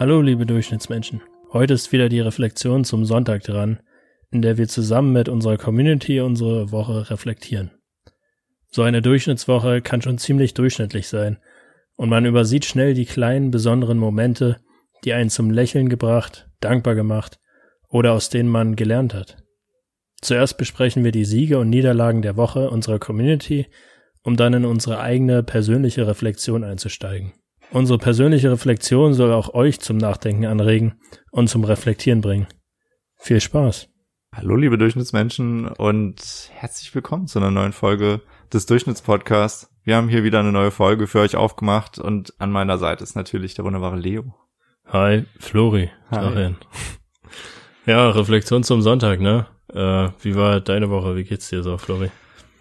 Hallo, 0.00 0.20
liebe 0.20 0.46
Durchschnittsmenschen. 0.46 1.22
Heute 1.52 1.74
ist 1.74 1.90
wieder 1.90 2.08
die 2.08 2.20
Reflexion 2.20 2.84
zum 2.84 3.04
Sonntag 3.04 3.42
dran, 3.42 3.80
in 4.30 4.42
der 4.42 4.56
wir 4.56 4.68
zusammen 4.68 5.12
mit 5.12 5.28
unserer 5.28 5.56
Community 5.56 6.20
unsere 6.20 6.70
Woche 6.70 7.10
reflektieren. 7.10 7.72
So 8.68 8.82
eine 8.82 9.02
Durchschnittswoche 9.02 9.82
kann 9.82 10.00
schon 10.00 10.16
ziemlich 10.16 10.54
durchschnittlich 10.54 11.08
sein 11.08 11.38
und 11.96 12.10
man 12.10 12.26
übersieht 12.26 12.64
schnell 12.64 12.94
die 12.94 13.06
kleinen, 13.06 13.50
besonderen 13.50 13.98
Momente, 13.98 14.58
die 15.02 15.14
einen 15.14 15.30
zum 15.30 15.50
Lächeln 15.50 15.88
gebracht, 15.88 16.48
dankbar 16.60 16.94
gemacht 16.94 17.40
oder 17.88 18.12
aus 18.12 18.28
denen 18.30 18.50
man 18.50 18.76
gelernt 18.76 19.14
hat. 19.14 19.38
Zuerst 20.20 20.58
besprechen 20.58 21.02
wir 21.02 21.10
die 21.10 21.24
Siege 21.24 21.58
und 21.58 21.70
Niederlagen 21.70 22.22
der 22.22 22.36
Woche 22.36 22.70
unserer 22.70 23.00
Community, 23.00 23.66
um 24.22 24.36
dann 24.36 24.54
in 24.54 24.64
unsere 24.64 25.00
eigene 25.00 25.42
persönliche 25.42 26.06
Reflexion 26.06 26.62
einzusteigen. 26.62 27.32
Unsere 27.70 27.98
persönliche 27.98 28.50
Reflexion 28.50 29.12
soll 29.12 29.30
auch 29.30 29.52
euch 29.52 29.80
zum 29.80 29.98
Nachdenken 29.98 30.46
anregen 30.46 30.94
und 31.30 31.48
zum 31.48 31.64
Reflektieren 31.64 32.22
bringen. 32.22 32.46
Viel 33.16 33.42
Spaß. 33.42 33.88
Hallo 34.34 34.56
liebe 34.56 34.78
Durchschnittsmenschen 34.78 35.68
und 35.68 36.50
herzlich 36.54 36.94
willkommen 36.94 37.26
zu 37.26 37.38
einer 37.38 37.50
neuen 37.50 37.72
Folge 37.72 38.22
des 38.52 38.64
Durchschnittspodcasts. 38.64 39.70
Wir 39.84 39.96
haben 39.96 40.08
hier 40.08 40.24
wieder 40.24 40.40
eine 40.40 40.52
neue 40.52 40.70
Folge 40.70 41.06
für 41.06 41.20
euch 41.20 41.36
aufgemacht 41.36 41.98
und 41.98 42.32
an 42.38 42.50
meiner 42.50 42.78
Seite 42.78 43.04
ist 43.04 43.16
natürlich 43.16 43.52
der 43.52 43.66
wunderbare 43.66 43.96
Leo. 43.96 44.34
Hi, 44.86 45.26
Flori. 45.38 45.90
Hi. 46.10 46.54
Ja, 47.84 48.08
Reflexion 48.10 48.64
zum 48.64 48.80
Sonntag, 48.80 49.20
ne? 49.20 49.46
Äh, 49.74 50.08
wie 50.22 50.34
war 50.36 50.60
deine 50.60 50.88
Woche? 50.88 51.16
Wie 51.16 51.24
geht's 51.24 51.50
dir 51.50 51.62
so, 51.62 51.76
Flori? 51.76 52.10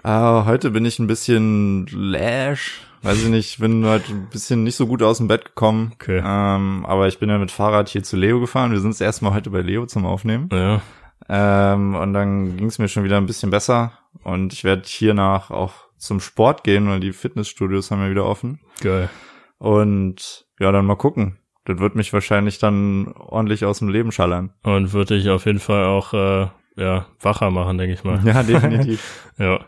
Uh, 0.04 0.46
heute 0.46 0.72
bin 0.72 0.86
ich 0.86 1.00
ein 1.00 1.08
bisschen 1.08 1.86
lash. 1.92 2.82
Weiß 3.08 3.24
ich 3.24 3.30
nicht, 3.30 3.60
bin 3.60 3.86
heute 3.86 4.12
ein 4.12 4.28
bisschen 4.30 4.66
nicht 4.66 4.76
so 4.76 4.86
gut 4.86 5.02
aus 5.02 5.20
dem 5.20 5.30
Bett 5.30 5.46
gekommen. 5.46 5.94
Okay. 5.94 6.22
Ähm, 6.22 6.86
aber 6.86 7.08
ich 7.08 7.20
bin 7.20 7.30
ja 7.30 7.38
mit 7.38 7.52
Fahrrad 7.52 7.88
hier 7.88 8.04
zu 8.04 8.18
Leo 8.18 8.42
gefahren. 8.42 8.74
Wir 8.74 8.82
sind 8.82 8.90
das 8.90 9.00
erste 9.00 9.24
Mal 9.24 9.34
heute 9.34 9.50
bei 9.50 9.62
Leo 9.62 9.86
zum 9.86 10.06
Aufnehmen. 10.06 10.50
Ja. 10.52 10.82
Ähm, 11.30 11.96
und 11.96 12.12
dann 12.12 12.58
ging 12.58 12.68
es 12.68 12.80
mir 12.80 12.90
schon 12.90 13.06
wieder 13.06 13.16
ein 13.16 13.26
bisschen 13.26 13.50
besser. 13.50 13.94
Und 14.26 14.52
ich 14.52 14.66
werde 14.66 14.82
hiernach 14.86 15.52
auch 15.52 15.72
zum 15.98 16.20
Sport 16.20 16.66
gehen, 16.66 16.90
weil 16.90 17.00
die 17.00 17.14
Fitnessstudios 17.14 17.92
haben 17.92 18.02
ja 18.02 18.10
wieder 18.10 18.26
offen. 18.26 18.60
Geil. 18.82 19.10
Und 19.58 20.46
ja, 20.60 20.74
dann 20.74 20.86
mal 20.86 20.98
gucken. 20.98 21.38
Das 21.64 21.80
wird 21.80 21.96
mich 21.96 22.12
wahrscheinlich 22.12 22.60
dann 22.60 23.14
ordentlich 23.14 23.64
aus 23.64 23.80
dem 23.80 23.88
Leben 23.88 24.12
schallern. 24.12 24.52
Und 24.64 24.92
würde 24.92 25.16
ich 25.16 25.30
auf 25.30 25.46
jeden 25.46 25.60
Fall 25.60 25.86
auch 25.86 26.14
äh, 26.14 26.48
ja, 26.76 27.06
wacher 27.22 27.52
machen, 27.52 27.78
denke 27.78 27.94
ich 27.94 28.04
mal. 28.04 28.20
Ja, 28.26 28.44
definitiv. 28.44 29.32
Ja. 29.38 29.62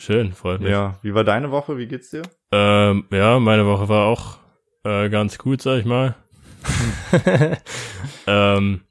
Schön, 0.00 0.32
freut 0.32 0.60
mich. 0.60 0.70
ja, 0.70 0.94
wie 1.02 1.12
war 1.12 1.24
deine 1.24 1.50
Woche? 1.50 1.76
Wie 1.76 1.88
geht's 1.88 2.10
dir? 2.10 2.22
Ähm, 2.52 3.04
ja, 3.10 3.40
meine 3.40 3.66
Woche 3.66 3.88
war 3.88 4.06
auch 4.06 4.36
äh, 4.84 5.08
ganz 5.10 5.38
gut, 5.38 5.60
sag 5.60 5.80
ich 5.80 5.84
mal. 5.86 6.14
ähm, 8.28 8.82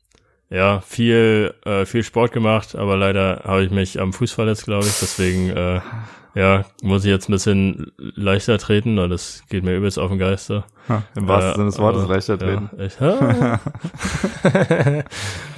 ja, 0.49 0.81
viel, 0.81 1.53
äh, 1.64 1.86
viel 1.86 2.03
Sport 2.03 2.33
gemacht, 2.33 2.75
aber 2.75 2.97
leider 2.97 3.41
habe 3.45 3.64
ich 3.64 3.72
mich 3.72 4.02
am 4.02 4.11
Fuß 4.11 4.33
verletzt, 4.33 4.66
glaube 4.66 4.86
ich. 4.86 4.99
Deswegen, 4.99 5.49
äh, 5.49 5.80
ja, 6.36 6.66
muss 6.83 7.05
ich 7.05 7.09
jetzt 7.09 7.30
ein 7.30 7.31
bisschen 7.31 7.94
leichter 7.97 8.58
treten, 8.58 8.99
und 8.99 9.09
das 9.09 9.44
geht 9.49 9.64
mir 9.64 9.77
übelst 9.77 9.97
auf 9.99 10.09
den 10.09 10.19
Geist. 10.19 10.47
So. 10.47 10.64
Ha, 10.89 11.03
Im 11.16 11.27
wahrsten 11.30 11.52
Äh, 11.52 11.55
Sinne 11.55 11.66
des 11.67 11.80
Wortes 11.80 12.03
aber, 12.03 12.14
leichter 12.14 12.38
treten. 12.38 12.69
Ja, 12.99 13.59
ah. 14.44 15.03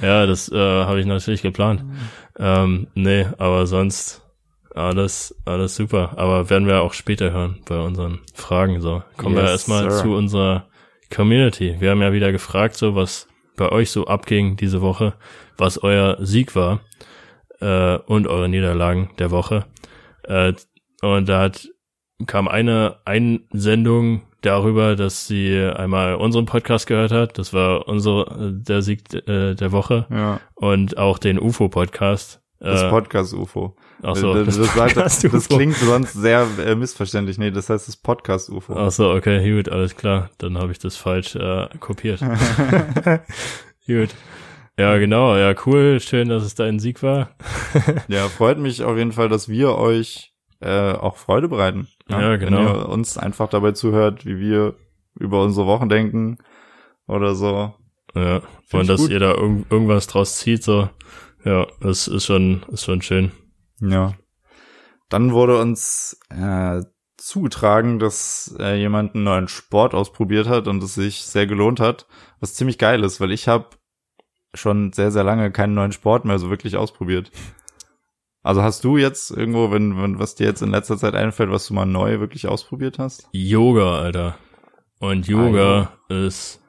ja 0.00 0.26
das 0.26 0.48
äh, 0.50 0.56
habe 0.56 1.00
ich 1.00 1.06
natürlich 1.06 1.42
geplant. 1.42 1.84
Ähm, 2.38 2.86
nee, 2.94 3.26
aber 3.38 3.66
sonst 3.66 4.19
alles, 4.74 5.34
alles 5.44 5.76
super. 5.76 6.12
Aber 6.16 6.50
werden 6.50 6.66
wir 6.66 6.82
auch 6.82 6.92
später 6.92 7.32
hören 7.32 7.60
bei 7.68 7.78
unseren 7.80 8.20
Fragen. 8.34 8.80
So 8.80 9.02
kommen 9.16 9.34
wir 9.36 9.42
Yes, 9.42 9.50
erstmal 9.52 9.90
sir. 9.90 10.02
zu 10.02 10.14
unserer 10.14 10.68
Community. 11.14 11.76
Wir 11.80 11.90
haben 11.90 12.02
ja 12.02 12.12
wieder 12.12 12.32
gefragt, 12.32 12.76
so 12.76 12.94
was 12.94 13.26
bei 13.56 13.68
euch 13.70 13.90
so 13.90 14.06
abging 14.06 14.56
diese 14.56 14.80
Woche, 14.80 15.14
was 15.58 15.82
euer 15.82 16.16
Sieg 16.20 16.54
war 16.56 16.80
äh, 17.60 17.96
und 17.96 18.26
eure 18.26 18.48
Niederlagen 18.48 19.10
der 19.18 19.30
Woche. 19.30 19.66
Äh, 20.24 20.54
und 21.02 21.28
da 21.28 21.40
hat, 21.42 21.68
kam 22.26 22.46
eine 22.48 22.96
Einsendung 23.04 24.22
darüber, 24.42 24.96
dass 24.96 25.26
sie 25.26 25.58
einmal 25.60 26.14
unseren 26.14 26.46
Podcast 26.46 26.86
gehört 26.86 27.12
hat. 27.12 27.38
Das 27.38 27.52
war 27.52 27.88
unsere, 27.88 28.52
der 28.54 28.80
Sieg 28.82 29.12
äh, 29.28 29.54
der 29.54 29.72
Woche. 29.72 30.06
Ja, 30.10 30.40
Und 30.54 30.96
auch 30.96 31.18
den 31.18 31.38
UFO-Podcast. 31.38 32.39
Das 32.60 32.82
Äh, 32.82 32.90
Podcast-UFO. 32.90 33.74
ach 34.02 34.16
so, 34.16 34.34
das, 34.34 34.56
das, 34.58 34.74
sagt- 34.74 34.96
das, 34.96 35.22
Podcast-UFO. 35.22 35.56
klingt 35.56 35.76
sonst 35.76 36.12
sehr 36.12 36.46
äh, 36.64 36.74
missverständlich. 36.74 37.38
Nee, 37.38 37.50
das 37.50 37.70
heißt 37.70 37.88
das 37.88 37.96
Podcast-UFO. 37.96 38.74
Ach 38.76 38.90
so, 38.90 39.10
okay, 39.12 39.50
gut, 39.56 39.68
alles 39.70 39.96
klar. 39.96 40.30
Dann 40.38 40.58
habe 40.58 40.70
ich 40.72 40.78
das 40.78 40.96
falsch 40.96 41.34
äh, 41.36 41.68
kopiert. 41.80 42.20
gut. 43.86 44.10
Ja, 44.78 44.96
genau. 44.98 45.36
Ja, 45.36 45.54
cool. 45.66 46.00
Schön, 46.00 46.28
dass 46.28 46.42
es 46.44 46.54
dein 46.54 46.78
Sieg 46.78 47.02
war. 47.02 47.30
Ja, 48.08 48.28
freut 48.28 48.58
mich 48.58 48.82
auf 48.82 48.96
jeden 48.96 49.12
Fall, 49.12 49.28
dass 49.28 49.48
wir 49.48 49.76
euch 49.76 50.32
äh, 50.60 50.92
auch 50.92 51.16
Freude 51.16 51.48
bereiten. 51.48 51.88
Ja, 52.08 52.36
genau. 52.36 52.58
Wenn 52.58 52.66
ihr 52.66 52.88
uns 52.88 53.16
einfach 53.18 53.48
dabei 53.48 53.72
zuhört, 53.72 54.26
wie 54.26 54.38
wir 54.38 54.74
über 55.18 55.42
unsere 55.42 55.66
Wochen 55.66 55.88
denken 55.88 56.38
oder 57.06 57.34
so. 57.34 57.74
Ja. 58.14 58.40
Find 58.66 58.82
Und 58.82 58.88
dass 58.88 59.00
gut. 59.00 59.10
ihr 59.10 59.20
da 59.20 59.32
irg 59.34 59.64
irgendwas 59.70 60.06
draus 60.06 60.36
zieht, 60.38 60.62
so. 60.62 60.88
Ja, 61.44 61.66
das 61.80 62.08
ist 62.08 62.26
schon, 62.26 62.64
ist 62.68 62.84
schon 62.84 63.02
schön. 63.02 63.32
Ja. 63.80 64.14
Dann 65.08 65.32
wurde 65.32 65.60
uns 65.60 66.18
äh, 66.28 66.82
zugetragen, 67.16 67.98
dass 67.98 68.54
äh, 68.58 68.76
jemand 68.76 69.14
einen 69.14 69.24
neuen 69.24 69.48
Sport 69.48 69.94
ausprobiert 69.94 70.48
hat 70.48 70.68
und 70.68 70.82
es 70.82 70.94
sich 70.94 71.22
sehr 71.22 71.46
gelohnt 71.46 71.80
hat, 71.80 72.06
was 72.40 72.54
ziemlich 72.54 72.78
geil 72.78 73.02
ist, 73.04 73.20
weil 73.20 73.32
ich 73.32 73.48
habe 73.48 73.70
schon 74.54 74.92
sehr, 74.92 75.10
sehr 75.10 75.24
lange 75.24 75.50
keinen 75.50 75.74
neuen 75.74 75.92
Sport 75.92 76.24
mehr 76.24 76.38
so 76.38 76.50
wirklich 76.50 76.76
ausprobiert. 76.76 77.30
Also 78.42 78.62
hast 78.62 78.84
du 78.84 78.96
jetzt 78.96 79.30
irgendwo, 79.30 79.70
wenn, 79.70 80.00
wenn 80.00 80.18
was 80.18 80.34
dir 80.34 80.46
jetzt 80.46 80.62
in 80.62 80.70
letzter 80.70 80.96
Zeit 80.96 81.14
einfällt, 81.14 81.50
was 81.50 81.66
du 81.66 81.74
mal 81.74 81.84
neu 81.84 82.20
wirklich 82.20 82.48
ausprobiert 82.48 82.98
hast? 82.98 83.28
Yoga, 83.32 83.98
Alter. 84.00 84.38
Und 84.98 85.28
Yoga 85.28 85.92
ist 86.08 86.59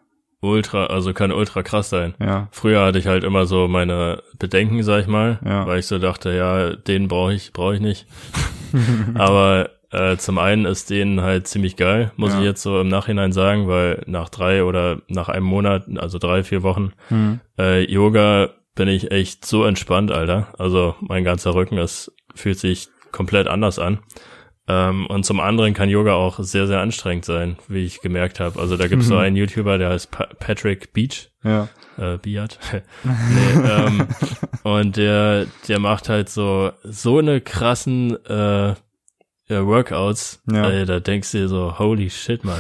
ultra, 0.42 0.88
also 0.88 1.14
kann 1.14 1.32
ultra 1.32 1.64
krass 1.64 1.90
sein. 1.90 2.16
Ja. 2.20 2.48
Früher 2.52 2.84
hatte 2.84 2.98
ich 3.00 3.08
halt 3.08 3.24
immer 3.24 3.46
so 3.46 3.68
meine 3.68 4.22
Bedenken, 4.40 4.82
sag 4.84 5.02
ich 5.02 5.08
mal, 5.08 5.40
Ja. 5.46 5.66
weil 5.68 5.80
ich 5.80 5.86
so 5.88 6.00
dachte, 6.00 6.34
ja, 6.36 6.76
den 6.76 7.08
brauche 7.08 7.34
ich, 7.34 7.54
brauche 7.54 7.76
ich 7.76 7.82
nicht. 7.82 8.08
Aber 9.16 9.70
äh, 9.92 10.18
zum 10.18 10.38
einen 10.40 10.66
ist 10.66 10.90
den 10.90 11.22
halt 11.22 11.48
ziemlich 11.48 11.76
geil, 11.76 12.12
muss 12.16 12.34
Ja. 12.34 12.40
ich 12.40 12.46
jetzt 12.46 12.62
so 12.64 12.80
im 12.82 12.88
Nachhinein 12.88 13.32
sagen, 13.32 13.68
weil 13.68 14.04
nach 14.08 14.30
drei 14.30 14.64
oder 14.64 15.02
nach 15.08 15.30
einem 15.30 15.46
Monat, 15.46 15.86
also 15.98 16.18
drei, 16.18 16.44
vier 16.44 16.64
Wochen 16.64 16.94
Hm. 17.10 17.40
äh, 17.60 17.84
Yoga 17.92 18.50
bin 18.74 18.88
ich 18.88 19.12
echt 19.12 19.46
so 19.46 19.66
entspannt, 19.66 20.12
Alter. 20.12 20.48
Also 20.58 20.96
mein 21.02 21.24
ganzer 21.24 21.54
Rücken, 21.54 21.78
es 21.78 22.12
fühlt 22.34 22.58
sich 22.58 22.88
komplett 23.12 23.48
anders 23.48 23.78
an. 23.80 24.00
Ähm, 24.72 25.06
und 25.08 25.26
zum 25.26 25.40
anderen 25.42 25.74
kann 25.74 25.90
Yoga 25.90 26.14
auch 26.14 26.40
sehr, 26.40 26.66
sehr 26.66 26.80
anstrengend 26.80 27.26
sein, 27.26 27.58
wie 27.68 27.84
ich 27.84 28.00
gemerkt 28.00 28.40
habe. 28.40 28.58
Also 28.60 28.78
da 28.78 28.88
gibt 28.88 29.02
es 29.02 29.10
so 29.10 29.18
einen 29.18 29.36
YouTuber, 29.36 29.78
der 29.78 29.90
heißt 29.90 30.12
pa 30.12 30.28
Patrick 30.40 30.94
Beach, 30.94 31.30
Ja. 31.44 31.68
äh, 31.98 32.18
Biat. 32.18 32.58
nee, 33.04 33.70
ähm, 33.70 34.08
und 34.64 34.96
der, 34.96 35.48
der 35.68 35.80
macht 35.80 36.08
halt 36.08 36.30
so, 36.30 36.72
so 36.84 37.18
eine 37.18 37.42
krassen 37.42 38.16
äh, 38.26 38.70
äh, 38.72 38.76
Workouts. 39.50 40.42
Ja. 40.50 40.70
Äh, 40.70 40.86
da 40.86 41.00
denkst 41.02 41.32
du 41.34 41.40
dir 41.40 41.48
so, 41.50 41.78
holy 41.78 42.10
shit, 42.10 42.46
man. 42.46 42.60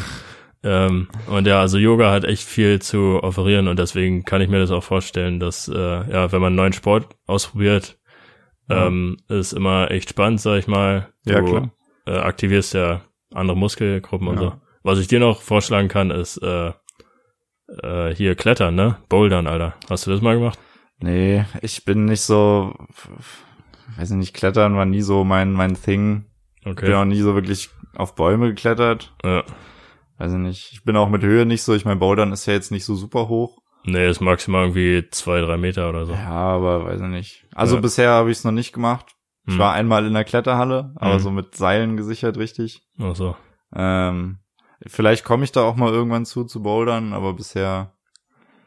Ähm, 0.64 1.08
und 1.28 1.48
ja, 1.48 1.62
also 1.62 1.78
Yoga 1.78 2.12
hat 2.12 2.26
echt 2.26 2.44
viel 2.44 2.82
zu 2.82 3.20
offerieren 3.24 3.68
und 3.68 3.80
deswegen 3.80 4.26
kann 4.26 4.42
ich 4.42 4.50
mir 4.50 4.60
das 4.60 4.72
auch 4.72 4.84
vorstellen, 4.84 5.40
dass, 5.40 5.68
äh, 5.68 5.76
ja, 6.12 6.32
wenn 6.32 6.42
man 6.42 6.48
einen 6.48 6.56
neuen 6.58 6.74
Sport 6.74 7.08
ausprobiert, 7.26 7.98
ähm, 8.70 9.18
ist 9.28 9.54
immer 9.54 9.92
echt 9.92 10.10
spannend, 10.10 10.40
sag 10.42 10.60
ich 10.60 10.68
mal. 10.68 11.10
Du 11.26 11.34
Ja, 11.34 11.42
klar. 11.42 11.72
Äh, 12.06 12.18
aktivierst 12.18 12.74
ja 12.74 13.02
andere 13.34 13.56
Muskelgruppen 13.58 14.28
und 14.28 14.36
Ja. 14.36 14.42
so. 14.42 14.54
Was 14.84 15.00
ich 15.00 15.08
dir 15.08 15.20
noch 15.20 15.42
vorschlagen 15.42 15.88
kann, 15.88 16.10
ist 16.12 16.38
äh, 16.38 16.72
äh, 17.84 18.14
hier 18.16 18.36
klettern, 18.36 18.76
ne? 18.76 18.98
Bouldern, 19.10 19.48
Alter. 19.48 19.76
Hast 19.90 20.08
du 20.08 20.12
das 20.12 20.22
mal 20.22 20.36
gemacht? 20.36 20.60
Nee, 21.00 21.46
ich 21.62 21.86
bin 21.86 22.06
nicht 22.06 22.22
so, 22.22 22.74
weiß 23.98 24.12
ich 24.12 24.18
nicht, 24.18 24.34
Klettern 24.36 24.76
war 24.76 24.86
nie 24.86 25.02
so 25.02 25.24
mein, 25.24 25.52
mein 25.54 25.76
Thing. 25.76 26.26
Okay. 26.66 26.86
Bin 26.88 26.96
auch 26.96 27.06
nie 27.06 27.22
so 27.22 27.34
wirklich 27.34 27.70
auf 27.96 28.16
Bäume 28.16 28.50
geklettert. 28.50 29.14
Ja. 29.24 29.44
Weiß 30.18 30.32
ich 30.34 30.38
nicht. 30.38 30.70
Ich 30.74 30.84
bin 30.84 30.96
auch 30.96 31.10
mit 31.10 31.24
Höhe 31.24 31.46
nicht 31.48 31.64
so. 31.64 31.74
Ich 31.74 31.86
mein, 31.86 31.98
Bouldern 31.98 32.32
ist 32.32 32.46
ja 32.46 32.54
jetzt 32.54 32.72
nicht 32.72 32.86
so 32.86 32.94
super 32.96 33.28
hoch. 33.28 33.58
Nee, 33.84 34.08
ist 34.08 34.22
maximal 34.22 34.66
irgendwie 34.66 35.08
zwei, 35.10 35.42
drei 35.42 35.58
Meter 35.58 35.90
oder 35.90 36.06
so. 36.06 36.14
Ja, 36.14 36.30
aber 36.30 36.86
weiß 36.86 37.02
ich 37.02 37.08
nicht. 37.08 37.48
Also 37.56 37.76
Ja. 37.76 37.82
bisher 37.82 38.10
habe 38.12 38.30
ich 38.30 38.38
es 38.38 38.44
noch 38.44 38.52
nicht 38.52 38.74
gemacht. 38.74 39.16
Ich 39.48 39.54
Hm. 39.54 39.60
war 39.60 39.74
einmal 39.74 40.06
in 40.06 40.14
der 40.14 40.24
Kletterhalle, 40.24 40.94
aber 40.96 41.14
Hm. 41.16 41.20
so 41.20 41.32
mit 41.32 41.56
Seilen 41.56 41.98
gesichert 41.98 42.38
richtig. 42.38 42.84
Ach 43.00 43.16
so. 43.16 43.36
Ähm, 43.76 44.40
vielleicht 44.88 45.24
komme 45.24 45.44
ich 45.44 45.52
da 45.52 45.62
auch 45.64 45.76
mal 45.76 45.92
irgendwann 45.92 46.26
zu, 46.26 46.44
zu 46.44 46.62
Bouldern, 46.62 47.14
aber 47.14 47.34
bisher 47.34 47.94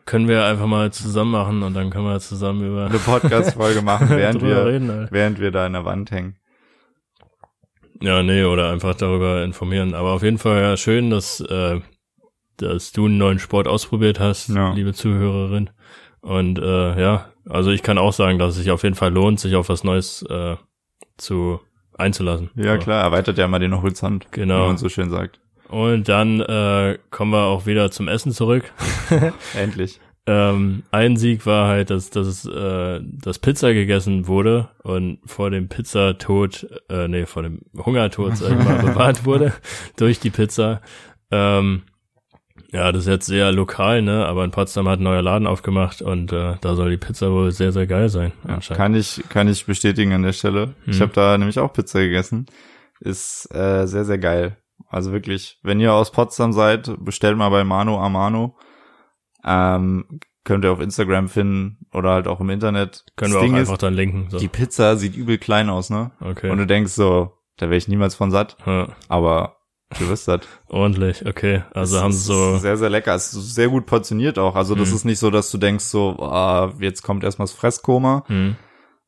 Können 0.07 0.29
wir 0.29 0.45
einfach 0.45 0.67
mal 0.67 0.93
zusammen 0.93 1.31
machen 1.31 1.63
und 1.63 1.73
dann 1.75 1.89
können 1.91 2.05
wir 2.07 2.21
zusammen 2.21 2.67
über 2.67 2.87
eine 2.87 2.99
Podcast-Folge 2.99 3.81
machen, 3.83 4.09
während 4.11 4.43
wir, 4.43 4.67
reden, 4.67 5.09
während 5.11 5.39
wir 5.41 5.51
da 5.51 5.67
in 5.67 5.73
der 5.75 5.85
Wand 5.87 6.11
hängen. 6.11 6.37
Ja, 8.01 8.23
nee, 8.23 8.45
oder 8.45 8.71
einfach 8.71 8.95
darüber 8.95 9.43
informieren. 9.45 9.95
Aber 9.95 10.13
auf 10.13 10.23
jeden 10.23 10.39
Fall 10.39 10.61
ja 10.61 10.77
schön, 10.77 11.11
dass 11.11 11.41
äh, 11.41 11.81
dass 12.59 12.93
du 12.93 13.07
einen 13.07 13.19
neuen 13.19 13.39
Sport 13.39 13.67
ausprobiert 13.67 14.21
hast, 14.21 14.49
Ja. 14.49 14.73
liebe 14.75 14.93
Zuhörerin. 14.93 15.71
Und 16.21 16.59
äh, 16.59 17.01
ja, 17.01 17.33
also 17.49 17.71
ich 17.71 17.83
kann 17.83 17.99
auch 17.99 18.13
sagen, 18.13 18.39
dass 18.39 18.51
es 18.51 18.57
sich 18.63 18.71
auf 18.71 18.83
jeden 18.83 18.95
Fall 18.95 19.13
lohnt, 19.13 19.41
sich 19.41 19.55
auf 19.57 19.69
was 19.69 19.85
Neues 19.85 20.23
äh, 20.29 20.57
zu 21.17 21.61
einzulassen. 21.97 22.51
Ja, 22.57 22.75
So. 22.75 22.81
klar, 22.83 23.03
erweitert 23.05 23.39
ja 23.39 23.47
mal 23.49 23.59
den 23.61 23.75
Horizont, 23.77 24.27
Genau. 24.33 24.65
wie 24.65 24.67
man 24.69 24.77
so 24.79 24.89
schön 24.89 25.11
sagt. 25.11 25.41
Und 25.69 26.09
dann 26.09 26.41
äh, 26.41 26.99
kommen 27.11 27.33
wir 27.33 27.45
auch 27.45 27.67
wieder 27.67 27.91
zum 27.91 28.09
Essen 28.09 28.33
zurück. 28.33 28.73
Endlich. 29.55 30.01
Ähm, 30.27 30.85
ein 30.91 31.17
Sieg 31.17 31.45
war 31.45 31.69
halt, 31.69 31.91
dass, 31.91 32.09
dass, 32.11 32.47
äh, 32.47 33.01
dass 33.03 33.39
Pizza 33.39 33.75
gegessen 33.75 34.27
wurde 34.27 34.71
und 34.83 35.19
vor 35.27 35.51
dem 35.51 35.69
Pizzatod, 35.69 36.67
äh, 36.89 37.09
nee, 37.09 37.27
vor 37.27 37.43
dem 37.43 37.61
Hungertod, 37.77 38.37
sag 38.37 38.59
ich 38.59 38.65
mal, 38.65 38.79
bewahrt 38.83 39.25
wurde 39.27 39.53
durch 39.97 40.21
die 40.21 40.31
Pizza. 40.31 40.81
Ähm, 41.31 41.83
ja, 42.75 42.91
das 42.91 43.03
ist 43.05 43.09
jetzt 43.09 43.27
sehr 43.27 43.53
lokal, 43.53 44.03
ne? 44.03 44.27
Aber 44.27 44.45
in 44.45 44.51
Potsdam 44.51 44.89
hat 44.89 44.99
ein 44.99 45.05
neuer 45.05 45.23
Laden 45.23 45.47
aufgemacht 45.47 46.03
und 46.03 46.33
äh, 46.33 46.57
da 46.61 46.75
soll 46.75 46.91
die 46.91 46.97
Pizza 46.97 47.31
wohl 47.31 47.53
sehr, 47.53 47.71
sehr 47.71 47.87
geil 47.87 48.09
sein. 48.09 48.33
Ja, 48.49 48.59
kann 48.75 48.95
ich 48.95 49.23
kann 49.29 49.47
ich 49.47 49.65
bestätigen 49.65 50.13
an 50.13 50.23
der 50.25 50.33
Stelle. 50.33 50.75
Ich 50.87 50.97
Hm. 50.97 51.03
habe 51.03 51.13
da 51.15 51.39
nämlich 51.39 51.59
auch 51.61 51.73
Pizza 51.73 52.01
gegessen. 52.01 52.47
Ist 53.01 53.49
äh, 53.55 53.87
sehr 53.87 54.05
sehr 54.05 54.19
geil. 54.19 54.59
Also 54.89 55.13
wirklich, 55.13 55.59
wenn 55.63 55.79
ihr 55.79 55.93
aus 55.93 56.11
Potsdam 56.11 56.53
seid, 56.53 56.91
bestellt 56.99 57.37
mal 57.37 57.49
bei 57.51 57.63
Mano 57.65 58.01
Amano. 58.01 58.57
Ähm, 59.45 60.21
könnt 60.45 60.65
ihr 60.65 60.73
auf 60.73 60.81
Instagram 60.81 61.29
finden 61.29 61.87
oder 61.93 62.11
halt 62.11 62.27
auch 62.29 62.41
im 62.41 62.51
Internet. 62.51 63.05
Können 63.17 63.33
das 63.33 63.41
wir 63.43 63.47
Ding 63.47 63.55
auch 63.57 63.61
ist, 63.61 63.69
einfach 63.69 63.79
dann 63.79 63.95
linken. 63.95 64.27
So. 64.31 64.39
die 64.39 64.49
Pizza 64.49 64.97
sieht 64.97 65.17
übel 65.17 65.39
klein 65.39 65.71
aus, 65.71 65.91
ne? 65.91 66.11
Okay. 66.21 66.51
Und 66.51 66.59
du 66.59 66.67
denkst 66.67 66.93
so, 66.93 67.33
da 67.57 67.67
wäre 67.67 67.77
ich 67.77 67.89
niemals 67.89 68.15
von 68.15 68.31
satt, 68.31 68.57
ja, 68.67 68.89
aber 69.09 69.54
du 69.99 70.09
wirst 70.09 70.25
satt. 70.25 70.47
ordentlich, 70.69 71.25
okay. 71.27 71.63
Also 71.73 71.97
Es 71.97 72.03
haben 72.03 72.13
sie 72.13 72.21
so, 72.25 72.57
sehr, 72.59 72.77
sehr 72.77 72.91
lecker. 72.91 73.15
Es 73.15 73.33
ist 73.35 73.55
sehr 73.55 73.69
gut 73.69 73.87
portioniert 73.87 74.39
auch. 74.39 74.55
Also 74.57 74.75
das 74.75 74.91
Mhm. 74.91 74.97
ist 74.97 75.05
nicht 75.05 75.19
so, 75.19 75.31
dass 75.31 75.51
du 75.51 75.59
denkst 75.59 75.85
so, 75.85 76.17
ah, 76.21 76.73
jetzt 76.81 77.03
kommt 77.03 77.25
erstmal 77.25 77.45
das 77.47 77.55
Fresskoma, 77.55 78.25
hm, 78.27 78.57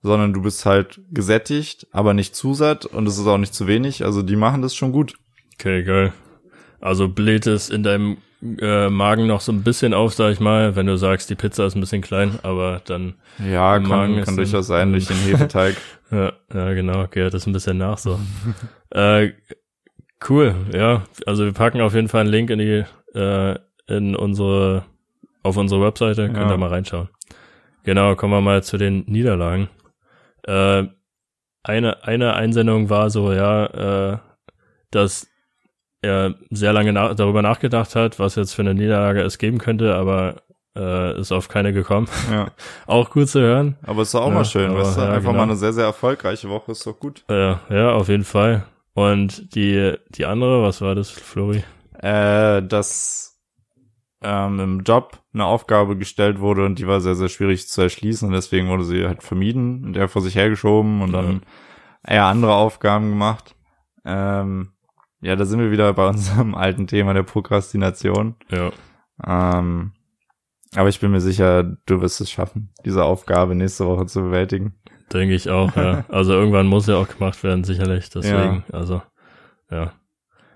sondern 0.03 0.33
du 0.33 0.43
bist 0.43 0.65
halt 0.67 1.01
gesättigt, 1.11 1.87
aber 1.93 2.15
nicht 2.15 2.35
zu 2.37 2.55
satt 2.55 2.85
und 2.87 3.07
es 3.07 3.19
ist 3.19 3.27
auch 3.27 3.39
nicht 3.39 3.55
zu 3.55 3.67
wenig. 3.67 4.05
Also 4.05 4.23
die 4.23 4.37
machen 4.37 4.63
das 4.63 4.75
schon 4.75 4.93
gut. 4.93 5.15
okay, 5.59 5.83
geil. 5.85 6.13
Also 6.81 7.09
bläht 7.09 7.47
es 7.47 7.71
in 7.71 7.83
deinem 7.83 8.19
äh, 8.61 8.91
Magen 8.91 9.27
noch 9.27 9.41
so 9.41 9.51
ein 9.51 9.63
bisschen 9.63 9.95
auf, 9.95 10.13
sag 10.15 10.31
ich 10.31 10.41
mal, 10.41 10.77
wenn 10.77 10.87
du 10.87 10.97
sagst, 10.99 11.31
die 11.31 11.35
Pizza 11.35 11.67
ist 11.67 11.75
ein 11.75 11.81
bisschen 11.81 12.03
klein, 12.03 12.39
aber 12.43 12.83
dann, 12.85 13.15
Ja, 13.39 13.77
Im 13.79 13.85
Magen 13.89 14.17
kann, 14.17 14.25
kann 14.25 14.37
durchaus 14.37 14.67
sein 14.67 14.93
durch 14.93 15.07
den 15.09 15.17
Hefeteig. 15.17 15.75
ja, 16.13 16.33
ja 16.53 16.73
genau, 16.75 17.07
gehört 17.11 17.33
das 17.35 17.47
ein 17.47 17.53
bisschen 17.55 17.79
nach 17.79 17.97
so. 17.99 18.21
äh, 18.91 19.31
cool, 20.29 20.55
ja. 20.75 21.03
Also 21.27 21.45
wir 21.45 21.53
packen 21.53 21.81
auf 21.81 21.95
jeden 21.95 22.09
Fall 22.09 22.23
einen 22.23 22.31
Link 22.31 22.51
in 22.51 22.59
die, 22.59 22.85
äh, 23.19 23.55
in 23.87 24.17
unsere, 24.17 24.85
auf 25.43 25.57
unsere 25.57 25.81
Webseite, 25.83 26.27
könnt 26.27 26.37
Ja. 26.39 26.51
ihr 26.51 26.57
mal 26.59 26.69
reinschauen. 26.71 27.09
Genau, 27.85 28.15
kommen 28.17 28.33
wir 28.33 28.41
mal 28.41 28.63
zu 28.63 28.79
den 28.79 29.05
Niederlagen. 29.07 29.69
Äh, 30.45 30.85
eine, 31.63 32.05
eine 32.05 32.35
Einsendung 32.35 32.91
war 32.91 33.11
so, 33.11 33.33
ja, 33.33 34.13
äh, 34.15 34.19
dass 34.91 35.29
er 36.03 36.35
sehr 36.51 36.73
lange 36.73 36.93
na 36.93 37.15
darüber 37.15 37.43
nachgedacht 37.43 37.97
hat, 37.97 38.19
was 38.19 38.35
jetzt 38.37 38.55
für 38.55 38.63
eine 38.63 38.75
Niederlage 38.75 39.23
es 39.23 39.39
geben 39.39 39.59
könnte, 39.59 39.95
aber 39.95 40.43
äh, 40.77 41.19
ist 41.19 41.33
auf 41.33 41.49
keine 41.49 41.73
gekommen. 41.73 42.07
ja. 42.31 42.49
Auch 42.87 43.11
gut 43.11 43.29
zu 43.29 43.41
hören. 43.41 43.77
Aber 43.85 44.03
ist 44.03 44.15
doch 44.15 44.23
auch 44.23 44.29
Ja, 44.29 44.35
mal 44.35 44.45
schön, 44.45 44.71
aber 44.71 44.81
weißt 44.81 44.97
du? 44.99 45.01
ja, 45.01 45.09
Einfach 45.13 45.31
genau. 45.31 45.39
mal 45.39 45.43
eine 45.45 45.57
sehr, 45.57 45.73
sehr 45.73 45.85
erfolgreiche 45.87 46.49
Woche 46.49 46.73
ist 46.73 46.87
doch 46.87 46.99
gut. 46.99 47.25
Äh, 47.29 47.55
ja, 47.71 47.93
auf 47.93 48.09
jeden 48.09 48.25
Fall. 48.25 48.65
Und 48.97 49.55
die, 49.55 49.95
die 50.09 50.25
andere, 50.25 50.63
was 50.63 50.81
war 50.81 50.95
das, 50.95 51.11
Flori? 51.11 51.63
Äh, 51.99 52.63
dass 52.63 53.39
ähm, 54.23 54.59
im 54.59 54.81
Job 54.85 55.23
eine 55.35 55.45
Aufgabe 55.45 55.99
gestellt 55.99 56.41
wurde 56.41 56.65
und 56.65 56.79
die 56.79 56.87
war 56.87 57.03
sehr, 57.03 57.15
sehr 57.15 57.29
schwierig 57.29 57.69
zu 57.69 57.83
erschließen 57.83 58.27
und 58.27 58.33
deswegen 58.33 58.69
wurde 58.69 58.85
sie 58.85 59.07
halt 59.07 59.23
vermieden 59.23 59.85
und 59.85 59.99
er 59.99 60.09
vor 60.09 60.23
sich 60.23 60.35
hergeschoben 60.35 61.03
und 61.03 61.13
dann 61.13 61.43
eher 62.07 62.25
andere 62.25 62.55
Aufgaben 62.55 63.11
gemacht. 63.11 63.55
Ähm, 64.07 64.73
ja, 65.21 65.37
da 65.37 65.45
sind 65.45 65.61
wir 65.61 65.71
wieder 65.71 65.93
bei 65.93 66.09
unserem 66.09 66.55
alten 66.55 66.87
Thema 66.87 67.13
der 67.13 67.23
Prokrastination. 67.23 68.37
Ja, 68.51 68.71
Ähm, 69.23 69.93
aber 70.75 70.89
ich 70.89 71.01
bin 71.01 71.11
mir 71.11 71.21
sicher, 71.21 71.65
du 71.85 72.01
wirst 72.01 72.23
es 72.23 72.31
schaffen, 72.31 72.73
diese 72.87 73.05
Aufgabe 73.05 73.55
nächste 73.55 73.85
Woche 73.85 74.07
zu 74.07 74.23
bewältigen. 74.23 74.75
Denke 75.13 75.35
ich 75.35 75.49
auch, 75.51 75.75
ja. 75.77 76.05
Also 76.09 76.33
irgendwann 76.33 76.67
muss 76.67 76.87
ja 76.87 76.97
auch 76.97 77.09
gemacht 77.09 77.43
werden, 77.45 77.65
sicherlich. 77.65 78.09
Deswegen, 78.11 78.65
also, 78.73 79.03
ja. 79.71 79.93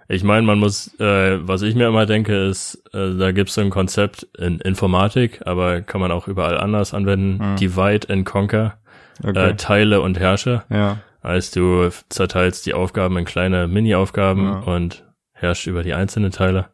Ich 0.09 0.25
meine, 0.25 0.45
man 0.45 0.59
muss, 0.59 0.99
äh, 0.99 1.39
was 1.47 1.63
ich 1.63 1.77
mir 1.77 1.87
immer 1.87 2.05
denke, 2.05 2.35
ist, 2.49 2.83
äh, 2.93 3.17
da 3.17 3.31
gibt's 3.31 3.55
so 3.55 3.61
ein 3.61 3.71
Konzept 3.71 4.25
in 4.37 4.59
Informatik, 4.59 5.41
aber 5.47 5.83
kann 5.83 6.01
man 6.01 6.11
auch 6.11 6.27
überall 6.27 6.59
anders 6.59 6.95
anwenden. 6.95 7.39
Hm. 7.41 7.57
Divide 7.57 8.13
and 8.13 8.27
Conquer, 8.27 8.79
Okay. 9.23 9.51
äh, 9.51 9.55
Teile 9.57 10.01
und 10.01 10.19
Herrsche. 10.19 10.65
ja. 10.71 10.99
Heißt, 11.23 11.55
du 11.55 11.91
zerteilst 12.09 12.65
die 12.65 12.73
Aufgaben 12.73 13.19
in 13.19 13.27
kleine 13.27 13.69
Mini-Aufgaben 13.69 14.43
Ja. 14.47 14.59
und 14.61 15.05
herrschst 15.35 15.67
über 15.67 15.83
die 15.83 15.93
einzelnen 15.93 16.31
Teile. 16.33 16.71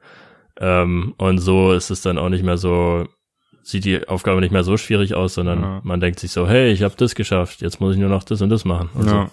Ähm, 0.61 1.15
und 1.19 1.39
so 1.39 1.73
ist 1.73 1.91
es 1.91 2.01
dann 2.01 2.17
auch 2.17 2.29
nicht 2.29 2.45
mehr 2.45 2.57
so, 2.57 3.07
sieht 3.69 3.85
die 3.85 4.07
Aufgabe 4.09 4.41
nicht 4.41 4.53
mehr 4.53 4.63
so 4.63 4.77
schwierig 4.77 5.15
aus, 5.15 5.35
sondern 5.35 5.61
Ja. 5.63 5.81
man 5.83 5.99
denkt 6.01 6.21
sich 6.21 6.31
so, 6.31 6.47
hey, 6.49 6.71
ich 6.71 6.83
habe 6.83 6.95
das 6.97 7.15
geschafft, 7.17 7.63
jetzt 7.63 7.81
muss 7.81 7.95
ich 7.95 8.01
nur 8.01 8.09
noch 8.09 8.23
das 8.23 8.41
und 8.41 8.49
das 8.49 8.65
machen. 8.65 8.91
Und 8.95 9.07
ja. 9.07 9.25
so. 9.27 9.31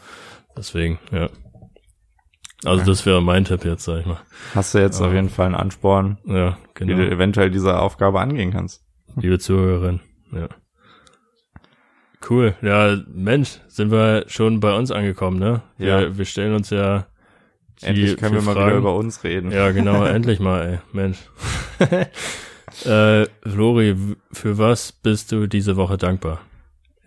Deswegen, 0.57 0.99
ja. 1.11 1.29
Also 2.65 2.83
das 2.85 3.05
wäre 3.05 3.21
mein 3.21 3.45
Tipp 3.45 3.63
jetzt, 3.65 3.83
sag 3.83 3.99
ich 3.99 4.05
mal. 4.05 4.19
Hast 4.55 4.73
du 4.73 4.79
jetzt 4.79 4.99
Ja. 4.99 5.05
auf 5.07 5.13
jeden 5.13 5.29
Fall 5.29 5.47
einen 5.47 5.55
Ansporn, 5.55 6.17
Ja, 6.25 6.57
wie 6.79 6.85
du 6.87 6.95
genau. 6.95 7.03
eventuell 7.13 7.51
diese 7.51 7.77
Aufgabe 7.79 8.19
angehen 8.21 8.51
kannst. 8.51 8.83
Liebe 9.15 9.37
Zuhörerin, 9.37 9.99
ja. 10.31 10.47
Cool. 12.29 12.55
Ja, 12.61 12.97
Mensch, 13.07 13.59
sind 13.67 13.91
wir 13.91 14.23
schon 14.27 14.59
bei 14.61 14.73
uns 14.75 14.91
angekommen, 14.91 15.39
ne? 15.39 15.61
Wir, 15.77 15.87
Ja. 16.01 16.17
wir 16.17 16.25
stellen 16.25 16.55
uns 16.55 16.69
ja 16.69 17.05
die 17.81 17.85
Endlich 17.87 18.17
können 18.17 18.35
wir 18.35 18.41
mal 18.41 18.55
wieder 18.55 18.65
Fragen. 18.65 18.77
über 18.77 18.95
uns 18.95 19.23
reden. 19.25 19.51
Ja, 19.51 19.71
genau, 19.71 20.03
endlich 20.05 20.39
mal, 20.39 20.61
ey, 20.65 20.79
Mensch. 20.93 21.17
äh, 22.85 23.25
Flori, 23.47 23.95
w- 23.97 24.15
für 24.31 24.57
was 24.57 24.91
bist 24.91 25.31
du 25.31 25.47
diese 25.47 25.75
Woche 25.77 25.97
dankbar? 25.97 26.39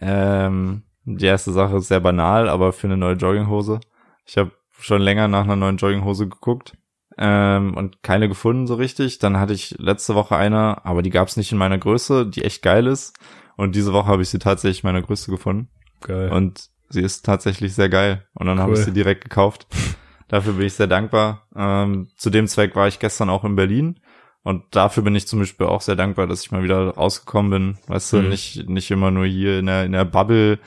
Ähm, 0.00 0.83
die 1.05 1.26
erste 1.26 1.52
Sache 1.52 1.76
ist 1.76 1.88
sehr 1.88 2.00
banal, 2.00 2.49
aber 2.49 2.73
für 2.73 2.87
eine 2.87 2.97
neue 2.97 3.14
Jogginghose. 3.14 3.81
Ich 4.26 4.37
habe 4.38 4.52
schon 4.79 5.00
länger 5.02 5.29
nach 5.29 5.45
einer 5.45 5.57
neuen 5.57 5.76
Jogginghose 5.76 6.29
geguckt 6.29 6.75
ähm, 7.17 7.75
und 7.76 8.02
keine 8.02 8.29
gefunden 8.29 8.67
so 8.67 8.75
richtig. 8.75 9.19
Dann 9.19 9.38
hatte 9.38 9.52
ich 9.55 9.76
letzte 9.79 10.14
Woche 10.14 10.37
eine, 10.37 10.85
aber 10.85 11.02
die 11.02 11.11
gab 11.11 11.29
es 11.29 11.37
nicht 11.37 11.52
in 11.52 11.59
meiner 11.59 11.79
Größe, 11.79 12.26
die 12.26 12.45
echt 12.45 12.62
geil 12.62 12.87
ist. 12.87 13.17
Und 13.57 13.75
diese 13.75 13.93
Woche 13.93 14.09
habe 14.09 14.23
ich 14.23 14.29
sie 14.29 14.38
tatsächlich 14.38 14.83
in 14.85 14.88
meiner 14.88 15.02
Größe 15.02 15.31
gefunden. 15.31 15.69
Geil. 16.02 16.31
Und 16.31 16.69
sie 16.91 17.00
ist 17.02 17.25
tatsächlich 17.25 17.75
sehr 17.75 17.88
geil. 17.88 18.26
Und 18.35 18.47
dann 18.47 18.59
habe 18.61 18.73
ich 18.73 18.79
Cool. 18.81 18.85
sie 18.87 18.93
direkt 18.93 19.23
gekauft. 19.23 19.67
Dafür 20.29 20.55
bin 20.55 20.67
ich 20.67 20.75
sehr 20.75 20.88
dankbar. 20.88 21.47
Ähm, 21.55 22.09
zu 22.17 22.29
dem 22.31 22.49
Zweck 22.49 22.75
war 22.76 22.88
ich 22.88 22.99
gestern 22.99 23.31
auch 23.31 23.45
in 23.45 23.55
Berlin. 23.57 24.00
Und 24.47 24.62
dafür 24.76 25.03
bin 25.03 25.17
ich 25.17 25.26
zum 25.26 25.41
Beispiel 25.41 25.67
auch 25.67 25.81
sehr 25.81 25.97
dankbar, 25.97 26.29
dass 26.29 26.43
ich 26.45 26.53
mal 26.53 26.62
wieder 26.62 26.91
rausgekommen 26.91 27.50
bin. 27.50 27.79
Weißt 27.88 28.12
du, 28.12 28.19
Mhm. 28.19 28.29
nicht, 28.29 28.69
nicht 28.69 28.91
immer 28.93 29.11
nur 29.11 29.26
hier 29.26 29.59
in 29.59 29.67
der, 29.67 29.85
in 29.85 29.91
der 29.91 30.05
Bubble 30.05 30.61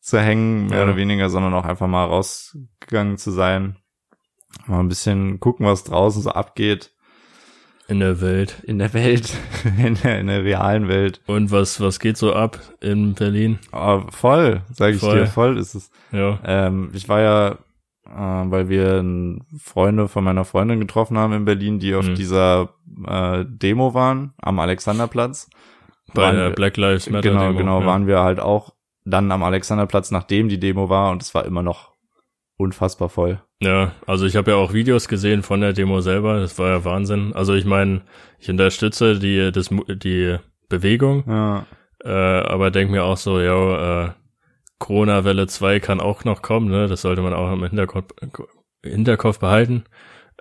zu 0.00 0.20
hängen, 0.20 0.66
mehr 0.66 0.80
Ja. 0.80 0.84
oder 0.84 0.96
weniger, 0.96 1.30
sondern 1.30 1.54
auch 1.54 1.64
einfach 1.64 1.86
mal 1.86 2.04
rausgegangen 2.04 3.16
zu 3.16 3.30
sein. 3.30 3.76
Mal 4.66 4.80
ein 4.80 4.88
bisschen 4.88 5.40
gucken, 5.40 5.64
was 5.64 5.84
draußen 5.84 6.20
so 6.20 6.30
abgeht. 6.30 6.92
in 7.88 8.00
der 8.00 8.20
Welt. 8.20 8.62
In 8.64 8.78
der 8.80 8.92
Welt, 8.92 9.32
in 9.78 9.94
der, 9.94 10.18
in 10.20 10.26
der 10.26 10.44
realen 10.44 10.88
Welt. 10.88 11.20
Und 11.26 11.50
was, 11.52 11.80
was 11.80 12.00
geht 12.00 12.16
so 12.18 12.34
ab 12.34 12.58
in 12.80 13.14
Berlin? 13.14 13.60
Aber 13.72 14.12
voll, 14.12 14.60
sage 14.74 14.96
ich 14.96 15.00
Voll. 15.00 15.20
dir, 15.20 15.26
voll 15.26 15.56
ist 15.56 15.74
es. 15.74 15.90
Ja. 16.12 16.38
Ähm, 16.44 16.90
ich 16.92 17.08
war 17.08 17.20
ja, 17.22 17.58
äh, 18.14 18.50
weil 18.50 18.68
wir 18.68 19.04
Freunde 19.58 20.08
von 20.08 20.24
meiner 20.24 20.44
Freundin 20.44 20.80
getroffen 20.80 21.18
haben 21.18 21.32
in 21.32 21.44
Berlin, 21.44 21.78
die 21.78 21.94
auf 21.94 22.06
Mhm. 22.08 22.14
dieser 22.14 22.70
äh, 23.06 23.44
Demo 23.48 23.94
waren 23.94 24.32
am 24.40 24.58
Alexanderplatz. 24.58 25.48
Bei 26.14 26.30
der 26.32 26.50
Black 26.50 26.76
Lives 26.76 27.10
Matter 27.10 27.28
Genau, 27.30 27.46
Demo. 27.48 27.58
genau, 27.58 27.80
ja. 27.80 27.86
waren 27.86 28.06
wir 28.06 28.20
halt 28.20 28.40
auch 28.40 28.72
dann 29.04 29.30
am 29.32 29.42
Alexanderplatz, 29.42 30.10
nachdem 30.10 30.48
die 30.48 30.58
Demo 30.60 30.88
war 30.88 31.10
und 31.10 31.22
es 31.22 31.34
war 31.34 31.44
immer 31.44 31.62
noch 31.62 31.92
unfassbar 32.56 33.08
voll. 33.08 33.40
Ja, 33.60 33.92
also 34.06 34.24
ich 34.26 34.36
habe 34.36 34.50
ja 34.52 34.56
auch 34.56 34.72
Videos 34.72 35.08
gesehen 35.08 35.42
von 35.42 35.60
der 35.60 35.72
Demo 35.72 36.00
selber, 36.00 36.40
das 36.40 36.58
war 36.58 36.68
ja 36.70 36.84
Wahnsinn. 36.84 37.32
Also 37.34 37.54
ich 37.54 37.64
meine, 37.64 38.02
ich 38.38 38.48
unterstütze 38.50 39.18
die, 39.18 39.50
das, 39.52 39.68
die 39.88 40.36
Bewegung, 40.68 41.24
Ja, 41.26 41.66
äh, 42.04 42.10
aber 42.10 42.70
denk 42.70 42.90
mir 42.90 43.04
auch 43.04 43.16
so, 43.16 43.40
ja, 43.40 44.06
äh, 44.06 44.10
Corona-Welle 44.78 45.46
2 45.46 45.80
kann 45.80 46.00
auch 46.00 46.24
noch 46.24 46.42
kommen, 46.42 46.68
ne? 46.68 46.86
Das 46.88 47.02
sollte 47.02 47.22
man 47.22 47.32
auch 47.32 47.52
im 47.52 47.64
Hinterkopf, 47.64 48.12
Hinterkopf 48.84 49.38
behalten. 49.38 49.84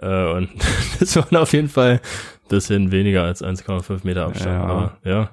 Äh, 0.02 0.32
und 0.32 0.50
das 1.00 1.16
waren 1.16 1.38
auf 1.38 1.54
jeden 1.54 1.70
Fall 1.70 2.02
bisschen 2.50 2.92
weniger 2.92 3.24
als 3.24 3.44
1,5 3.44 4.02
Meter 4.04 4.26
Abstand. 4.26 4.52
Ja. 4.52 4.64
Aber 4.64 4.98
ja. 5.04 5.30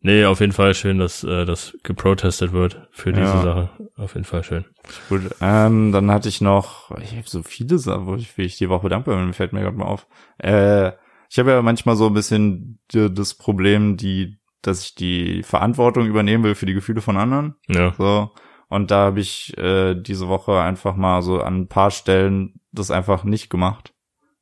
Nee, 0.00 0.24
auf 0.26 0.38
jeden 0.38 0.52
Fall 0.52 0.74
schön, 0.74 0.98
dass 0.98 1.24
äh, 1.24 1.44
das 1.44 1.76
geprotestet 1.82 2.52
wird 2.52 2.86
für 2.92 3.12
diese 3.12 3.24
Ja. 3.26 3.42
Sache. 3.42 3.70
Auf 3.96 4.14
jeden 4.14 4.24
Fall 4.24 4.44
schön. 4.44 4.64
gut. 5.08 5.22
Ähm, 5.40 5.90
dann 5.90 6.10
hatte 6.12 6.28
ich 6.28 6.40
noch, 6.40 6.96
ich 7.02 7.10
habe 7.16 7.24
so 7.28 7.42
viele 7.42 7.78
Sachen, 7.78 8.06
wo 8.06 8.14
ich, 8.14 8.38
wie 8.38 8.42
ich 8.44 8.56
die 8.56 8.68
Woche 8.68 8.88
dankbar 8.88 9.16
bin, 9.16 9.32
fällt 9.32 9.52
mir 9.52 9.60
gerade 9.62 9.76
mal 9.76 9.86
auf. 9.86 10.06
Äh, 10.38 10.92
Ich 11.30 11.38
habe 11.40 11.50
ja 11.50 11.60
manchmal 11.62 11.96
so 11.96 12.06
ein 12.06 12.14
bisschen 12.14 12.78
das 12.92 13.34
Problem, 13.34 13.96
die, 13.96 14.38
dass 14.68 14.84
ich 14.84 14.94
die 14.94 15.42
Verantwortung 15.42 16.06
übernehmen 16.06 16.44
will 16.44 16.54
für 16.54 16.66
die 16.66 16.74
Gefühle 16.74 17.00
von 17.00 17.16
anderen. 17.16 17.56
Ja. 17.68 17.92
So. 17.98 18.30
Und 18.68 18.90
da 18.90 19.06
habe 19.06 19.20
ich 19.20 19.56
äh, 19.58 19.94
diese 19.94 20.28
Woche 20.28 20.60
einfach 20.60 20.94
mal 20.94 21.22
so 21.22 21.40
an 21.40 21.62
ein 21.62 21.68
paar 21.68 21.90
Stellen 21.90 22.60
das 22.70 22.90
einfach 22.90 23.24
nicht 23.24 23.48
gemacht. 23.50 23.94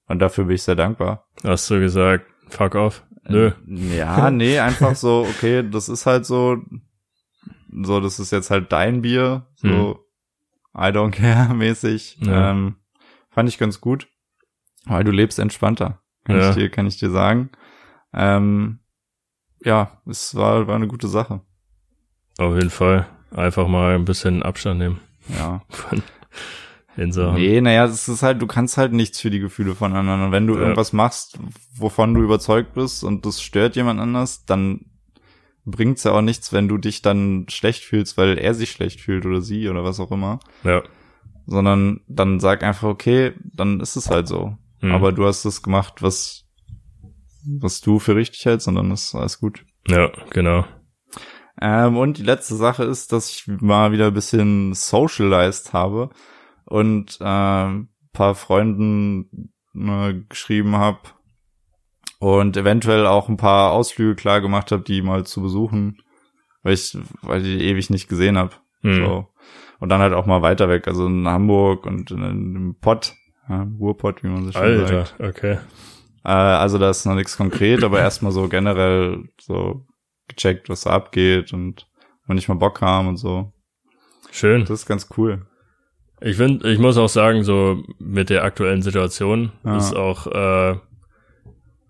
Und 0.09 0.19
dafür 0.19 0.45
bin 0.45 0.57
ich 0.57 0.63
sehr 0.63 0.75
dankbar. 0.77 1.27
Hast 1.45 1.71
du 1.71 1.79
gesagt, 1.81 2.27
fuck 2.49 2.75
off? 2.75 3.05
Nö. 3.29 3.53
Ja, 3.67 4.31
nee, 4.31 4.59
einfach 4.61 4.95
so, 4.95 5.27
okay, 5.29 5.69
das 5.69 5.89
ist 5.89 6.07
halt 6.07 6.27
so, 6.27 6.59
so, 7.83 8.01
das 8.01 8.19
ist 8.21 8.31
jetzt 8.31 8.51
halt 8.51 8.71
dein 8.73 9.03
Bier, 9.03 9.47
so, 9.57 9.69
Hm. 9.69 9.95
I 10.79 10.89
don't 10.93 11.11
care 11.13 11.55
mäßig. 11.55 12.19
Ja. 12.21 12.51
Ähm, 12.51 12.77
fand 13.31 13.49
ich 13.49 13.59
ganz 13.59 13.81
gut. 13.81 14.09
Weil 14.85 15.03
du 15.05 15.11
lebst 15.11 15.39
entspannter, 15.39 16.03
kann 16.25 16.37
Ja. 16.39 16.51
ich 16.51 16.57
dir, 16.57 16.69
kann 16.71 16.87
ich 16.87 16.99
dir 16.99 17.11
sagen. 17.11 17.51
Ähm, 18.13 18.79
ja, 19.67 20.01
es 20.07 20.35
war, 20.35 20.67
war 20.67 20.77
eine 20.77 20.87
gute 20.87 21.09
Sache. 21.09 21.41
Auf 22.39 22.55
jeden 22.55 22.71
Fall. 22.71 23.07
Einfach 23.35 23.67
mal 23.69 23.95
ein 23.97 24.05
bisschen 24.05 24.43
Abstand 24.43 24.79
nehmen 24.79 25.01
Ja. 25.37 25.63
von 25.69 26.03
den 26.97 27.13
Sachen. 27.13 27.35
Nee, 27.35 27.61
naja, 27.61 27.85
es 27.85 28.09
ist 28.09 28.23
halt, 28.23 28.41
du 28.41 28.47
kannst 28.47 28.79
halt 28.79 28.93
nichts 28.93 29.21
für 29.21 29.29
die 29.29 29.41
Gefühle 29.41 29.75
von 29.75 29.93
anderen. 29.95 30.23
Und 30.23 30.33
wenn 30.33 30.47
du 30.47 30.55
Ja. 30.55 30.61
irgendwas 30.61 30.93
machst, 30.95 31.39
wovon 31.77 32.15
du 32.15 32.23
überzeugt 32.23 32.73
bist 32.75 33.05
und 33.05 33.27
das 33.27 33.43
stört 33.43 33.77
jemand 33.77 34.01
anders, 34.01 34.47
dann 34.47 34.87
bringt's 35.67 36.05
ja 36.05 36.13
auch 36.13 36.23
nichts, 36.23 36.53
wenn 36.53 36.69
du 36.69 36.79
dich 36.79 37.03
dann 37.03 37.47
schlecht 37.51 37.85
fühlst, 37.85 38.17
weil 38.17 38.39
er 38.39 38.55
sich 38.55 38.71
schlecht 38.71 39.01
fühlt 39.01 39.27
oder 39.27 39.43
sie 39.43 39.69
oder 39.69 39.83
was 39.85 39.99
auch 40.01 40.13
immer. 40.13 40.39
Ja. 40.63 40.83
Sondern 41.47 42.01
dann 42.09 42.41
sag 42.41 42.63
einfach, 42.63 42.89
okay, 42.89 43.35
dann 43.43 43.81
ist 43.81 43.97
es 43.97 44.09
halt 44.09 44.29
so. 44.29 44.57
Hm. 44.81 44.93
Aber 44.93 45.13
du 45.13 45.27
hast 45.27 45.45
das 45.45 45.63
gemacht, 45.63 46.03
was, 46.03 46.46
was 47.61 47.81
du 47.81 47.99
für 47.99 48.17
richtig 48.17 48.45
hältst 48.45 48.69
und 48.69 48.75
dann 48.75 48.91
ist 48.91 49.15
alles 49.15 49.39
gut. 49.39 49.65
Ja, 49.89 50.11
genau. 50.31 50.65
Ähm, 51.61 51.97
und 51.97 52.19
die 52.19 52.23
letzte 52.23 52.55
Sache 52.55 52.85
ist, 52.85 53.13
dass 53.13 53.31
ich 53.31 53.47
mal 53.47 53.93
wieder 53.93 54.09
ein 54.09 54.15
bisschen 54.15 54.75
socialized 54.75 55.73
habe 55.73 56.11
und 56.65 57.19
ähm, 57.21 57.89
paar 58.13 58.35
Freunden 58.35 59.53
äh, 59.75 60.15
geschrieben 60.29 60.77
habe 60.77 61.01
und 62.19 62.57
eventuell 62.57 63.07
auch 63.07 63.29
ein 63.29 63.37
paar 63.37 63.73
Ausflüge 63.73 64.15
klar 64.17 64.41
gemacht 64.41 64.73
habe, 64.73 64.83
die 64.83 65.03
mal 65.03 65.25
zu 65.25 65.43
besuchen, 65.43 65.99
weil 66.63 66.75
ich, 66.75 66.97
weil 67.23 67.45
ich 67.45 67.59
die 67.59 67.65
ewig 67.65 67.91
nicht 67.91 68.09
gesehen 68.09 68.39
habe. 68.39 68.53
Hm. 68.81 69.05
So. 69.05 69.29
Und 69.79 69.91
dann 69.91 70.01
halt 70.01 70.15
auch 70.15 70.27
mal 70.27 70.43
weiter 70.43 70.69
weg, 70.69 70.89
also 70.89 71.07
in 71.07 71.29
Hamburg 71.29 71.85
und 71.87 72.11
in, 72.11 72.23
im 72.23 72.77
Pott, 72.81 73.15
ja, 73.49 73.67
Ruhrpott, 73.79 74.23
wie 74.23 74.29
man 74.29 74.45
so 74.45 74.53
schön 74.53 74.87
sagt. 74.87 75.15
Alter, 75.19 75.29
okay. 75.29 75.59
Äh, 76.27 76.31
also 76.31 76.79
da 76.79 76.91
ist 76.91 77.07
noch 77.07 77.15
nichts 77.15 77.37
konkret, 77.37 77.85
aber 77.85 78.01
erstmal 78.01 78.33
so 78.33 78.49
generell 78.49 79.29
so 79.41 79.87
gecheckt, 80.27 80.69
was 80.69 80.81
da 80.81 80.91
abgeht 80.91 81.53
und 81.53 81.87
wenn 82.27 82.37
ich 82.37 82.49
mal 82.49 82.55
Bock 82.55 82.81
haben 82.81 83.07
und 83.07 83.17
so. 83.17 83.53
Schön. 84.33 84.63
Das 84.63 84.71
ist 84.71 84.87
ganz 84.87 85.09
cool. 85.17 85.47
Ich 86.21 86.37
finde, 86.37 86.69
ich 86.73 86.81
muss 86.81 86.97
auch 86.97 87.09
sagen, 87.09 87.45
so 87.45 87.85
mit 88.01 88.29
der 88.29 88.43
aktuellen 88.43 88.83
Situation 88.83 89.53
Ja. 89.65 89.77
ist 89.77 89.95
auch, 89.95 90.27
äh, 90.27 90.77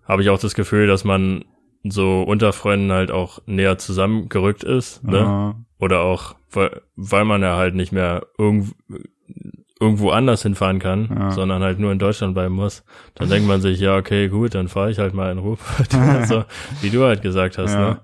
habe 0.03 0.21
ich 0.21 0.29
auch 0.29 0.39
das 0.39 0.53
Gefühl, 0.53 0.85
dass 0.85 1.03
man 1.03 1.43
so 1.83 2.21
unter 2.21 2.53
Freunden 2.53 2.91
halt 2.91 3.09
auch 3.09 3.39
näher 3.47 3.77
zusammengerückt 3.79 4.63
ist, 4.63 5.03
ne? 5.03 5.17
Ja. 5.19 5.55
Oder 5.79 6.01
auch, 6.01 6.35
weil, 6.51 6.81
weil 6.95 7.25
man 7.25 7.41
ja 7.41 7.55
halt 7.55 7.73
nicht 7.75 7.91
mehr 7.91 8.27
irgendwo, 8.37 8.73
irgendwo 9.79 10.09
anders 10.09 10.41
hinfahren 10.43 10.79
kann, 10.79 11.09
Ja. 11.15 11.31
sondern 11.31 11.61
halt 11.63 11.79
nur 11.79 11.91
in 11.91 11.99
Deutschland 11.99 12.33
bleiben 12.33 12.55
muss. 12.55 12.83
Dann 13.15 13.29
denkt 13.29 13.47
man 13.47 13.61
sich, 13.61 13.79
ja, 13.79 13.95
okay, 13.97 14.27
gut, 14.27 14.55
dann 14.55 14.67
fahre 14.69 14.89
ich 14.91 14.97
halt 14.99 15.13
mal 15.13 15.31
in 15.31 15.37
Ruhrpott 15.37 15.93
oder 15.93 16.25
so, 16.27 16.43
wie 16.81 16.89
du 16.89 17.03
halt 17.03 17.21
gesagt 17.21 17.57
hast, 17.57 17.73
Ja. 17.73 17.79
ne? 17.89 17.99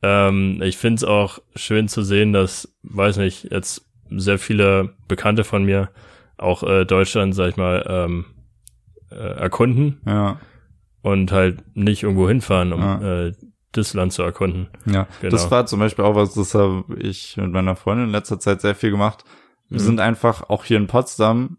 Ähm, 0.00 0.60
ich 0.62 0.76
find's 0.78 1.02
auch 1.02 1.40
schön 1.56 1.88
zu 1.88 2.02
sehen, 2.02 2.32
dass, 2.32 2.72
weiß 2.84 3.16
nicht, 3.16 3.50
jetzt 3.50 3.84
sehr 4.10 4.38
viele 4.38 4.94
Bekannte 5.08 5.42
von 5.42 5.64
mir 5.64 5.90
auch 6.36 6.62
äh, 6.62 6.84
Deutschland, 6.84 7.34
sag 7.34 7.48
ich 7.50 7.56
mal, 7.56 7.84
ähm, 7.88 8.24
äh, 9.10 9.16
erkunden 9.16 10.00
ja, 10.06 10.38
und 11.02 11.32
halt 11.32 11.64
nicht 11.76 12.04
irgendwo 12.04 12.28
hinfahren, 12.28 12.72
um 12.72 12.80
Ja. 12.80 13.24
äh, 13.26 13.32
das 13.72 13.92
Land 13.92 14.12
zu 14.12 14.22
erkunden. 14.22 14.68
ja. 14.86 15.06
Genau. 15.20 15.30
Das 15.32 15.50
war 15.50 15.66
zum 15.66 15.80
Beispiel 15.80 16.04
auch 16.04 16.14
was, 16.14 16.32
das 16.34 16.54
habe 16.54 16.84
ich 16.98 17.36
mit 17.36 17.50
meiner 17.50 17.74
Freundin 17.76 18.06
in 18.06 18.12
letzter 18.12 18.38
Zeit 18.38 18.60
sehr 18.60 18.74
viel 18.76 18.90
gemacht. 18.92 19.24
Wir 19.68 19.80
Mhm. 19.80 19.84
sind 19.84 20.00
einfach 20.00 20.48
auch 20.48 20.64
hier 20.64 20.76
in 20.78 20.86
Potsdam 20.86 21.58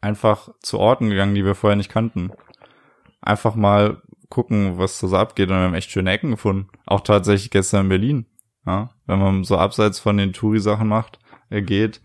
einfach 0.00 0.48
zu 0.62 0.78
Orten 0.78 1.10
gegangen, 1.10 1.34
die 1.34 1.44
wir 1.44 1.54
vorher 1.54 1.76
nicht 1.76 1.90
kannten. 1.90 2.30
Einfach 3.20 3.54
mal 3.54 4.00
gucken, 4.28 4.78
was 4.78 5.00
da 5.00 5.08
so 5.08 5.16
abgeht 5.16 5.50
und 5.50 5.56
wir 5.56 5.62
haben 5.64 5.74
echt 5.74 5.90
schöne 5.90 6.10
Ecken 6.12 6.30
gefunden. 6.30 6.68
Auch 6.86 7.00
tatsächlich 7.00 7.50
gestern 7.50 7.82
in 7.86 7.88
Berlin. 7.88 8.26
Ja, 8.66 8.90
wenn 9.06 9.18
man 9.18 9.44
so 9.44 9.56
abseits 9.56 9.98
von 9.98 10.16
den 10.16 10.32
Touri-Sachen 10.32 10.86
macht, 10.86 11.18
äh, 11.48 11.62
geht, 11.62 12.00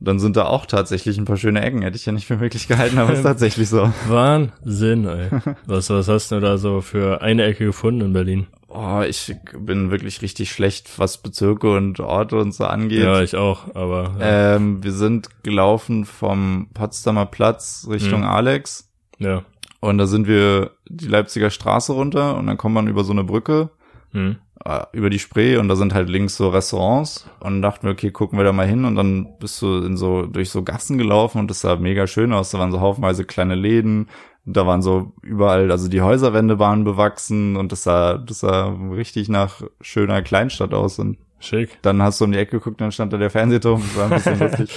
dann 0.00 0.18
sind 0.18 0.36
da 0.36 0.46
auch 0.46 0.66
tatsächlich 0.66 1.16
ein 1.18 1.24
paar 1.24 1.36
schöne 1.36 1.62
Ecken. 1.62 1.82
Hätte 1.82 1.96
ich 1.96 2.04
ja 2.04 2.12
nicht 2.12 2.26
für 2.26 2.36
möglich 2.36 2.66
gehalten, 2.68 2.98
aber 2.98 3.12
ist 3.12 3.22
tatsächlich 3.22 3.68
so. 3.68 3.92
Wahnsinn, 4.08 5.06
ey. 5.06 5.30
Was, 5.66 5.88
was 5.90 6.08
hast 6.08 6.32
du 6.32 6.40
da 6.40 6.58
so 6.58 6.80
für 6.80 7.22
eine 7.22 7.44
Ecke 7.44 7.64
gefunden 7.66 8.00
in 8.02 8.12
Berlin? 8.12 8.46
Oh, 8.74 9.02
ich 9.06 9.34
bin 9.58 9.90
wirklich 9.90 10.22
richtig 10.22 10.50
schlecht, 10.50 10.98
was 10.98 11.18
Bezirke 11.18 11.76
und 11.76 12.00
Orte 12.00 12.38
und 12.38 12.54
so 12.54 12.64
angeht. 12.64 13.02
Ja, 13.02 13.20
ich 13.20 13.36
auch, 13.36 13.74
aber 13.74 14.16
ja. 14.18 14.56
Ähm, 14.56 14.82
wir 14.82 14.92
sind 14.92 15.28
gelaufen 15.42 16.06
vom 16.06 16.68
Potsdamer 16.72 17.26
Platz 17.26 17.86
Richtung 17.90 18.20
Mhm. 18.20 18.26
Alex 18.28 18.88
ja. 19.18 19.42
und 19.80 19.98
da 19.98 20.06
sind 20.06 20.26
wir 20.26 20.70
die 20.88 21.06
Leipziger 21.08 21.50
Straße 21.50 21.92
runter 21.92 22.36
und 22.38 22.46
dann 22.46 22.56
kommt 22.56 22.74
man 22.74 22.88
über 22.88 23.04
so 23.04 23.12
eine 23.12 23.24
Brücke 23.24 23.68
Hm. 24.12 24.36
äh, 24.64 24.80
über 24.92 25.08
die 25.10 25.18
Spree 25.18 25.56
und 25.58 25.68
da 25.68 25.76
sind 25.76 25.92
halt 25.94 26.08
links 26.08 26.36
so 26.36 26.48
Restaurants 26.48 27.28
und 27.40 27.60
dachten 27.62 27.86
wir, 27.86 27.92
okay, 27.92 28.10
gucken 28.10 28.38
wir 28.38 28.44
da 28.44 28.52
mal 28.52 28.66
hin 28.66 28.84
und 28.86 28.94
dann 28.96 29.38
bist 29.38 29.60
du 29.62 29.78
in 29.78 29.96
so 29.98 30.26
durch 30.26 30.50
so 30.50 30.62
Gassen 30.62 30.96
gelaufen 30.98 31.38
und 31.40 31.48
das 31.50 31.60
sah 31.62 31.76
mega 31.76 32.06
schön 32.06 32.32
aus. 32.32 32.50
Da 32.50 32.58
waren 32.58 32.72
so 32.72 32.80
haufenweise 32.80 33.24
kleine 33.24 33.54
Läden, 33.54 34.08
da 34.44 34.66
waren 34.66 34.82
so 34.82 35.12
überall, 35.22 35.70
also 35.70 35.88
die 35.88 36.02
Häuserwände 36.02 36.58
waren 36.58 36.84
bewachsen 36.84 37.56
und 37.56 37.70
das 37.72 37.84
sah, 37.84 38.18
das 38.18 38.40
sah 38.40 38.76
richtig 38.92 39.28
nach 39.28 39.62
schöner 39.80 40.22
Kleinstadt 40.22 40.74
aus 40.74 40.98
und 40.98 41.16
Schick. 41.38 41.78
dann 41.82 42.02
hast 42.02 42.20
du 42.20 42.24
um 42.24 42.32
die 42.32 42.38
Ecke 42.38 42.58
geguckt, 42.58 42.80
dann 42.80 42.92
stand 42.92 43.12
da 43.12 43.18
der 43.18 43.30
Fernsehturm, 43.30 43.80
das 43.82 43.96
war 43.96 44.04
ein 44.04 44.10
bisschen 44.10 44.38
lustig. 44.40 44.70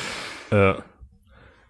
Ja. 0.52 0.76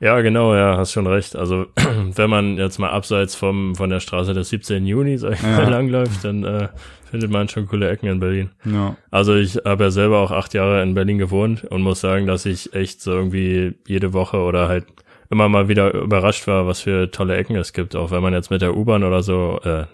Ja, 0.01 0.19
genau, 0.19 0.53
ja, 0.53 0.75
hast 0.77 0.91
schon 0.91 1.07
recht. 1.07 1.37
Also, 1.37 1.67
wenn 2.15 2.29
man 2.29 2.57
jetzt 2.57 2.79
mal 2.79 2.89
abseits 2.89 3.33
vom, 3.33 3.75
von 3.75 3.89
der 3.89 4.01
Straße 4.01 4.33
des 4.33 4.49
17. 4.49 4.85
Juni, 4.85 5.17
sag 5.17 5.33
ich 5.35 5.41
Ja. 5.41 5.51
mal, 5.61 5.69
langläuft, 5.69 6.23
dann 6.25 6.43
äh, 6.43 6.67
findet 7.09 7.31
man 7.31 7.47
schon 7.47 7.65
coole 7.65 7.89
Ecken 7.89 8.07
in 8.09 8.19
Berlin. 8.19 8.49
Ja. 8.65 8.97
Also, 9.09 9.35
ich 9.35 9.55
habe 9.63 9.85
ja 9.85 9.91
selber 9.91 10.19
auch 10.19 10.31
acht 10.31 10.53
Jahre 10.53 10.83
in 10.83 10.95
Berlin 10.95 11.17
gewohnt 11.17 11.63
und 11.63 11.81
muss 11.81 12.01
sagen, 12.01 12.27
dass 12.27 12.45
ich 12.45 12.73
echt 12.73 13.01
so 13.01 13.13
irgendwie 13.13 13.75
jede 13.87 14.11
Woche 14.11 14.37
oder 14.41 14.67
halt 14.67 14.85
immer 15.29 15.49
mal 15.49 15.67
wieder 15.67 15.93
überrascht 15.93 16.47
war, 16.47 16.67
was 16.67 16.81
für 16.81 17.11
tolle 17.11 17.35
Ecken 17.37 17.55
es 17.55 17.73
gibt, 17.73 17.95
auch 17.95 18.11
wenn 18.11 18.21
man 18.21 18.33
jetzt 18.33 18.49
mit 18.51 18.61
der 18.61 18.75
U-Bahn 18.75 19.03
oder 19.03 19.23
so 19.23 19.59
äh, 19.63 19.85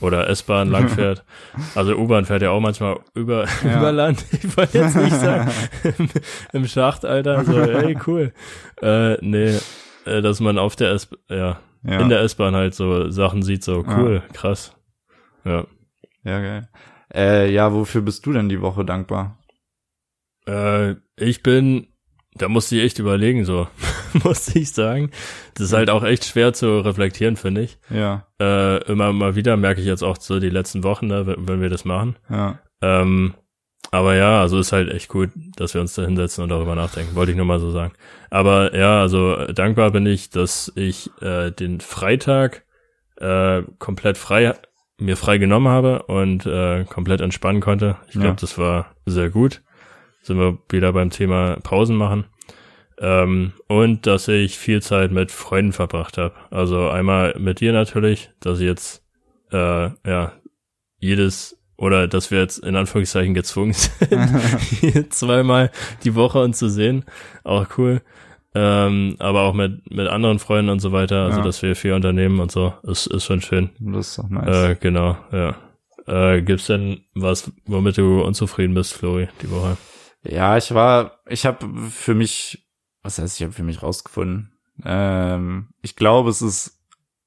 oder 0.00 0.28
S-Bahn 0.28 0.68
langfährt. 0.70 1.24
Also 1.74 1.96
U-Bahn 1.96 2.24
fährt 2.24 2.42
ja 2.42 2.50
auch 2.50 2.60
manchmal 2.60 3.00
über, 3.14 3.46
Ja. 3.64 3.78
über 3.78 3.92
Land. 3.92 4.24
Ich 4.32 4.56
wollte 4.56 4.78
jetzt 4.78 4.96
nicht 4.96 5.14
sagen, 5.16 5.50
im, 5.98 6.08
im 6.52 6.66
Schacht, 6.66 7.04
Alter, 7.04 7.44
so, 7.44 7.58
ey, 7.58 7.96
cool. 8.06 8.32
Äh, 8.80 9.16
nee, 9.24 9.58
äh, 10.04 10.22
dass 10.22 10.40
man 10.40 10.58
auf 10.58 10.76
der 10.76 10.92
S, 10.92 11.08
ja, 11.28 11.58
Ja. 11.82 12.00
in 12.00 12.08
der 12.08 12.20
S-Bahn 12.20 12.54
halt 12.54 12.74
so 12.74 13.10
Sachen 13.10 13.42
sieht, 13.42 13.64
so 13.64 13.84
cool, 13.88 14.22
krass. 14.32 14.74
Ja. 15.44 15.66
Ja, 16.24 16.40
geil. 16.40 16.68
Äh, 17.14 17.50
ja, 17.50 17.72
wofür 17.72 18.02
bist 18.02 18.26
du 18.26 18.32
denn 18.32 18.48
die 18.50 18.60
Woche 18.60 18.84
dankbar? 18.84 19.38
Äh, 20.46 20.96
ich 21.16 21.42
bin, 21.42 21.86
da 22.38 22.48
musste 22.48 22.76
ich 22.76 22.82
echt 22.84 22.98
überlegen, 22.98 23.44
so, 23.44 23.66
musste 24.24 24.58
ich 24.58 24.72
sagen. 24.72 25.10
Das 25.54 25.66
ist 25.66 25.72
halt 25.72 25.90
auch 25.90 26.04
echt 26.04 26.24
schwer 26.24 26.52
zu 26.52 26.80
reflektieren, 26.80 27.36
finde 27.36 27.62
ich. 27.62 27.78
Ja, 27.90 28.26
Äh, 28.40 28.82
immer 28.90 29.12
mal 29.12 29.34
wieder 29.36 29.56
merke 29.56 29.80
ich 29.80 29.86
jetzt 29.86 30.02
auch 30.02 30.16
so 30.20 30.40
die 30.40 30.50
letzten 30.50 30.84
Wochen, 30.84 31.06
ne, 31.08 31.26
wenn 31.26 31.48
wenn 31.48 31.60
wir 31.60 31.68
das 31.70 31.84
machen. 31.84 32.16
ja. 32.30 32.58
Ähm, 32.80 33.34
aber 33.90 34.14
ja, 34.16 34.40
also 34.42 34.58
ist 34.58 34.72
halt 34.72 34.90
echt 34.90 35.08
gut, 35.08 35.30
dass 35.56 35.72
wir 35.72 35.80
uns 35.80 35.94
da 35.94 36.02
hinsetzen 36.04 36.42
und 36.44 36.50
darüber 36.50 36.74
nachdenken. 36.74 37.14
Wollte 37.14 37.30
ich 37.32 37.36
nur 37.38 37.46
mal 37.46 37.58
so 37.58 37.70
sagen. 37.70 37.94
Aber 38.28 38.76
ja, 38.76 39.00
also 39.00 39.34
äh, 39.36 39.54
dankbar 39.54 39.90
bin 39.92 40.04
ich, 40.04 40.28
dass 40.30 40.70
ich 40.76 41.10
äh, 41.22 41.50
den 41.52 41.80
Freitag 41.80 42.64
äh, 43.16 43.62
komplett 43.78 44.18
frei 44.18 44.54
mir 45.00 45.16
frei 45.16 45.38
genommen 45.38 45.68
habe 45.68 46.02
und 46.02 46.44
äh, 46.44 46.84
komplett 46.84 47.20
entspannen 47.22 47.60
konnte. 47.62 47.96
Ich 48.08 48.12
glaube, 48.12 48.26
Ja. 48.28 48.34
das 48.34 48.58
war 48.58 48.94
sehr 49.06 49.30
gut. 49.30 49.62
Sind 50.28 50.38
wir 50.38 50.58
wieder 50.70 50.92
beim 50.92 51.10
Thema 51.10 51.56
Pausen 51.62 51.96
machen. 51.96 52.26
Ähm, 53.00 53.52
und 53.66 54.06
dass 54.06 54.28
ich 54.28 54.58
viel 54.58 54.82
Zeit 54.82 55.10
mit 55.10 55.30
Freunden 55.32 55.72
verbracht 55.72 56.18
habe. 56.18 56.34
Also 56.50 56.88
einmal 56.88 57.34
mit 57.38 57.60
dir 57.60 57.72
natürlich, 57.72 58.30
dass 58.40 58.60
ich 58.60 58.66
jetzt 58.66 59.04
äh, 59.52 59.90
ja 60.06 60.32
jedes 60.98 61.56
oder 61.76 62.08
dass 62.08 62.30
wir 62.30 62.40
jetzt 62.40 62.58
in 62.58 62.74
Anführungszeichen 62.76 63.34
gezwungen 63.34 63.72
sind, 63.72 65.10
zweimal 65.10 65.70
die 66.04 66.14
Woche 66.14 66.40
uns 66.40 66.58
zu 66.58 66.68
sehen. 66.68 67.04
Auch 67.44 67.66
cool. 67.78 68.02
Ähm, 68.54 69.14
aber 69.20 69.42
auch 69.42 69.54
mit, 69.54 69.88
mit 69.90 70.08
anderen 70.08 70.38
Freunden 70.40 70.70
und 70.70 70.80
so 70.80 70.90
weiter, 70.90 71.26
also 71.26 71.38
Ja. 71.38 71.44
dass 71.44 71.62
wir 71.62 71.76
viel 71.76 71.92
unternehmen 71.92 72.40
und 72.40 72.50
so, 72.50 72.74
ist, 72.82 73.06
ist 73.06 73.24
schon 73.24 73.40
schön. 73.40 73.70
Das 73.78 74.08
ist 74.08 74.18
doch 74.18 74.28
nice. 74.28 74.70
Äh, 74.70 74.76
genau, 74.80 75.16
ja. 75.30 75.54
Äh, 76.06 76.42
gibt's 76.42 76.66
denn 76.66 77.02
was, 77.14 77.52
womit 77.66 77.98
du 77.98 78.22
unzufrieden 78.22 78.74
bist, 78.74 78.94
Flori, 78.94 79.28
die 79.42 79.50
Woche? 79.50 79.76
Ja, 80.22 80.56
ich 80.56 80.74
war, 80.74 81.20
ich 81.28 81.46
habe 81.46 81.66
für 81.90 82.14
mich, 82.14 82.68
was 83.02 83.18
heißt, 83.18 83.38
ich 83.38 83.44
habe 83.44 83.52
für 83.52 83.62
mich 83.62 83.82
rausgefunden. 83.82 84.52
Ähm, 84.84 85.68
ich 85.82 85.96
glaube, 85.96 86.30
es 86.30 86.42
ist 86.42 86.78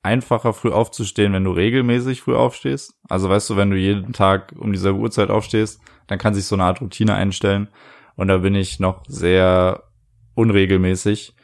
einfacher, 0.03 0.53
früh 0.53 0.71
aufzustehen, 0.71 1.33
wenn 1.33 1.43
du 1.43 1.51
regelmäßig 1.51 2.21
früh 2.21 2.35
aufstehst. 2.35 2.95
Also 3.07 3.29
weißt 3.29 3.49
du, 3.49 3.55
wenn 3.55 3.69
du 3.69 3.77
jeden 3.77 4.13
Tag 4.13 4.53
um 4.57 4.71
dieselbe 4.71 4.99
Uhrzeit 4.99 5.29
aufstehst, 5.29 5.79
dann 6.07 6.19
kann 6.19 6.33
sich 6.33 6.45
so 6.45 6.55
eine 6.55 6.63
Art 6.63 6.81
Routine 6.81 7.15
einstellen. 7.15 7.69
Und 8.15 8.27
da 8.27 8.37
bin 8.37 8.55
ich 8.55 8.79
noch 8.79 9.03
sehr 9.07 9.83
unregelmäßig. 10.35 11.35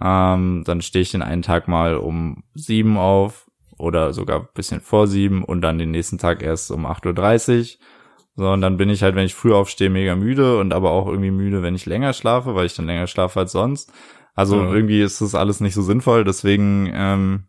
Ähm, 0.00 0.62
dann 0.64 0.82
stehe 0.82 1.02
ich 1.02 1.10
den 1.10 1.22
einen 1.22 1.42
Tag 1.42 1.68
mal 1.68 1.96
um 1.96 2.44
sieben 2.54 2.96
auf 2.96 3.50
oder 3.78 4.12
sogar 4.12 4.40
bisschen 4.54 4.80
vor 4.80 5.06
sieben 5.06 5.44
und 5.44 5.60
dann 5.60 5.78
den 5.78 5.90
nächsten 5.90 6.18
Tag 6.18 6.42
erst 6.42 6.70
um 6.70 6.86
8.30 6.86 7.58
Uhr. 7.60 7.86
So, 8.36 8.50
und 8.50 8.60
dann 8.60 8.76
bin 8.76 8.90
ich 8.90 9.02
halt, 9.02 9.14
wenn 9.14 9.24
ich 9.24 9.34
früh 9.34 9.52
aufstehe, 9.54 9.88
mega 9.88 10.14
müde 10.14 10.58
und 10.58 10.74
aber 10.74 10.90
auch 10.90 11.06
irgendwie 11.08 11.30
müde, 11.30 11.62
wenn 11.62 11.74
ich 11.74 11.86
länger 11.86 12.12
schlafe, 12.12 12.54
weil 12.54 12.66
ich 12.66 12.74
dann 12.74 12.86
länger 12.86 13.06
schlafe 13.06 13.40
als 13.40 13.52
sonst. 13.52 13.90
Also 14.34 14.60
Ja. 14.60 14.70
irgendwie 14.72 15.00
ist 15.00 15.20
das 15.22 15.34
alles 15.34 15.60
nicht 15.60 15.72
so 15.74 15.80
sinnvoll. 15.82 16.24
Deswegen 16.24 16.90
ähm, 16.94 17.44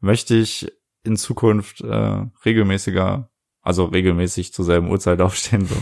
möchte 0.00 0.34
ich 0.34 0.70
in 1.04 1.16
Zukunft 1.16 1.80
äh, 1.80 2.24
regelmäßiger, 2.44 3.30
also 3.62 3.86
regelmäßig 3.86 4.52
zur 4.52 4.64
selben 4.66 4.90
Uhrzeit 4.90 5.20
aufstehen. 5.22 5.64
So. 5.66 5.76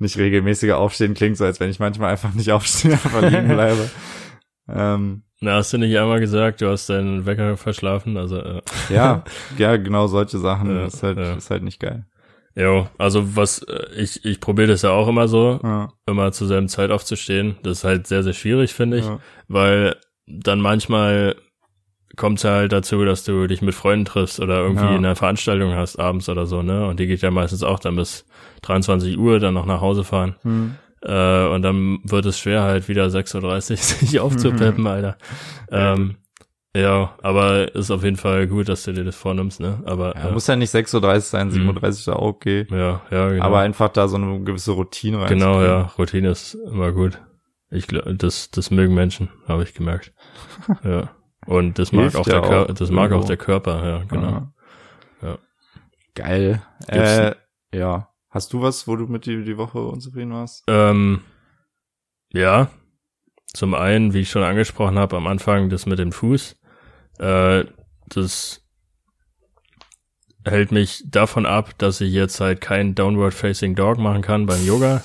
Nicht 0.00 0.16
regelmäßiger 0.18 0.76
aufstehen 0.76 1.14
klingt 1.14 1.36
so, 1.36 1.44
als 1.44 1.60
wenn 1.60 1.70
ich 1.70 1.78
manchmal 1.78 2.10
einfach 2.10 2.34
nicht 2.34 2.50
aufstehe, 2.50 2.92
einfach 3.04 3.22
liegen 3.22 3.48
bleibe. 3.48 3.88
ähm, 4.68 5.22
Na, 5.40 5.54
hast 5.54 5.72
du 5.72 5.78
nicht 5.78 5.96
einmal 5.96 6.18
gesagt, 6.18 6.60
du 6.60 6.68
hast 6.70 6.88
deinen 6.88 7.24
Wecker 7.26 7.56
verschlafen, 7.56 8.16
also, 8.16 8.38
äh, 8.38 8.62
ja, 8.90 9.22
ja, 9.58 9.76
genau 9.76 10.08
solche 10.08 10.38
Sachen. 10.38 10.74
Ja, 10.74 10.86
ist 10.86 11.02
halt, 11.04 11.18
ja. 11.18 11.34
ist 11.34 11.50
halt 11.50 11.62
nicht 11.62 11.78
geil. 11.78 12.04
Jo, 12.58 12.88
also 12.98 13.36
was, 13.36 13.62
äh, 13.62 13.86
ich, 13.96 14.24
ich 14.24 14.40
probiere 14.40 14.68
das 14.68 14.82
ja 14.82 14.90
auch 14.90 15.08
immer 15.08 15.28
so, 15.28 15.60
Ja, 15.62 15.92
immer 16.06 16.32
zur 16.32 16.46
selben 16.48 16.68
Zeit 16.68 16.90
aufzustehen. 16.90 17.56
Das 17.62 17.78
ist 17.78 17.84
halt 17.84 18.06
sehr, 18.06 18.22
sehr 18.22 18.32
schwierig, 18.34 18.74
finde 18.74 18.98
ich, 18.98 19.04
ja. 19.06 19.20
weil 19.48 19.96
dann 20.26 20.60
manchmal 20.60 21.36
kommt 22.16 22.38
es 22.38 22.44
halt 22.44 22.72
dazu, 22.72 23.04
dass 23.04 23.22
du 23.24 23.46
dich 23.46 23.62
mit 23.62 23.74
Freunden 23.74 24.04
triffst 24.04 24.40
oder 24.40 24.58
irgendwie 24.58 24.84
Ja. 24.84 24.90
eine 24.96 25.14
Veranstaltung 25.14 25.74
hast 25.74 25.96
abends 25.98 26.28
oder 26.28 26.46
so, 26.46 26.62
ne? 26.62 26.86
Und 26.86 26.98
die 26.98 27.06
geht 27.06 27.22
ja 27.22 27.30
meistens 27.30 27.62
auch 27.62 27.78
dann 27.78 27.96
bis 27.96 28.26
23 28.62 29.16
Uhr, 29.18 29.38
dann 29.38 29.54
noch 29.54 29.66
nach 29.66 29.80
Hause 29.80 30.02
fahren. 30.04 30.34
Hm. 30.42 30.74
Äh, 31.02 31.46
und 31.46 31.62
dann 31.62 32.00
wird 32.02 32.26
es 32.26 32.40
schwer, 32.40 32.62
halt 32.62 32.88
wieder 32.88 33.06
6.30 33.06 33.70
Uhr 33.70 33.76
sich 33.76 34.20
aufzupeppen, 34.20 34.84
Alter. 34.88 35.16
Ähm, 35.70 36.16
ja, 36.76 37.16
aber 37.22 37.74
ist 37.74 37.90
auf 37.90 38.04
jeden 38.04 38.16
Fall 38.16 38.46
gut, 38.46 38.68
dass 38.68 38.84
du 38.84 38.92
dir 38.92 39.04
das 39.04 39.16
vornimmst, 39.16 39.58
ne? 39.60 39.82
Aber 39.86 40.14
Ja, 40.16 40.28
äh, 40.28 40.32
muss 40.32 40.46
ja 40.46 40.56
nicht 40.56 40.72
6.30 40.74 41.02
Uhr 41.16 41.20
sein, 41.20 41.48
Mhm. 41.48 41.70
7.30 41.70 41.82
Uhr 41.82 41.88
ist 41.88 42.08
auch 42.08 42.22
okay. 42.22 42.66
ja, 42.70 43.00
ja, 43.10 43.28
genau. 43.30 43.44
Aber 43.44 43.60
einfach 43.60 43.88
da 43.88 44.06
so 44.08 44.16
eine 44.16 44.40
gewisse 44.44 44.72
Routine 44.72 45.20
rein. 45.20 45.28
genau, 45.28 45.62
ja, 45.62 45.82
Routine 45.98 46.30
ist 46.30 46.54
immer 46.54 46.92
gut. 46.92 47.20
Ich 47.70 47.86
glaube, 47.86 48.14
das, 48.14 48.50
das 48.50 48.70
mögen 48.70 48.94
Menschen, 48.94 49.28
habe 49.46 49.62
ich 49.62 49.74
gemerkt. 49.74 50.12
ja. 50.84 51.10
Und 51.46 51.78
das 51.78 51.92
mag 51.92 52.02
Hilft 52.02 52.16
auch 52.16 52.24
der 52.24 52.40
auch 52.42 52.48
Körper, 52.48 52.74
das 52.74 52.90
mag 52.90 53.12
auch 53.12 53.24
der 53.24 53.36
Körper, 53.38 53.86
ja, 53.86 54.04
genau. 54.04 54.48
Ja. 55.22 55.38
Geil. 56.14 56.62
Gibt's- 56.80 57.18
Äh, 57.18 57.34
ja. 57.74 58.08
Hast 58.30 58.52
du 58.52 58.60
was, 58.60 58.86
wo 58.86 58.96
du 58.96 59.06
mit 59.06 59.24
die, 59.24 59.42
die 59.44 59.56
Woche 59.56 59.78
unzufrieden 59.80 60.32
warst? 60.34 60.64
Ähm, 60.68 61.22
ja, 62.30 62.68
zum 63.54 63.72
einen, 63.74 64.12
wie 64.12 64.20
ich 64.20 64.30
schon 64.30 64.42
angesprochen 64.42 64.98
habe 64.98 65.16
am 65.16 65.26
Anfang, 65.26 65.70
das 65.70 65.86
mit 65.86 65.98
dem 65.98 66.12
Fuß. 66.12 66.57
Äh, 67.18 67.64
das 68.08 68.64
hält 70.44 70.72
mich 70.72 71.04
davon 71.06 71.46
ab, 71.46 71.70
dass 71.78 72.00
ich 72.00 72.12
jetzt 72.12 72.40
halt 72.40 72.60
kein 72.60 72.94
Downward 72.94 73.34
Facing 73.34 73.74
Dog 73.74 73.98
machen 73.98 74.22
kann 74.22 74.46
beim 74.46 74.64
Yoga. 74.64 75.02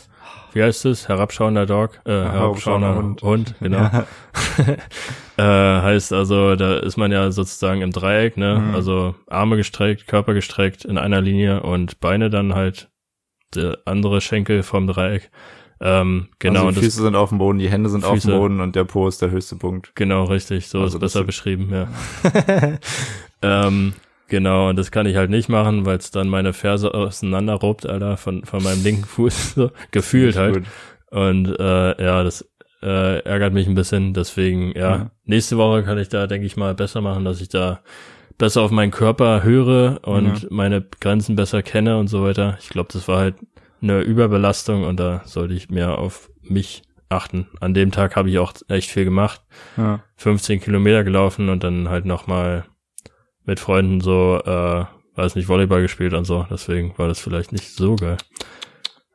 Wie 0.53 0.61
heißt 0.61 0.85
es? 0.85 1.09
Herabschauender 1.09 1.65
Dog? 1.65 1.99
Äh, 2.05 2.11
herabschauender 2.11 2.93
herabschauender 2.93 2.95
Hund. 2.95 3.21
Hund. 3.23 3.55
genau. 3.59 3.89
Ja. 5.37 5.37
äh, 5.79 5.81
heißt 5.81 6.13
also, 6.13 6.55
da 6.55 6.77
ist 6.77 6.95
man 6.95 7.11
ja 7.11 7.31
sozusagen 7.31 7.81
im 7.81 7.91
Dreieck, 7.91 8.37
ne? 8.37 8.59
Mhm. 8.59 8.75
Also 8.75 9.15
Arme 9.27 9.57
gestreckt, 9.57 10.05
Körper 10.05 10.35
gestreckt 10.35 10.85
in 10.85 10.99
einer 10.99 11.21
Linie 11.21 11.63
und 11.63 11.99
Beine 11.99 12.29
dann 12.29 12.53
halt 12.53 12.91
der 13.55 13.79
andere 13.85 14.21
Schenkel 14.21 14.61
vom 14.61 14.85
Dreieck. 14.85 15.31
Ähm, 15.85 16.29
genau, 16.39 16.61
Also 16.67 16.69
die 16.69 16.75
das, 16.75 16.83
Füße 16.95 17.01
sind 17.03 17.15
auf 17.15 17.27
dem 17.29 17.39
Boden, 17.39 17.59
die 17.59 17.69
Hände 17.69 17.89
sind 17.89 18.05
auf 18.05 18.13
Füße. 18.15 18.29
dem 18.31 18.39
Boden 18.39 18.61
und 18.61 18.73
der 18.75 18.85
Po 18.85 19.05
ist 19.07 19.21
der 19.21 19.31
höchste 19.31 19.57
Punkt. 19.57 19.91
genau, 19.95 20.23
richtig, 20.23 20.69
so 20.69 20.79
Also 20.79 20.97
ist 20.97 21.01
das 21.03 21.13
besser 21.13 21.25
beschrieben, 21.25 21.69
ja. 21.73 21.87
ähm, 23.41 23.93
genau, 24.27 24.69
und 24.69 24.77
das 24.77 24.91
kann 24.91 25.05
ich 25.05 25.15
halt 25.15 25.29
nicht 25.29 25.49
machen, 25.49 25.85
weil 25.85 25.97
es 25.97 26.11
dann 26.11 26.29
meine 26.29 26.53
Ferse 26.53 26.93
auseinanderrobt, 26.93 27.85
Alter, 27.85 28.17
von, 28.17 28.45
von 28.45 28.63
meinem 28.63 28.83
linken 28.83 29.05
Fuß, 29.05 29.53
so, 29.55 29.71
gefühlt 29.91 30.35
halt. 30.37 30.55
Gut. 30.55 30.63
Und 31.11 31.47
äh, 31.59 32.03
ja, 32.03 32.23
das 32.23 32.47
äh, 32.81 33.19
ärgert 33.23 33.53
mich 33.53 33.67
ein 33.67 33.75
bisschen. 33.75 34.13
Deswegen, 34.13 34.71
ja, 34.75 34.89
Ja. 34.95 35.11
nächste 35.25 35.57
Woche 35.57 35.83
kann 35.83 35.97
ich 35.97 36.09
da, 36.09 36.27
denke 36.27 36.47
ich 36.47 36.57
mal, 36.57 36.73
besser 36.73 37.01
machen, 37.01 37.23
dass 37.25 37.39
ich 37.41 37.49
da 37.49 37.81
besser 38.37 38.61
auf 38.61 38.71
meinen 38.71 38.91
Körper 38.91 39.43
höre 39.43 39.99
und 40.03 40.41
Ja. 40.43 40.47
meine 40.49 40.81
Grenzen 40.99 41.35
besser 41.35 41.61
kenne 41.61 41.97
und 41.97 42.07
so 42.07 42.23
weiter. 42.23 42.57
Ich 42.61 42.69
glaube, 42.69 42.89
das 42.91 43.07
war 43.07 43.19
halt 43.19 43.35
eine 43.83 44.01
Überbelastung 44.01 44.83
und 44.85 44.99
da 44.99 45.21
sollte 45.25 45.53
ich 45.53 45.69
mehr 45.69 45.97
auf 45.99 46.31
mich 46.41 46.81
achten. 47.09 47.47
An 47.59 47.73
dem 47.73 47.91
Tag 47.91 48.15
habe 48.15 48.29
ich 48.29 48.39
auch 48.39 48.53
echt 48.69 48.89
viel 48.89 49.03
gemacht. 49.05 49.41
Ja. 49.77 50.03
15 50.15 50.61
Kilometer 50.61 51.03
gelaufen 51.03 51.49
und 51.49 51.63
dann 51.63 51.89
halt 51.89 52.05
nochmal 52.05 52.65
mit 53.45 53.59
Freunden 53.59 54.01
so, 54.01 54.39
äh, 54.43 54.85
weiß 55.15 55.35
nicht, 55.35 55.47
Volleyball 55.47 55.81
gespielt 55.81 56.13
und 56.13 56.25
so. 56.25 56.47
Deswegen 56.49 56.97
war 56.97 57.07
das 57.07 57.19
vielleicht 57.19 57.51
nicht 57.51 57.75
so 57.75 57.95
geil. 57.97 58.17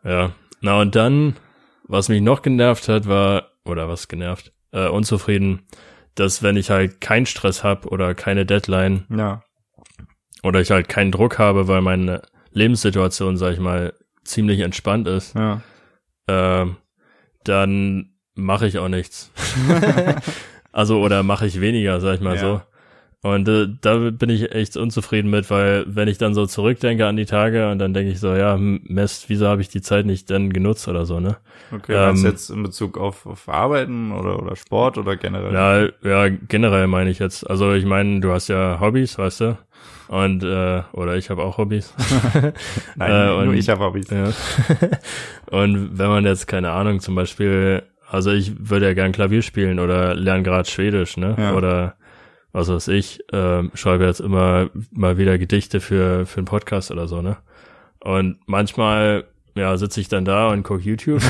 Ja. 0.05 0.31
Na 0.61 0.81
und 0.81 0.95
dann, 0.95 1.37
was 1.85 2.09
mich 2.09 2.21
noch 2.21 2.43
genervt 2.43 2.89
hat, 2.89 3.09
war, 3.09 3.49
oder 3.65 3.89
was 3.89 4.07
genervt, 4.09 4.53
äh, 4.73 4.89
unzufrieden, 4.89 5.67
dass 6.15 6.43
wenn 6.43 6.57
ich 6.57 6.71
halt 6.71 7.01
keinen 7.01 7.27
Stress 7.27 7.65
hab 7.65 7.87
oder 7.87 8.15
keine 8.15 8.45
Deadline 8.45 9.07
Ja. 9.09 9.43
oder 10.43 10.61
ich 10.61 10.71
halt 10.71 10.89
keinen 10.89 11.11
Druck 11.13 11.39
habe, 11.39 11.69
weil 11.69 11.81
meine 11.81 12.23
Lebenssituation, 12.53 13.37
sag 13.37 13.55
ich 13.55 13.61
mal, 13.61 13.95
ziemlich 14.29 14.61
entspannt 14.61 15.09
ist, 15.09 15.35
Ja. 15.35 15.61
ähm, 16.29 16.77
dann 17.45 18.11
mache 18.35 18.67
ich 18.67 18.79
auch 18.79 18.89
nichts. 18.89 19.31
also 20.73 21.01
oder 21.01 21.23
mache 21.23 21.47
ich 21.47 21.61
weniger, 21.61 22.01
sag 22.01 22.17
ich 22.17 22.21
mal 22.21 22.37
Ja. 22.37 22.41
so. 22.41 22.61
Und 23.21 23.49
äh, 23.49 23.67
da 23.81 24.11
bin 24.11 24.31
ich 24.31 24.53
echt 24.53 24.77
unzufrieden 24.77 25.29
mit, 25.29 25.51
weil 25.51 25.85
wenn 25.89 26.07
ich 26.07 26.19
dann 26.19 26.35
so 26.35 26.47
zurückdenke 26.47 27.05
an 27.05 27.17
die 27.17 27.25
Tage 27.27 27.69
und 27.69 27.81
dann 27.81 27.93
denke 27.93 28.13
ich 28.13 28.21
so, 28.21 28.33
ja, 28.33 28.55
hm, 28.55 28.83
Mist, 28.85 29.29
wieso 29.29 29.49
habe 29.49 29.61
ich 29.61 29.69
die 29.69 29.81
Zeit 29.81 30.07
nicht 30.07 30.31
dann 30.31 30.53
genutzt 30.53 30.87
oder 30.87 31.05
so, 31.05 31.19
ne? 31.19 31.37
Okay, 31.75 31.97
meinst 31.97 32.23
Ähm, 32.25 32.31
jetzt 32.31 32.51
in 32.51 32.63
Bezug 32.63 32.97
auf, 32.97 33.27
auf 33.27 33.49
Arbeiten 33.49 34.13
oder, 34.13 34.41
oder 34.41 34.55
Sport 34.55 34.99
oder 34.99 35.17
generell? 35.17 35.53
Ja, 35.53 36.29
ja, 36.29 36.37
generell 36.49 36.87
meine 36.87 37.11
ich 37.11 37.19
jetzt. 37.19 37.43
Also 37.51 37.73
ich 37.73 37.85
meine, 37.85 38.21
du 38.21 38.31
hast 38.31 38.47
ja 38.49 38.79
Hobbys, 38.81 39.19
weißt 39.19 39.41
du? 39.41 39.59
Und 40.09 40.43
äh, 40.43 40.83
oder 40.93 41.17
ich 41.17 41.29
habe 41.29 41.43
auch 41.43 41.59
Hobbys. 41.59 41.93
Nein, 42.97 43.11
äh, 43.11 43.27
nur 43.27 43.39
und- 43.39 43.55
ich 43.55 43.69
habe 43.69 43.85
Hobbys. 43.85 44.09
Ja. 44.11 44.33
und 45.51 45.99
wenn 45.99 46.09
man 46.09 46.25
jetzt, 46.25 46.47
keine 46.49 46.71
Ahnung, 46.71 47.01
zum 47.01 47.15
Beispiel, 47.15 47.83
also 48.09 48.31
ich 48.31 48.71
würde 48.71 48.87
ja 48.87 48.95
gern 48.95 49.13
Klavier 49.13 49.43
spielen 49.43 49.79
oder 49.79 50.15
lerne 50.15 50.43
gerade 50.43 50.69
Schwedisch, 50.69 51.19
ne? 51.19 51.37
Ja. 51.39 51.55
Oder 51.55 51.95
was 52.53 52.69
weiß 52.69 52.89
ich, 52.89 53.21
ähm, 53.33 53.71
schreibe 53.75 54.07
jetzt 54.07 54.21
immer 54.21 54.71
mal 54.91 55.19
wieder 55.19 55.37
Gedichte 55.37 55.81
für, 55.81 56.25
für 56.25 56.39
einen 56.39 56.47
Podcast 56.47 56.91
oder 56.91 57.07
so, 57.07 57.21
ne? 57.21 57.37
Und 58.01 58.39
manchmal, 58.47 59.25
ja, 59.55 59.77
sitze 59.77 60.01
ich 60.01 60.09
dann 60.09 60.25
da 60.25 60.49
und 60.49 60.63
gucke 60.63 60.83
YouTube 60.83 61.23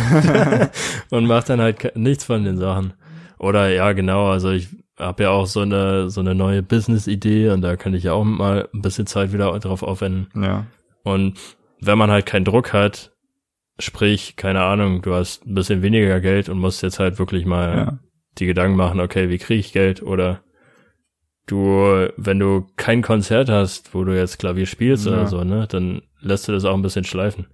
und 1.10 1.26
mache 1.26 1.46
dann 1.48 1.60
halt 1.60 1.96
nichts 1.96 2.24
von 2.24 2.44
den 2.44 2.58
Sachen. 2.58 2.92
Oder 3.38 3.70
ja, 3.70 3.92
genau, 3.92 4.28
also 4.28 4.50
ich 4.50 4.68
habe 4.98 5.22
ja 5.24 5.30
auch 5.30 5.46
so 5.46 5.60
eine 5.60 6.10
so 6.10 6.20
eine 6.20 6.34
neue 6.34 6.62
Business-Idee 6.62 7.50
und 7.50 7.62
da 7.62 7.76
kann 7.76 7.94
ich 7.94 8.04
ja 8.04 8.12
auch 8.12 8.24
mal 8.24 8.68
ein 8.74 8.82
bisschen 8.82 9.06
Zeit 9.06 9.32
wieder 9.32 9.56
drauf 9.58 9.82
aufwenden. 9.82 10.28
Ja. 10.40 10.66
Und 11.04 11.38
wenn 11.80 11.98
man 11.98 12.10
halt 12.10 12.26
keinen 12.26 12.44
Druck 12.44 12.72
hat, 12.72 13.12
sprich, 13.78 14.36
keine 14.36 14.62
Ahnung, 14.62 15.02
du 15.02 15.14
hast 15.14 15.46
ein 15.46 15.54
bisschen 15.54 15.82
weniger 15.82 16.20
Geld 16.20 16.48
und 16.48 16.58
musst 16.58 16.82
jetzt 16.82 16.98
halt 16.98 17.18
wirklich 17.18 17.46
mal 17.46 17.76
Ja. 17.76 17.98
die 18.38 18.46
Gedanken 18.46 18.76
machen, 18.76 19.00
okay, 19.00 19.28
wie 19.28 19.38
kriege 19.38 19.60
ich 19.60 19.72
Geld? 19.72 20.02
Oder 20.02 20.40
du, 21.46 22.08
wenn 22.16 22.38
du 22.38 22.66
kein 22.76 23.02
Konzert 23.02 23.48
hast, 23.48 23.94
wo 23.94 24.04
du 24.04 24.16
jetzt 24.16 24.38
Klavier 24.38 24.66
spielst 24.66 25.06
Ja. 25.06 25.12
oder 25.12 25.26
so, 25.26 25.44
ne, 25.44 25.66
dann 25.68 26.02
lässt 26.20 26.48
du 26.48 26.52
das 26.52 26.64
auch 26.64 26.74
ein 26.74 26.82
bisschen 26.82 27.04
schleifen. 27.04 27.46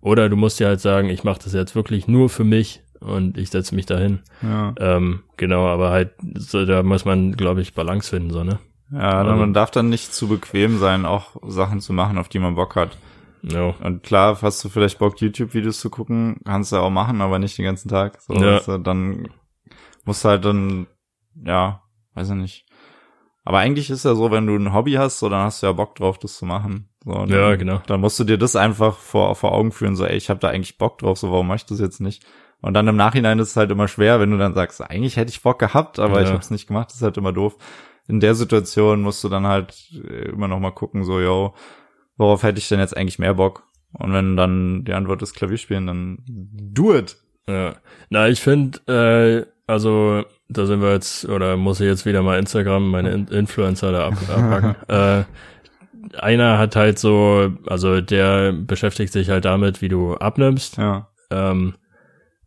Oder 0.00 0.28
du 0.28 0.36
musst 0.36 0.60
dir 0.60 0.66
halt 0.66 0.80
sagen, 0.80 1.08
ich 1.08 1.24
mache 1.24 1.40
das 1.42 1.52
jetzt 1.54 1.74
wirklich 1.74 2.06
nur 2.08 2.28
für 2.28 2.44
mich 2.44 2.82
und 3.02 3.36
ich 3.38 3.50
setze 3.50 3.74
mich 3.74 3.86
dahin. 3.86 4.20
Ja. 4.42 4.74
Ähm, 4.78 5.22
genau, 5.36 5.66
aber 5.66 5.90
halt, 5.90 6.12
so, 6.34 6.64
da 6.64 6.82
muss 6.82 7.04
man, 7.04 7.32
glaube 7.32 7.60
ich, 7.60 7.74
Balance 7.74 8.10
finden, 8.10 8.30
so, 8.30 8.44
ne? 8.44 8.58
Ja, 8.92 9.22
Ähm. 9.22 9.38
man 9.38 9.54
darf 9.54 9.70
dann 9.70 9.88
nicht 9.88 10.12
zu 10.12 10.28
bequem 10.28 10.78
sein, 10.78 11.06
auch 11.06 11.36
Sachen 11.46 11.80
zu 11.80 11.92
machen, 11.92 12.18
auf 12.18 12.28
die 12.28 12.38
man 12.38 12.54
Bock 12.54 12.76
hat. 12.76 12.96
No. 13.42 13.74
Und 13.82 14.02
klar, 14.02 14.38
hast 14.40 14.62
du 14.64 14.68
vielleicht 14.68 14.98
Bock, 14.98 15.20
YouTube-Videos 15.20 15.80
zu 15.80 15.90
gucken, 15.90 16.40
kannst 16.44 16.72
du 16.72 16.76
auch 16.76 16.90
machen, 16.90 17.20
aber 17.20 17.38
nicht 17.38 17.58
den 17.58 17.64
ganzen 17.64 17.88
Tag. 17.88 18.20
So, 18.20 18.34
Ja. 18.34 18.60
du, 18.60 18.78
dann 18.78 19.28
Musst 20.04 20.24
halt 20.24 20.44
dann, 20.44 20.86
ja, 21.44 21.82
weiß 22.14 22.30
ich 22.30 22.34
nicht. 22.36 22.66
Aber 23.44 23.58
eigentlich 23.58 23.90
ist 23.90 24.04
ja 24.04 24.14
so, 24.14 24.30
wenn 24.30 24.46
du 24.46 24.56
ein 24.56 24.72
Hobby 24.72 24.92
hast, 24.92 25.18
so, 25.18 25.28
dann 25.28 25.44
hast 25.44 25.62
du 25.62 25.66
ja 25.66 25.72
Bock 25.72 25.94
drauf, 25.96 26.18
das 26.18 26.36
zu 26.36 26.44
machen. 26.44 26.88
So, 27.04 27.12
Ja, 27.12 27.50
dann, 27.50 27.58
genau. 27.58 27.82
Dann 27.86 28.00
musst 28.00 28.18
du 28.20 28.24
dir 28.24 28.38
das 28.38 28.54
einfach 28.56 28.96
vor, 28.98 29.34
vor 29.34 29.52
Augen 29.52 29.72
führen, 29.72 29.96
so, 29.96 30.04
ey, 30.04 30.16
ich 30.16 30.30
habe 30.30 30.40
da 30.40 30.48
eigentlich 30.48 30.78
Bock 30.78 30.98
drauf, 30.98 31.18
so, 31.18 31.30
warum 31.32 31.48
mach 31.48 31.56
ich 31.56 31.66
das 31.66 31.80
jetzt 31.80 32.00
nicht? 32.00 32.24
Und 32.62 32.74
dann 32.74 32.88
im 32.88 32.96
Nachhinein 32.96 33.38
ist 33.38 33.50
es 33.50 33.56
halt 33.56 33.70
immer 33.70 33.88
schwer, 33.88 34.20
wenn 34.20 34.30
du 34.30 34.38
dann 34.38 34.54
sagst, 34.54 34.80
eigentlich 34.80 35.16
hätte 35.16 35.30
ich 35.30 35.42
Bock 35.42 35.58
gehabt, 35.58 35.98
aber 35.98 36.20
ich 36.22 36.28
Ja. 36.28 36.32
habe 36.32 36.42
es 36.42 36.50
nicht 36.50 36.66
gemacht, 36.68 36.88
das 36.88 36.96
ist 36.96 37.02
halt 37.02 37.16
immer 37.16 37.32
doof. 37.32 37.56
In 38.08 38.20
der 38.20 38.34
Situation 38.34 39.02
musst 39.02 39.22
du 39.24 39.28
dann 39.28 39.46
halt 39.46 39.74
äh, 40.08 40.30
immer 40.30 40.48
noch 40.48 40.58
mal 40.60 40.70
gucken, 40.70 41.04
so, 41.04 41.20
yo, 41.20 41.54
worauf 42.16 42.42
hätte 42.42 42.58
ich 42.58 42.68
denn 42.68 42.80
jetzt 42.80 42.96
eigentlich 42.96 43.18
mehr 43.18 43.34
Bock? 43.34 43.64
Und 43.92 44.12
wenn 44.12 44.36
dann 44.36 44.84
die 44.84 44.94
Antwort 44.94 45.22
ist 45.22 45.34
Klavierspielen, 45.34 45.86
dann 45.86 46.18
do 46.26 46.94
it. 46.94 47.16
Ja. 47.46 47.74
Na, 48.10 48.28
ich 48.28 48.40
finde, 48.40 48.78
äh, 48.86 49.46
also 49.70 50.24
da 50.48 50.66
sind 50.66 50.80
wir 50.82 50.92
jetzt, 50.92 51.24
oder 51.28 51.56
muss 51.56 51.80
ich 51.80 51.86
jetzt 51.86 52.06
wieder 52.06 52.22
mal 52.22 52.38
Instagram, 52.38 52.90
meine 52.90 53.10
In 53.10 53.26
Influencer 53.28 53.92
da 53.92 54.06
ab 54.08 54.14
abpacken. 54.28 54.74
äh, 54.88 55.24
einer 56.18 56.58
hat 56.58 56.76
halt 56.76 56.98
so, 56.98 57.52
also 57.66 58.00
der 58.00 58.52
beschäftigt 58.52 59.12
sich 59.12 59.30
halt 59.30 59.44
damit, 59.44 59.80
wie 59.82 59.88
du 59.88 60.14
abnimmst 60.16 60.76
Ja, 60.76 61.08
ähm, 61.30 61.74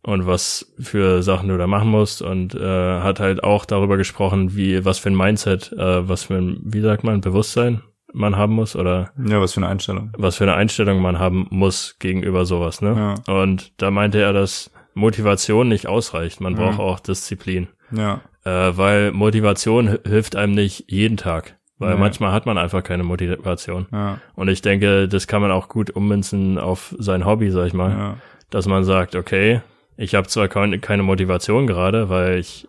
und 0.06 0.26
was 0.26 0.72
für 0.78 1.22
Sachen 1.22 1.48
du 1.50 1.58
da 1.58 1.66
machen 1.66 1.90
musst 1.90 2.22
und 2.22 2.54
äh, 2.54 3.00
hat 3.00 3.20
halt 3.20 3.44
auch 3.44 3.64
darüber 3.66 3.96
gesprochen, 3.96 4.56
wie 4.56 4.84
was 4.84 4.98
für 4.98 5.10
ein 5.10 5.16
Mindset, 5.16 5.72
äh, 5.72 6.08
was 6.08 6.24
für 6.24 6.34
ein, 6.36 6.58
wie 6.64 6.80
sagt 6.80 7.04
man, 7.04 7.20
Bewusstsein 7.20 7.82
man 8.14 8.36
haben 8.36 8.54
muss 8.54 8.74
oder 8.76 9.10
ja, 9.28 9.40
was 9.40 9.52
für 9.52 9.60
eine 9.60 9.68
Einstellung. 9.68 10.10
was 10.16 10.36
für 10.36 10.44
eine 10.44 10.54
Einstellung 10.54 11.02
man 11.02 11.18
haben 11.18 11.46
muss 11.50 11.96
gegenüber 11.98 12.46
sowas, 12.46 12.80
ne? 12.80 13.14
Und 13.26 13.72
da 13.82 13.90
meinte 13.90 14.18
er, 14.20 14.32
dass 14.32 14.70
Motivation 14.94 15.68
nicht 15.68 15.86
ausreicht. 15.86 16.40
Man 16.40 16.54
Mhm. 16.54 16.56
braucht 16.56 16.78
auch 16.80 17.00
Disziplin. 17.00 17.68
Ja, 17.90 18.22
Äh, 18.44 18.76
weil 18.78 19.10
Motivation 19.12 19.88
hi- 19.90 19.98
hilft 20.06 20.36
einem 20.36 20.54
nicht 20.54 20.84
jeden 20.88 21.16
Tag. 21.16 21.56
Weil 21.78 21.94
Nee. 21.94 22.00
manchmal 22.00 22.30
hat 22.32 22.46
man 22.46 22.56
einfach 22.58 22.82
keine 22.82 23.02
Motivation. 23.02 23.86
ja, 23.92 24.18
Und 24.36 24.48
ich 24.48 24.62
denke, 24.62 25.08
das 25.08 25.26
kann 25.26 25.42
man 25.42 25.50
auch 25.50 25.68
gut 25.68 25.90
ummünzen 25.90 26.56
auf 26.58 26.94
sein 26.98 27.26
Hobby, 27.26 27.50
sag 27.50 27.66
ich 27.66 27.74
mal. 27.74 27.90
ja, 27.90 28.16
Dass 28.50 28.66
man 28.66 28.84
sagt, 28.84 29.14
okay, 29.16 29.60
ich 29.96 30.14
habe 30.14 30.28
zwar 30.28 30.48
kein, 30.48 30.80
keine 30.80 31.02
Motivation 31.02 31.66
gerade, 31.66 32.08
weil 32.08 32.38
ich 32.38 32.68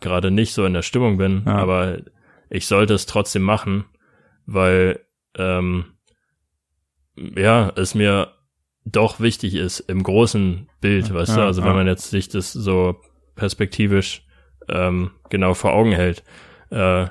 gerade 0.00 0.30
nicht 0.30 0.52
so 0.54 0.64
in 0.64 0.74
der 0.74 0.82
Stimmung 0.82 1.16
bin, 1.18 1.42
Ja. 1.46 1.56
aber 1.56 1.98
ich 2.50 2.66
sollte 2.66 2.94
es 2.94 3.06
trotzdem 3.06 3.42
machen, 3.42 3.84
weil 4.46 5.00
ähm, 5.36 5.84
ja, 7.36 7.72
es 7.76 7.94
mir 7.94 8.32
doch 8.84 9.20
wichtig 9.20 9.54
ist 9.54 9.80
im 9.80 10.02
großen 10.02 10.68
Bild, 10.80 11.12
weißt 11.12 11.36
du, 11.36 11.40
Ja, 11.40 11.46
also 11.46 11.60
ja. 11.60 11.66
wenn 11.66 11.74
man 11.76 11.86
jetzt 11.86 12.10
sich 12.10 12.28
das 12.28 12.52
so 12.52 12.96
perspektivisch 13.34 14.24
ähm, 14.68 15.10
genau 15.30 15.54
vor 15.54 15.72
Augen 15.74 15.92
hält. 15.92 16.22
Äh, 16.70 17.06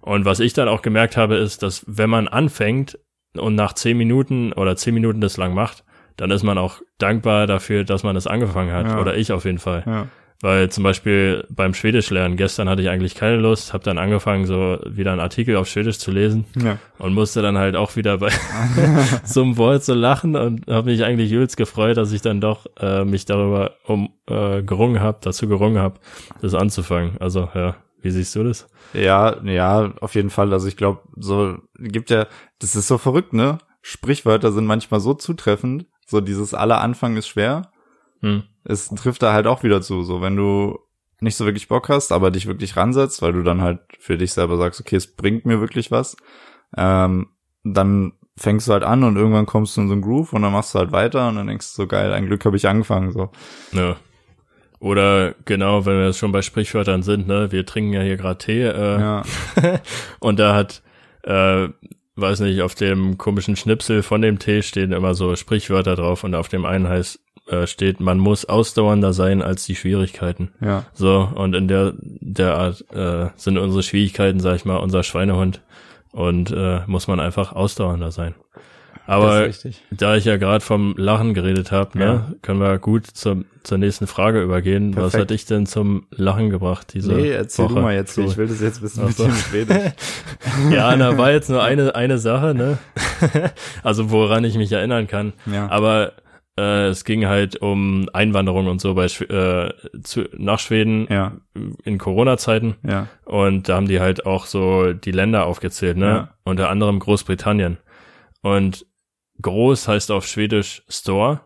und 0.00 0.24
was 0.24 0.40
ich 0.40 0.54
dann 0.54 0.68
auch 0.68 0.82
gemerkt 0.82 1.16
habe, 1.16 1.36
ist, 1.36 1.62
dass 1.62 1.84
wenn 1.86 2.10
man 2.10 2.26
anfängt 2.26 2.98
und 3.36 3.54
nach 3.54 3.74
zehn 3.74 3.96
Minuten 3.96 4.52
oder 4.52 4.76
zehn 4.76 4.94
Minuten 4.94 5.20
das 5.20 5.36
lang 5.36 5.54
macht, 5.54 5.84
dann 6.20 6.30
ist 6.30 6.42
man 6.42 6.58
auch 6.58 6.82
dankbar 6.98 7.46
dafür, 7.46 7.82
dass 7.82 8.02
man 8.02 8.14
das 8.14 8.26
angefangen 8.26 8.72
hat. 8.72 8.86
Ja. 8.88 9.00
Oder 9.00 9.16
ich 9.16 9.32
auf 9.32 9.46
jeden 9.46 9.58
Fall. 9.58 9.82
ja, 9.86 10.06
Weil 10.42 10.68
zum 10.68 10.84
Beispiel 10.84 11.46
beim 11.48 11.72
Schwedisch 11.72 12.10
lernen, 12.10 12.36
gestern 12.36 12.68
hatte 12.68 12.82
ich 12.82 12.90
eigentlich 12.90 13.14
keine 13.14 13.36
Lust, 13.38 13.72
habe 13.72 13.84
dann 13.84 13.96
angefangen, 13.96 14.44
so 14.44 14.78
wieder 14.86 15.12
einen 15.12 15.20
Artikel 15.22 15.56
auf 15.56 15.66
Schwedisch 15.66 15.98
zu 15.98 16.10
lesen 16.10 16.44
ja, 16.62 16.76
und 16.98 17.14
musste 17.14 17.40
dann 17.40 17.56
halt 17.56 17.74
auch 17.74 17.96
wieder 17.96 18.18
bei 18.18 18.28
so 19.24 19.42
einem 19.42 19.56
Wort 19.56 19.82
so 19.82 19.94
lachen 19.94 20.36
und 20.36 20.66
habe 20.68 20.90
mich 20.90 21.02
eigentlich 21.04 21.32
übelst 21.32 21.56
gefreut, 21.56 21.96
dass 21.96 22.12
ich 22.12 22.20
dann 22.20 22.42
doch 22.42 22.66
äh, 22.78 23.02
mich 23.06 23.24
darüber 23.24 23.76
um 23.86 24.10
äh, 24.28 24.62
gerungen 24.62 25.00
habe, 25.00 25.20
dazu 25.22 25.48
gerungen 25.48 25.78
habe, 25.78 26.00
das 26.42 26.52
anzufangen. 26.52 27.12
Also 27.18 27.48
ja, 27.54 27.76
wie 28.02 28.10
siehst 28.10 28.36
du 28.36 28.44
das? 28.44 28.68
ja, 28.92 29.42
ja, 29.44 29.94
auf 30.02 30.14
jeden 30.14 30.30
Fall. 30.30 30.52
Also 30.52 30.68
ich 30.68 30.76
glaube, 30.76 31.00
so 31.16 31.56
gibt 31.78 32.10
ja, 32.10 32.26
das 32.58 32.76
ist 32.76 32.88
so 32.88 32.98
verrückt, 32.98 33.32
ne? 33.32 33.56
Sprichwörter 33.82 34.52
sind 34.52 34.66
manchmal 34.66 35.00
so 35.00 35.14
zutreffend. 35.14 35.86
So 36.10 36.20
dieses 36.20 36.54
aller 36.54 36.80
Anfang 36.80 37.16
ist 37.16 37.28
schwer. 37.28 37.70
Hm. 38.20 38.42
Es 38.64 38.88
trifft 38.88 39.22
da 39.22 39.32
halt 39.32 39.46
auch 39.46 39.62
wieder 39.62 39.80
zu. 39.80 40.02
So 40.02 40.20
wenn 40.20 40.36
du 40.36 40.78
nicht 41.20 41.36
so 41.36 41.44
wirklich 41.44 41.68
Bock 41.68 41.88
hast, 41.88 42.12
aber 42.12 42.30
dich 42.30 42.46
wirklich 42.46 42.76
ransetzt, 42.76 43.22
weil 43.22 43.32
du 43.32 43.42
dann 43.42 43.60
halt 43.60 43.80
für 43.98 44.18
dich 44.18 44.32
selber 44.32 44.56
sagst, 44.56 44.80
okay, 44.80 44.96
es 44.96 45.14
bringt 45.14 45.44
mir 45.44 45.60
wirklich 45.60 45.90
was, 45.90 46.16
ähm, 46.76 47.28
dann 47.62 48.14
fängst 48.36 48.68
du 48.68 48.72
halt 48.72 48.84
an 48.84 49.04
und 49.04 49.16
irgendwann 49.16 49.46
kommst 49.46 49.76
du 49.76 49.82
in 49.82 49.88
so 49.88 49.92
einen 49.92 50.02
Groove 50.02 50.32
und 50.32 50.42
dann 50.42 50.52
machst 50.52 50.74
du 50.74 50.78
halt 50.78 50.92
weiter 50.92 51.28
und 51.28 51.36
dann 51.36 51.46
denkst 51.46 51.74
du 51.74 51.82
so 51.82 51.86
geil, 51.86 52.12
ein 52.12 52.26
Glück 52.26 52.44
habe 52.44 52.56
ich 52.56 52.66
angefangen 52.66 53.12
so. 53.12 53.30
Ja. 53.72 53.96
Oder 54.78 55.34
genau, 55.44 55.84
wenn 55.84 55.98
wir 55.98 56.06
jetzt 56.06 56.18
schon 56.18 56.32
bei 56.32 56.40
Sprichwörtern 56.40 57.02
sind, 57.02 57.26
ne, 57.26 57.52
wir 57.52 57.66
trinken 57.66 57.92
ja 57.92 58.00
hier 58.00 58.16
gerade 58.16 58.38
Tee, 58.38 58.62
äh, 58.62 58.98
Ja, 58.98 59.22
und 60.20 60.38
da 60.38 60.54
hat, 60.54 60.82
äh, 61.22 61.68
weiß 62.20 62.40
nicht, 62.40 62.62
auf 62.62 62.74
dem 62.74 63.18
komischen 63.18 63.56
Schnipsel 63.56 64.02
von 64.02 64.22
dem 64.22 64.38
Tee 64.38 64.62
stehen 64.62 64.92
immer 64.92 65.14
so 65.14 65.34
Sprichwörter 65.36 65.96
drauf 65.96 66.24
und 66.24 66.34
auf 66.34 66.48
dem 66.48 66.64
einen 66.64 66.88
heißt, 66.88 67.20
äh, 67.48 67.66
steht, 67.66 68.00
man 68.00 68.18
muss 68.18 68.44
ausdauernder 68.44 69.12
sein 69.12 69.42
als 69.42 69.64
die 69.64 69.74
Schwierigkeiten. 69.74 70.52
ja, 70.60 70.84
So, 70.94 71.28
und 71.34 71.54
in 71.54 71.68
der, 71.68 71.94
der 71.98 72.56
Art 72.56 72.84
äh, 72.92 73.30
sind 73.36 73.58
unsere 73.58 73.82
Schwierigkeiten, 73.82 74.40
sag 74.40 74.56
ich 74.56 74.64
mal, 74.64 74.76
unser 74.76 75.02
Schweinehund. 75.02 75.60
Und 76.12 76.50
äh, 76.50 76.80
muss 76.86 77.06
man 77.06 77.20
einfach 77.20 77.52
ausdauernder 77.52 78.10
sein. 78.10 78.34
Aber 79.06 79.48
da 79.90 80.16
ich 80.16 80.24
ja 80.24 80.36
gerade 80.36 80.64
vom 80.64 80.94
Lachen 80.96 81.34
geredet 81.34 81.72
habe, 81.72 81.98
ne, 81.98 82.04
Ja. 82.04 82.26
können 82.42 82.60
wir 82.60 82.78
gut 82.78 83.06
zur, 83.06 83.44
zur 83.64 83.78
nächsten 83.78 84.06
Frage 84.06 84.40
übergehen. 84.42 84.90
Was 84.94 85.12
Perfekt. 85.12 85.20
hat 85.20 85.30
dich 85.30 85.46
denn 85.46 85.66
zum 85.66 86.06
Lachen 86.10 86.48
gebracht 86.50 86.92
diese 86.94 87.12
Nee, 87.14 87.30
erzähl 87.30 87.64
Woche? 87.64 87.74
du 87.74 87.80
mal 87.80 87.94
jetzt. 87.94 88.14
So. 88.14 88.22
Ich 88.24 88.36
will 88.36 88.46
das 88.46 88.60
jetzt 88.60 88.82
wissen 88.82 89.00
Ach 89.02 89.08
mit 89.08 89.16
so. 89.16 89.24
dem 89.24 89.34
Schwedisch. 89.34 89.76
Ja, 90.70 90.94
da 90.96 91.18
war 91.18 91.30
jetzt 91.32 91.50
nur 91.50 91.62
eine, 91.62 91.94
eine 91.94 92.18
Sache, 92.18 92.54
ne? 92.54 92.78
also 93.82 94.10
woran 94.10 94.44
ich 94.44 94.56
mich 94.56 94.70
erinnern 94.72 95.06
kann. 95.06 95.32
Ja. 95.52 95.68
Aber 95.70 96.12
äh, 96.58 96.88
es 96.88 97.04
ging 97.04 97.26
halt 97.26 97.56
um 97.60 98.08
Einwanderung 98.12 98.66
und 98.68 98.80
so 98.80 98.94
bei 98.94 99.06
äh, 99.06 99.72
zu, 100.02 100.24
nach 100.36 100.58
Schweden 100.58 101.06
Ja, 101.10 101.32
in 101.84 101.98
Corona-Zeiten. 101.98 102.76
ja, 102.86 103.08
Und 103.24 103.68
da 103.68 103.76
haben 103.76 103.88
die 103.88 104.00
halt 104.00 104.26
auch 104.26 104.46
so 104.46 104.92
die 104.92 105.12
Länder 105.12 105.46
aufgezählt, 105.46 105.96
ne? 105.96 106.06
Ja. 106.06 106.28
Unter 106.44 106.68
anderem 106.70 106.98
Großbritannien. 106.98 107.78
Und 108.42 108.86
groß 109.42 109.88
heißt 109.88 110.10
auf 110.10 110.26
Schwedisch 110.26 110.82
Store. 110.88 111.40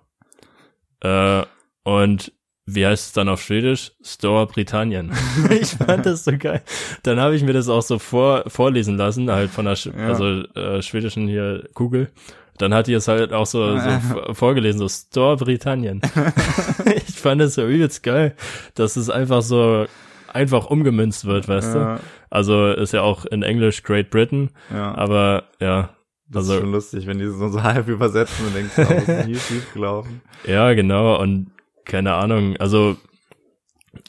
Äh, 1.00 1.42
und 1.85 2.33
wie 2.66 2.87
heißt 2.87 3.07
es 3.09 3.12
dann 3.12 3.28
auf 3.28 3.42
Schwedisch? 3.42 3.92
Store 4.02 4.46
Britannien. 4.46 5.12
ich 5.50 5.70
fand 5.70 6.07
das 6.07 6.24
so 6.24 6.33
geil. 6.37 6.62
Dann 7.02 7.20
habe 7.20 7.37
ich 7.37 7.42
mir 7.42 7.52
das 7.52 7.68
auch 7.68 7.83
so 7.83 7.98
vor, 7.98 8.44
vorlesen 8.46 8.96
lassen, 8.96 9.30
halt 9.30 9.50
von 9.50 9.66
der 9.66 9.76
Sch 9.76 9.87
Ja. 9.87 10.09
also 10.09 10.42
äh, 10.54 10.80
schwedischen 10.83 11.28
hier 11.28 11.68
Google. 11.74 12.11
Dann 12.59 12.72
hat 12.72 12.87
die 12.87 12.94
es 12.94 13.09
halt 13.09 13.33
auch 13.33 13.46
so, 13.46 13.78
so 13.78 14.33
vorgelesen, 14.33 14.78
so 14.78 14.88
Store 14.88 15.37
Britannien. 15.37 16.00
ich 17.09 17.16
fand 17.16 17.40
das 17.40 17.54
so 17.54 17.66
übelst 17.66 18.04
geil, 18.04 18.37
dass 18.74 18.94
es 18.94 19.11
einfach 19.11 19.42
so 19.42 19.87
einfach 20.33 20.66
umgemünzt 20.66 21.24
wird, 21.24 21.48
weißt 21.48 21.74
du? 21.74 21.78
ja, 21.78 22.00
Also 22.30 22.68
ist 22.70 22.92
ja 22.92 23.02
auch 23.02 23.24
in 23.24 23.42
Englisch 23.42 23.83
Great 23.83 24.11
Britain, 24.11 24.50
ja. 24.72 24.94
aber 24.94 25.44
ja, 25.61 25.90
Das 26.35 26.42
also 26.42 26.55
ist 26.55 26.61
schon 26.61 26.73
lustig, 26.79 27.07
wenn 27.07 27.18
die 27.18 27.27
so, 27.29 27.49
so 27.49 27.62
halb 27.62 27.88
übersetzen 27.97 28.47
und 28.47 28.55
denkst, 28.55 28.73
oh, 28.77 28.83
was 28.83 29.09
ist 29.09 29.27
hier 29.27 29.38
schief 29.40 29.73
gelaufen? 29.73 30.20
ja, 30.47 30.73
genau 30.75 31.20
und 31.20 31.51
keine 31.85 32.14
Ahnung, 32.14 32.57
also 32.59 32.97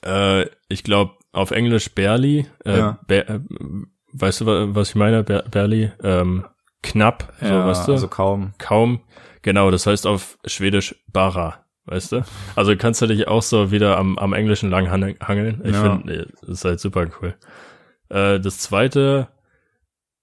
äh, 0.03 0.45
ich 0.69 0.83
glaube 0.83 1.13
auf 1.31 1.51
Englisch 1.51 1.93
barely, 1.93 2.47
äh, 2.65 2.77
Ja. 2.77 2.99
ba- 3.07 3.13
äh, 3.15 3.39
weißt 4.13 4.41
du, 4.41 4.45
wa- 4.45 4.67
was 4.69 4.89
ich 4.89 4.95
meine, 4.95 5.23
Ba- 5.23 5.43
barely, 5.51 5.91
ähm, 6.03 6.45
knapp, 6.81 7.33
so, 7.41 7.47
weißt 7.53 7.87
du, 7.87 7.91
also 7.93 8.07
kaum. 8.07 8.53
kaum, 8.57 9.01
genau, 9.41 9.71
das 9.71 9.85
heißt 9.87 10.07
auf 10.07 10.37
Schwedisch 10.45 10.95
bara, 11.11 11.65
weißt 11.85 12.13
du, 12.13 12.23
also 12.55 12.75
kannst 12.77 13.01
du 13.01 13.07
dich 13.07 13.27
auch 13.27 13.41
so 13.41 13.71
wieder 13.71 13.97
am, 13.97 14.17
am 14.17 14.33
Englischen 14.33 14.69
lang 14.69 14.89
han- 14.89 15.15
hangeln, 15.21 15.61
ich 15.65 15.73
Ja. 15.73 15.81
finde, 15.97 16.27
das 16.41 16.49
ist 16.49 16.65
halt 16.65 16.79
super 16.79 17.07
cool. 17.21 17.35
Äh, 18.09 18.39
das 18.39 18.59
zweite, 18.59 19.27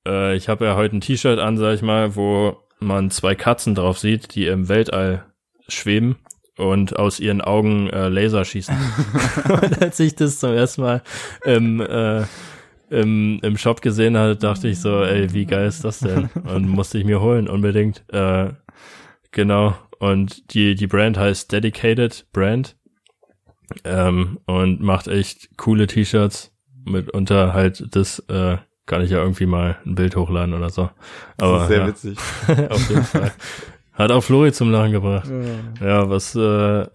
äh, 0.06 0.36
ich 0.36 0.48
habe 0.48 0.64
ja 0.64 0.76
heute 0.76 0.96
ein 0.96 1.00
T-Shirt 1.00 1.38
an, 1.38 1.56
sag 1.56 1.74
ich 1.74 1.82
mal, 1.82 2.16
wo 2.16 2.56
man 2.80 3.10
zwei 3.10 3.34
Katzen 3.34 3.74
drauf 3.74 3.98
sieht, 3.98 4.34
die 4.34 4.46
im 4.46 4.68
Weltall 4.68 5.24
schweben 5.68 6.16
und 6.56 6.98
aus 6.98 7.20
ihren 7.20 7.40
Augen 7.40 7.88
äh, 7.90 8.08
Laser 8.08 8.44
schießen. 8.44 8.74
und 9.48 9.82
als 9.82 10.00
ich 10.00 10.14
das 10.14 10.38
zum 10.38 10.52
ersten 10.52 10.82
Mal 10.82 11.02
im, 11.44 11.80
äh, 11.80 12.24
im, 12.90 13.40
im 13.42 13.56
Shop 13.56 13.80
gesehen 13.80 14.18
hatte, 14.18 14.36
dachte 14.36 14.68
ich 14.68 14.80
so, 14.80 15.02
ey, 15.02 15.32
wie 15.32 15.46
geil 15.46 15.66
ist 15.66 15.84
das 15.84 16.00
denn? 16.00 16.28
Und 16.44 16.68
musste 16.68 16.98
ich 16.98 17.04
mir 17.04 17.20
holen, 17.20 17.48
unbedingt. 17.48 18.04
Äh, 18.12 18.50
genau. 19.30 19.76
Und 19.98 20.52
die, 20.52 20.74
die 20.74 20.86
Brand 20.86 21.16
heißt 21.16 21.50
Dedicated 21.50 22.26
Brand. 22.32 22.76
Ähm, 23.84 24.38
und 24.44 24.82
macht 24.82 25.08
echt 25.08 25.56
coole 25.56 25.86
T-Shirts. 25.86 26.52
Mitunter 26.84 27.54
halt 27.54 27.86
das, 27.94 28.18
äh, 28.28 28.58
kann 28.86 29.02
ich 29.02 29.10
ja 29.10 29.18
irgendwie 29.18 29.46
mal 29.46 29.78
ein 29.86 29.94
Bild 29.94 30.16
hochladen 30.16 30.54
oder 30.54 30.70
so. 30.70 30.90
Das 31.36 31.48
Aber 31.48 31.62
ist 31.62 31.68
sehr 31.68 31.78
ja, 31.78 31.86
witzig. 31.86 32.18
auf 32.70 32.88
jeden 32.90 33.04
Fall. 33.04 33.32
Hat 33.92 34.10
auch 34.10 34.22
Flori 34.22 34.52
zum 34.52 34.70
Lachen 34.70 34.92
gebracht. 34.92 35.30
Ja, 35.80 36.08
was, 36.08 36.34
äh, 36.34 36.38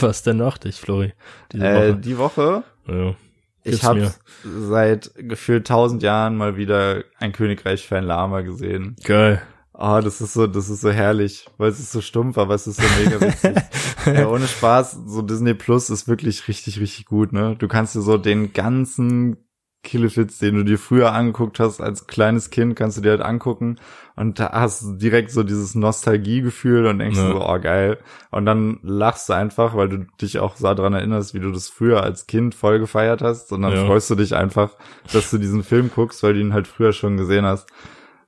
was 0.00 0.22
denn 0.22 0.36
noch 0.36 0.58
dich, 0.58 0.76
Flori? 0.80 1.12
Diese 1.52 1.66
Äh, 1.66 1.74
Woche? 1.90 1.96
die 1.96 2.18
Woche 2.18 2.62
Ja. 2.86 3.14
Ich 3.62 3.84
habe 3.84 4.10
seit 4.42 5.12
gefühlt 5.16 5.66
tausend 5.66 6.02
Jahren 6.02 6.36
mal 6.36 6.56
wieder 6.56 7.04
ein 7.18 7.32
Königreich 7.32 7.86
für 7.86 7.98
ein 7.98 8.04
Lama 8.04 8.40
gesehen. 8.40 8.96
Geil. 9.04 9.42
Ah, 9.74 10.00
das 10.00 10.20
ist 10.20 10.32
so, 10.34 10.46
das 10.46 10.68
ist 10.70 10.80
so 10.80 10.90
herrlich, 10.90 11.46
weil 11.58 11.70
es 11.70 11.78
ist 11.80 11.92
so 11.92 12.00
stumpf, 12.00 12.38
aber 12.38 12.54
es 12.54 12.66
ist 12.66 12.80
so 12.80 12.86
mega 13.02 13.20
witzig. 13.20 13.56
ja, 14.06 14.28
ohne 14.28 14.46
Spaß, 14.46 14.98
so 15.06 15.22
Disney 15.22 15.54
Plus 15.54 15.90
ist 15.90 16.08
wirklich 16.08 16.48
richtig, 16.48 16.80
richtig 16.80 17.06
gut, 17.06 17.32
ne? 17.32 17.54
Du 17.58 17.66
kannst 17.68 17.94
dir 17.94 18.00
so 18.02 18.16
den 18.18 18.52
ganzen 18.52 19.36
Killefits, 19.82 20.38
den 20.38 20.56
du 20.56 20.64
dir 20.64 20.78
früher 20.78 21.12
angeguckt 21.12 21.58
hast 21.58 21.80
als 21.80 22.06
kleines 22.06 22.50
Kind, 22.50 22.76
kannst 22.76 22.98
du 22.98 23.00
dir 23.02 23.10
halt 23.10 23.22
angucken 23.22 23.76
und 24.14 24.38
da 24.38 24.52
hast 24.52 24.82
du 24.82 24.92
direkt 24.96 25.30
so 25.30 25.42
dieses 25.42 25.74
Nostalgiegefühl 25.74 26.86
und 26.86 26.98
denkst 26.98 27.16
Ja. 27.18 27.30
so, 27.32 27.40
oh 27.46 27.58
geil. 27.60 27.98
Und 28.30 28.44
dann 28.46 28.78
lachst 28.82 29.28
du 29.28 29.32
einfach, 29.32 29.74
weil 29.74 29.88
du 29.88 30.06
dich 30.20 30.38
auch 30.38 30.56
so 30.56 30.72
daran 30.74 30.92
erinnerst, 30.92 31.32
wie 31.34 31.40
du 31.40 31.50
das 31.50 31.68
früher 31.68 32.02
als 32.02 32.26
Kind 32.26 32.54
voll 32.54 32.78
gefeiert 32.78 33.22
hast 33.22 33.52
und 33.52 33.62
dann 33.62 33.72
Ja. 33.72 33.86
freust 33.86 34.10
du 34.10 34.14
dich 34.16 34.34
einfach, 34.36 34.76
dass 35.12 35.30
du 35.30 35.38
diesen 35.38 35.62
Film 35.64 35.90
guckst, 35.94 36.22
weil 36.22 36.34
du 36.34 36.40
ihn 36.40 36.52
halt 36.52 36.66
früher 36.66 36.92
schon 36.92 37.16
gesehen 37.16 37.46
hast. 37.46 37.68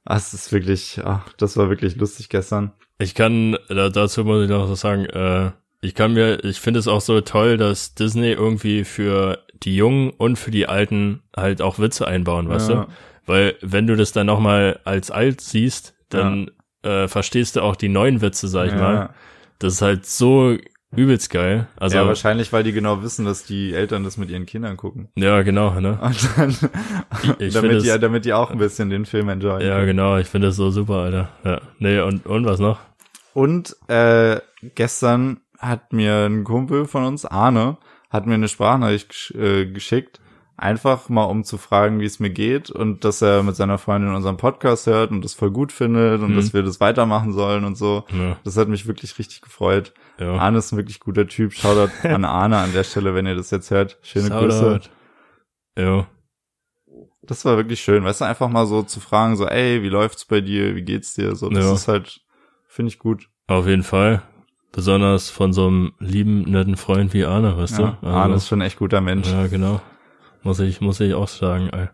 Das 0.04 0.34
ist 0.34 0.52
wirklich, 0.52 1.00
ach, 1.04 1.32
das 1.34 1.56
war 1.56 1.68
wirklich 1.68 1.96
lustig 1.96 2.28
gestern. 2.28 2.72
Ich 2.98 3.14
kann, 3.14 3.56
da, 3.68 3.88
dazu 3.88 4.24
muss 4.24 4.44
ich 4.44 4.50
noch 4.50 4.68
was 4.70 4.80
sagen, 4.80 5.04
äh, 5.06 5.50
ich 5.80 5.94
kann 5.94 6.12
mir, 6.14 6.42
ich 6.44 6.60
finde 6.60 6.80
es 6.80 6.88
auch 6.88 7.00
so 7.00 7.20
toll, 7.20 7.56
dass 7.56 7.94
Disney 7.94 8.30
irgendwie 8.32 8.84
für 8.84 9.38
die 9.62 9.76
Jungen 9.76 10.10
und 10.10 10.38
für 10.38 10.50
die 10.50 10.68
Alten 10.68 11.22
halt 11.36 11.62
auch 11.62 11.78
Witze 11.78 12.06
einbauen, 12.06 12.48
weißt 12.48 12.70
Ja. 12.70 12.84
du? 12.84 12.86
Weil 13.26 13.54
wenn 13.62 13.86
du 13.86 13.96
das 13.96 14.12
dann 14.12 14.26
nochmal 14.26 14.80
als 14.84 15.10
alt 15.10 15.40
siehst, 15.40 15.94
dann 16.08 16.50
äh, 16.82 17.06
verstehst 17.08 17.56
du 17.56 17.60
auch 17.62 17.76
die 17.76 17.88
neuen 17.88 18.20
Witze, 18.20 18.48
sag 18.48 18.66
ich 18.66 18.72
Ja. 18.72 18.78
mal. 18.78 19.10
Das 19.60 19.74
ist 19.74 19.82
halt 19.82 20.04
so 20.06 20.56
übelst 20.94 21.30
geil. 21.30 21.68
Also, 21.76 21.96
ja, 21.96 22.02
ja, 22.02 22.08
wahrscheinlich, 22.08 22.52
weil 22.52 22.64
die 22.64 22.72
genau 22.72 23.02
wissen, 23.02 23.24
dass 23.24 23.44
die 23.44 23.72
Eltern 23.72 24.04
das 24.04 24.16
mit 24.16 24.28
ihren 24.30 24.44
Kindern 24.46 24.76
gucken. 24.76 25.08
genau, 25.14 25.78
ne? 25.80 25.98
Und 26.02 26.28
dann, 26.36 26.50
ich 27.38 27.54
damit, 27.54 27.70
find 27.70 27.84
die, 27.84 27.98
damit 28.00 28.24
die 28.24 28.32
auch 28.32 28.50
ein 28.50 28.58
bisschen 28.58 28.90
den 28.90 29.06
Film 29.06 29.28
enjoyen. 29.28 29.66
Ja, 29.66 29.76
können. 29.76 29.86
genau, 29.86 30.18
ich 30.18 30.26
finde 30.26 30.48
das 30.48 30.56
so 30.56 30.70
super, 30.70 30.94
Alter. 30.96 31.28
Ja. 31.44 31.60
Nee, 31.78 32.00
und, 32.00 32.26
und 32.26 32.44
was 32.44 32.58
noch? 32.60 32.80
Und 33.32 33.76
äh, 33.88 34.40
gestern 34.74 35.40
hat 35.58 35.92
mir 35.92 36.26
ein 36.26 36.44
Kumpel 36.44 36.86
von 36.86 37.04
uns, 37.04 37.24
Arne, 37.24 37.78
hat 38.12 38.26
mir 38.26 38.34
eine 38.34 38.48
Sprachnachricht 38.48 39.32
äh, 39.36 39.66
geschickt, 39.66 40.20
einfach 40.56 41.08
mal 41.08 41.24
um 41.24 41.42
zu 41.44 41.56
fragen, 41.58 41.98
wie 41.98 42.04
es 42.04 42.20
mir 42.20 42.30
geht 42.30 42.70
und 42.70 43.04
dass 43.04 43.22
er 43.22 43.42
mit 43.42 43.56
seiner 43.56 43.78
Freundin 43.78 44.14
unseren 44.14 44.36
Podcast 44.36 44.86
hört 44.86 45.10
und 45.10 45.24
das 45.24 45.34
voll 45.34 45.50
gut 45.50 45.72
findet 45.72 46.20
und 46.20 46.32
Mhm. 46.32 46.36
dass 46.36 46.52
wir 46.54 46.62
das 46.62 46.78
weitermachen 46.78 47.32
sollen 47.32 47.64
und 47.64 47.76
so. 47.76 48.04
Ja, 48.16 48.36
Das 48.44 48.56
hat 48.56 48.68
mich 48.68 48.86
wirklich 48.86 49.18
richtig 49.18 49.40
gefreut. 49.40 49.92
ja. 50.18 50.34
Arne 50.36 50.58
ist 50.58 50.70
ein 50.72 50.76
wirklich 50.76 51.00
guter 51.00 51.26
Typ. 51.26 51.52
Shoutout 51.54 51.90
an 52.08 52.24
Arne 52.24 52.58
an 52.58 52.72
der 52.72 52.84
Stelle, 52.84 53.14
wenn 53.14 53.26
ihr 53.26 53.34
das 53.34 53.50
jetzt 53.50 53.70
hört. 53.70 53.98
Schöne 54.02 54.28
Grüße. 54.30 54.58
Shoutout. 54.60 54.88
Ja, 55.78 56.06
Das 57.22 57.44
war 57.44 57.56
wirklich 57.56 57.80
schön, 57.80 58.04
weißt 58.04 58.20
du, 58.20 58.24
einfach 58.26 58.48
mal 58.48 58.66
so 58.66 58.82
zu 58.82 59.00
fragen, 59.00 59.36
so, 59.36 59.46
ey, 59.46 59.82
wie 59.82 59.88
läuft's 59.88 60.24
bei 60.26 60.40
dir, 60.42 60.74
wie 60.76 60.82
geht's 60.82 61.14
dir, 61.14 61.34
so, 61.34 61.48
das 61.48 61.64
Ja. 61.64 61.72
ist 61.72 61.88
halt, 61.88 62.20
finde 62.68 62.90
ich 62.90 62.98
gut. 62.98 63.28
auf 63.48 63.66
jeden 63.66 63.82
Fall. 63.84 64.22
Besonders 64.72 65.28
von 65.30 65.52
so 65.52 65.66
einem 65.66 65.92
lieben, 65.98 66.42
netten 66.42 66.76
Freund 66.76 67.12
wie 67.12 67.24
Arne, 67.24 67.56
weißt 67.58 67.78
Ja, 67.78 67.98
du? 68.00 68.06
Arne 68.06 68.36
ist 68.36 68.48
schon 68.48 68.62
ein 68.62 68.66
echt 68.66 68.78
guter 68.78 69.00
Mensch. 69.02 69.30
Ja, 69.30 69.46
genau. 69.46 69.80
Muss 70.42 70.60
ich, 70.60 70.80
muss 70.80 70.98
ich 71.00 71.14
auch 71.14 71.28
sagen, 71.28 71.68
ey. 71.70 71.88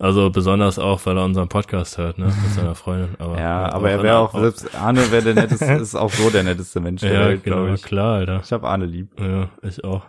Also 0.00 0.30
besonders 0.30 0.78
auch, 0.78 1.04
weil 1.06 1.16
er 1.16 1.24
unseren 1.24 1.48
Podcast 1.48 1.98
hört, 1.98 2.18
ne, 2.18 2.26
mit 2.26 2.52
seiner 2.54 2.74
Freundin. 2.76 3.16
Aber 3.18 3.38
Ja, 3.38 3.68
auch 3.68 3.74
aber 3.74 3.90
er 3.90 4.02
wäre 4.02 4.18
auch, 4.18 4.32
selbst 4.38 4.72
Arne 4.76 5.10
wäre 5.10 5.22
der 5.22 5.34
netteste, 5.34 5.64
ist 5.80 5.94
auch 5.96 6.12
so 6.12 6.30
der 6.30 6.44
netteste 6.44 6.80
Mensch 6.80 7.00
der 7.00 7.12
Ja, 7.12 7.20
Welt, 7.28 7.42
genau, 7.44 7.56
glaube 7.56 7.74
ich. 7.74 7.82
klar, 7.82 8.14
Alter. 8.18 8.40
Ich 8.44 8.52
habe 8.52 8.68
Arne 8.68 8.86
lieb. 8.86 9.10
Ja, 9.20 9.48
ich 9.62 9.82
auch. 9.84 10.02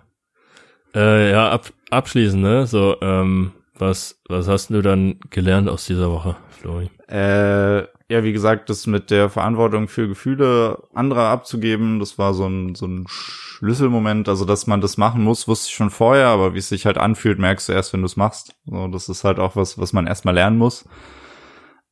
Äh, 0.96 1.32
ja, 1.32 1.52
ab, 1.52 1.72
abschließend, 1.92 2.42
ne, 2.42 2.66
so, 2.68 2.98
ähm, 3.02 3.52
was, 3.78 4.20
was 4.28 4.48
hast 4.48 4.70
du 4.72 4.82
dann 4.82 5.20
gelernt 5.30 5.70
aus 5.70 5.86
dieser 5.86 6.12
Woche, 6.12 6.36
Flori? 6.50 6.90
Äh, 7.08 7.84
ja, 8.10 8.24
wie 8.24 8.34
gesagt, 8.34 8.70
das 8.70 8.88
mit 8.88 9.12
der 9.12 9.30
Verantwortung 9.30 9.88
für 9.88 10.08
Gefühle 10.08 10.82
anderer 10.96 11.26
abzugeben, 11.26 12.00
das 12.00 12.18
war 12.18 12.34
so 12.34 12.48
ein, 12.48 12.74
so 12.74 12.88
ein 12.88 13.06
Schlüsselmoment. 13.08 14.28
Also, 14.28 14.46
dass 14.46 14.66
man 14.66 14.82
das 14.82 14.98
machen 14.98 15.24
muss, 15.24 15.48
wusste 15.48 15.68
ich 15.70 15.76
schon 15.76 15.92
vorher, 15.92 16.28
aber 16.28 16.56
wie 16.56 16.60
es 16.60 16.70
sich 16.70 16.88
halt 16.88 16.98
anfühlt, 16.98 17.38
merkst 17.38 17.70
du 17.70 17.74
erst, 17.74 17.94
wenn 17.94 18.02
du 18.02 18.08
es 18.08 18.18
machst. 18.18 18.56
So, 18.66 18.88
das 18.88 19.10
ist 19.10 19.24
halt 19.24 19.38
auch 19.38 19.56
was, 19.56 19.78
was 19.78 19.94
man 19.94 20.08
erstmal 20.08 20.34
lernen 20.34 20.58
muss. 20.58 20.90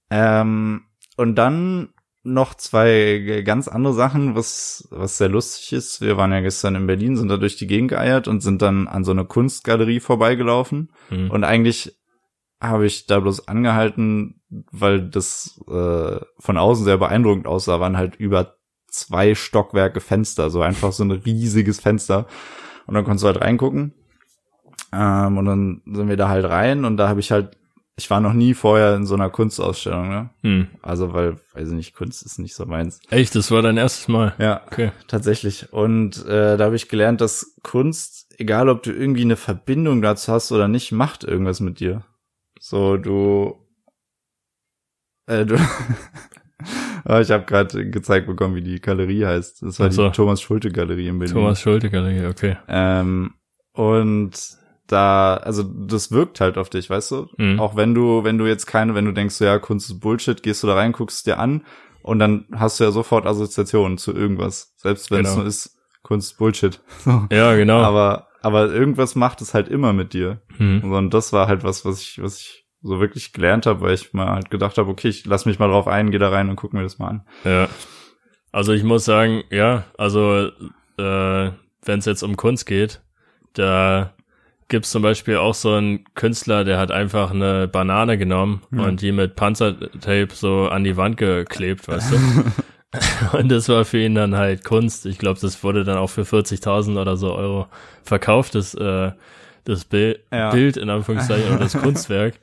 Ähm, 0.09 0.85
und 1.17 1.35
dann 1.35 1.89
noch 2.23 2.55
zwei 2.55 3.43
ganz 3.45 3.67
andere 3.67 3.93
Sachen, 3.93 4.35
was, 4.35 4.87
was 4.89 5.19
sehr 5.19 5.29
lustig 5.29 5.73
ist. 5.73 6.01
Wir 6.01 6.17
waren 6.17 6.31
ja 6.31 6.41
gestern 6.41 6.73
in 6.73 6.87
Berlin, 6.87 7.15
sind 7.15 7.29
da 7.29 7.37
durch 7.37 7.57
die 7.57 7.67
Gegend 7.67 7.91
geeiert 7.91 8.27
und 8.27 8.41
sind 8.41 8.63
dann 8.63 8.87
an 8.87 9.03
so 9.03 9.11
eine 9.11 9.25
Kunstgalerie 9.25 9.99
vorbeigelaufen. 9.99 10.91
Hm. 11.09 11.29
Und 11.29 11.43
eigentlich 11.43 11.95
habe 12.59 12.85
ich 12.85 13.05
da 13.05 13.19
bloß 13.19 13.47
angehalten, 13.47 14.41
weil 14.71 15.01
das 15.09 15.59
äh, 15.67 16.19
von 16.39 16.57
außen 16.57 16.85
sehr 16.85 16.97
beeindruckend 16.97 17.47
aussah, 17.47 17.79
waren 17.79 17.97
halt 17.97 18.15
über 18.15 18.55
zwei 18.87 19.35
Stockwerke 19.35 19.99
Fenster, 19.99 20.49
so 20.49 20.61
einfach 20.61 20.91
so 20.91 21.03
ein 21.03 21.11
riesiges 21.11 21.79
Fenster. 21.79 22.25
Und 22.87 22.93
dann 22.95 23.03
konntest 23.03 23.23
du 23.23 23.27
halt 23.27 23.41
reingucken. 23.41 23.93
Ähm, 24.93 25.37
und 25.37 25.45
dann 25.45 25.81
sind 25.85 26.07
wir 26.07 26.17
da 26.17 26.29
halt 26.29 26.45
rein 26.45 26.85
und 26.85 26.97
da 26.97 27.09
habe 27.09 27.19
ich 27.19 27.31
halt, 27.31 27.57
ich 27.97 28.09
war 28.09 28.21
noch 28.21 28.33
nie 28.33 28.53
vorher 28.53 28.95
in 28.95 29.05
so 29.05 29.15
einer 29.15 29.29
Kunstausstellung, 29.29 30.07
ne? 30.07 30.29
Hm. 30.43 30.67
Also, 30.81 31.13
weil, 31.13 31.37
weiß 31.53 31.67
ich 31.69 31.73
nicht, 31.73 31.95
Kunst 31.95 32.23
ist 32.23 32.39
nicht 32.39 32.55
so 32.55 32.65
meins. 32.65 32.99
Echt, 33.09 33.35
das 33.35 33.51
war 33.51 33.61
dein 33.61 33.75
erstes 33.77 34.07
Mal? 34.07 34.33
Ja, 34.37 34.61
Okay. 34.67 34.91
tatsächlich. 35.07 35.73
Und 35.73 36.25
äh, 36.25 36.57
da 36.57 36.65
habe 36.65 36.75
ich 36.75 36.89
gelernt, 36.89 37.21
dass 37.21 37.55
Kunst, 37.63 38.33
egal 38.37 38.69
ob 38.69 38.83
du 38.83 38.91
irgendwie 38.91 39.23
eine 39.23 39.35
Verbindung 39.35 40.01
dazu 40.01 40.31
hast 40.31 40.51
oder 40.51 40.67
nicht, 40.67 40.91
macht 40.91 41.23
irgendwas 41.23 41.59
mit 41.59 41.79
dir. 41.79 42.03
So, 42.69 42.97
du. 42.97 43.55
Äh, 45.25 45.45
du. 45.45 45.55
Aber 47.05 47.21
ich 47.21 47.31
habe 47.31 47.45
gerade 47.45 47.89
gezeigt 47.89 48.27
bekommen, 48.27 48.55
wie 48.55 48.61
die 48.61 48.81
Galerie 48.81 49.25
heißt. 49.25 49.61
Das 49.63 49.79
war 49.79 49.89
so. 49.89 50.05
die 50.07 50.11
Thomas 50.11 50.41
Schulte 50.41 50.69
Galerie 50.69 51.07
in 51.07 51.17
Berlin. 51.17 51.33
Thomas 51.33 51.61
Schulte 51.61 51.89
Galerie, 51.89 52.25
okay. 52.25 52.57
Ähm, 52.67 53.35
und 53.71 54.33
da, 54.87 55.35
also 55.37 55.63
das 55.63 56.11
wirkt 56.11 56.41
halt 56.41 56.57
auf 56.57 56.69
dich, 56.69 56.89
weißt 56.89 57.11
du? 57.11 57.27
Mhm. 57.37 57.57
Auch 57.61 57.77
wenn 57.77 57.95
du, 57.95 58.25
wenn 58.25 58.37
du 58.37 58.45
jetzt 58.45 58.65
keine, 58.65 58.95
wenn 58.95 59.05
du 59.05 59.13
denkst, 59.13 59.35
so, 59.35 59.45
ja, 59.45 59.59
Kunst 59.59 59.89
ist 59.89 60.01
Bullshit, 60.01 60.43
gehst 60.43 60.61
du 60.61 60.67
da 60.67 60.75
rein, 60.75 60.91
guckst 60.91 61.19
es 61.19 61.23
dir 61.23 61.39
an 61.39 61.65
und 62.01 62.19
dann 62.19 62.47
hast 62.53 62.81
du 62.81 62.83
ja 62.83 62.91
sofort 62.91 63.25
Assoziationen 63.25 63.97
zu 63.97 64.13
irgendwas. 64.13 64.73
Selbst 64.75 65.09
wenn 65.09 65.21
es 65.21 65.29
Genau. 65.31 65.39
nur 65.39 65.47
ist, 65.47 65.77
Kunst 66.03 66.31
ist 66.33 66.37
Bullshit. 66.37 66.81
Ja, 67.31 67.55
genau. 67.55 67.77
Aber, 67.81 68.26
aber 68.41 68.71
irgendwas 68.71 69.15
macht 69.15 69.41
es 69.41 69.53
halt 69.53 69.67
immer 69.67 69.93
mit 69.93 70.13
dir. 70.13 70.41
hm. 70.57 70.91
Und 70.91 71.13
das 71.13 71.33
war 71.33 71.47
halt 71.47 71.63
was, 71.63 71.85
was 71.85 72.01
ich, 72.01 72.21
was 72.21 72.39
ich 72.39 72.65
so 72.81 72.99
wirklich 72.99 73.33
gelernt 73.33 73.65
habe, 73.65 73.81
weil 73.81 73.93
ich 73.93 74.13
mal 74.13 74.27
halt 74.29 74.49
gedacht 74.49 74.77
habe, 74.77 74.89
okay, 74.89 75.07
ich 75.09 75.25
lass 75.25 75.45
mich 75.45 75.59
mal 75.59 75.67
drauf 75.67 75.87
ein, 75.87 76.11
geh 76.11 76.19
da 76.19 76.29
rein 76.29 76.49
und 76.49 76.55
guck 76.55 76.73
mir 76.73 76.83
das 76.83 76.99
mal 76.99 77.07
an. 77.09 77.21
Ja. 77.43 77.67
Also 78.51 78.71
ich 78.73 78.83
muss 78.83 79.03
sagen, 79.05 79.43
ja, 79.49 79.83
also 79.97 80.47
äh, 80.97 81.51
wenn 81.85 81.99
es 81.99 82.05
jetzt 82.05 82.23
um 82.23 82.37
Kunst 82.37 82.65
geht, 82.65 83.01
da 83.53 84.13
gibt's 84.69 84.91
zum 84.91 85.01
Beispiel 85.01 85.37
auch 85.37 85.53
so 85.53 85.73
einen 85.73 86.03
Künstler, 86.13 86.63
der 86.63 86.77
hat 86.77 86.91
einfach 86.91 87.31
eine 87.31 87.67
Banane 87.67 88.17
genommen 88.17 88.61
Hm. 88.69 88.79
und 88.79 89.01
die 89.01 89.11
mit 89.11 89.35
Panzertape 89.35 90.27
so 90.33 90.67
an 90.69 90.83
die 90.83 90.97
Wand 90.97 91.17
geklebt, 91.17 91.87
weißt 91.87 92.13
du? 92.13 92.17
und 93.33 93.49
das 93.49 93.67
war 93.69 93.85
für 93.85 93.99
ihn 93.99 94.15
dann 94.15 94.35
halt 94.35 94.63
Kunst. 94.63 95.05
Ich 95.05 95.17
glaube, 95.17 95.39
das 95.41 95.63
wurde 95.63 95.83
dann 95.83 95.97
auch 95.97 96.09
für 96.09 96.21
40.000 96.23 96.99
oder 96.99 97.17
so 97.17 97.33
Euro 97.33 97.67
verkauft, 98.03 98.55
das, 98.55 98.73
äh, 98.73 99.11
das 99.65 99.85
Bild, 99.85 100.19
Ja. 100.31 100.51
Bild 100.51 100.77
in 100.77 100.89
Anführungszeichen 100.89 101.49
oder 101.49 101.59
das 101.59 101.73
Kunstwerk. 101.81 102.35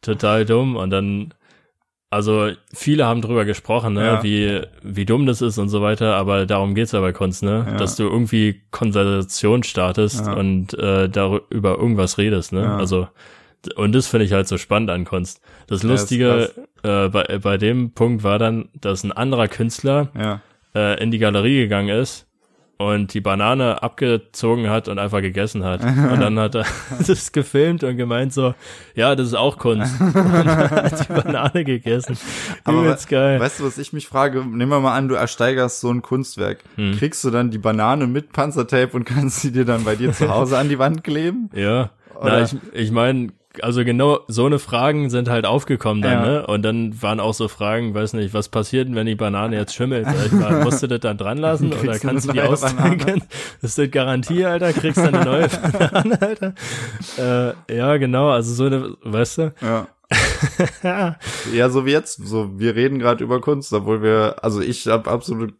Total 0.00 0.44
dumm 0.44 0.76
und 0.76 0.90
dann 0.90 1.34
also 2.10 2.50
viele 2.74 3.06
haben 3.06 3.22
drüber 3.22 3.46
gesprochen, 3.46 3.94
ne, 3.94 4.04
Ja. 4.04 4.22
wie, 4.22 4.60
wie 4.82 5.06
dumm 5.06 5.24
das 5.24 5.40
ist 5.40 5.56
und 5.56 5.70
so 5.70 5.80
weiter, 5.80 6.14
aber 6.16 6.44
darum 6.44 6.74
geht's 6.74 6.92
ja 6.92 7.00
bei 7.00 7.12
Kunst, 7.12 7.42
ne? 7.42 7.64
Ja. 7.66 7.76
Dass 7.78 7.96
du 7.96 8.02
irgendwie 8.02 8.60
Konversation 8.70 9.62
startest 9.62 10.28
und 10.28 10.74
äh, 10.74 11.08
darüber 11.08 11.78
irgendwas 11.78 12.18
redest, 12.18 12.52
ne? 12.52 12.74
Also 12.74 13.08
und 13.76 13.92
das 13.94 14.06
finde 14.08 14.26
ich 14.26 14.32
halt 14.32 14.48
so 14.48 14.58
spannend 14.58 14.90
an 14.90 15.04
Kunst. 15.04 15.40
Das 15.68 15.82
Ja, 15.82 15.88
Lustige 15.90 16.50
äh, 16.82 17.08
bei, 17.08 17.38
bei 17.42 17.56
dem 17.58 17.92
Punkt 17.92 18.22
war 18.24 18.38
dann, 18.38 18.68
dass 18.80 19.04
ein 19.04 19.12
anderer 19.12 19.48
Künstler 19.48 20.10
Ja. 20.18 20.40
äh, 20.74 21.02
in 21.02 21.10
die 21.10 21.18
Galerie 21.18 21.60
gegangen 21.60 21.88
ist 21.90 22.26
und 22.78 23.14
die 23.14 23.20
Banane 23.20 23.80
abgezogen 23.84 24.68
hat 24.68 24.88
und 24.88 24.98
einfach 24.98 25.20
gegessen 25.20 25.62
hat. 25.62 25.82
Und 25.84 26.18
dann 26.20 26.36
hat 26.40 26.56
er 26.56 26.64
das 27.06 27.30
gefilmt 27.30 27.84
und 27.84 27.96
gemeint 27.96 28.32
so, 28.32 28.54
ja, 28.96 29.14
das 29.14 29.28
ist 29.28 29.34
auch 29.34 29.56
Kunst. 29.58 29.94
Und 30.00 30.14
dann 30.16 30.70
hat 30.70 31.08
die 31.08 31.12
Banane 31.12 31.62
gegessen. 31.64 32.18
Aber 32.64 32.80
Übelst 32.82 33.08
geil. 33.08 33.38
Weißt 33.38 33.60
du, 33.60 33.64
was 33.64 33.78
ich 33.78 33.92
mich 33.92 34.08
frage? 34.08 34.40
Nehmen 34.44 34.70
wir 34.72 34.80
mal 34.80 34.96
an, 34.96 35.06
du 35.06 35.14
ersteigerst 35.14 35.80
so 35.80 35.90
ein 35.92 36.02
Kunstwerk. 36.02 36.58
Hm. 36.74 36.96
Kriegst 36.98 37.22
du 37.22 37.30
dann 37.30 37.52
die 37.52 37.58
Banane 37.58 38.08
mit 38.08 38.32
Panzertape 38.32 38.96
und 38.96 39.04
kannst 39.04 39.42
sie 39.42 39.52
dir 39.52 39.64
dann 39.64 39.84
bei 39.84 39.94
dir 39.94 40.12
zu 40.12 40.28
Hause 40.28 40.58
an 40.58 40.68
die 40.68 40.80
Wand 40.80 41.04
kleben? 41.04 41.50
Ja. 41.54 41.90
Oder- 42.20 42.30
Na, 42.32 42.42
ich, 42.42 42.56
ich 42.72 42.90
meine, 42.90 43.28
also 43.60 43.84
genau 43.84 44.20
so 44.28 44.46
eine 44.46 44.58
Fragen 44.58 45.10
sind 45.10 45.28
halt 45.28 45.44
aufgekommen 45.46 46.02
dann, 46.02 46.12
Ja. 46.12 46.26
ne? 46.26 46.46
Und 46.46 46.62
dann 46.62 47.00
waren 47.02 47.20
auch 47.20 47.34
so 47.34 47.48
Fragen, 47.48 47.94
weiß 47.94 48.14
nicht, 48.14 48.32
was 48.32 48.48
passiert 48.48 48.88
denn, 48.88 48.94
wenn 48.94 49.06
die 49.06 49.14
Banane 49.14 49.56
jetzt 49.56 49.74
schimmelt? 49.74 50.06
Sag 50.06 50.26
ich 50.26 50.32
mal, 50.32 50.64
musst 50.64 50.82
du 50.82 50.86
das 50.86 51.00
dann 51.00 51.18
dran 51.18 51.38
lassen 51.38 51.72
oder 51.82 51.98
kannst 51.98 52.28
du 52.28 52.32
die 52.32 52.38
Banane? 52.38 52.52
austrinken? 52.52 53.22
Ist 53.60 53.78
das 53.78 53.90
Garantie, 53.90 54.44
Alter? 54.44 54.72
Kriegst 54.72 54.98
du 54.98 55.02
eine 55.08 55.24
neue 55.24 55.48
Banane, 55.48 56.22
Alter? 56.22 56.54
Äh, 57.68 57.76
ja, 57.76 57.96
genau, 57.98 58.30
also 58.30 58.54
so 58.54 58.64
eine, 58.66 58.96
weißt 59.02 59.38
du? 59.38 59.52
Ja. 59.60 59.86
Ja, 61.54 61.70
so 61.70 61.86
wie 61.86 61.92
jetzt. 61.92 62.24
So, 62.26 62.58
wir 62.58 62.74
reden 62.74 62.98
gerade 62.98 63.24
über 63.24 63.40
Kunst, 63.40 63.72
obwohl 63.72 64.02
wir, 64.02 64.36
also 64.42 64.60
ich 64.60 64.86
habe 64.86 65.10
absolut 65.10 65.54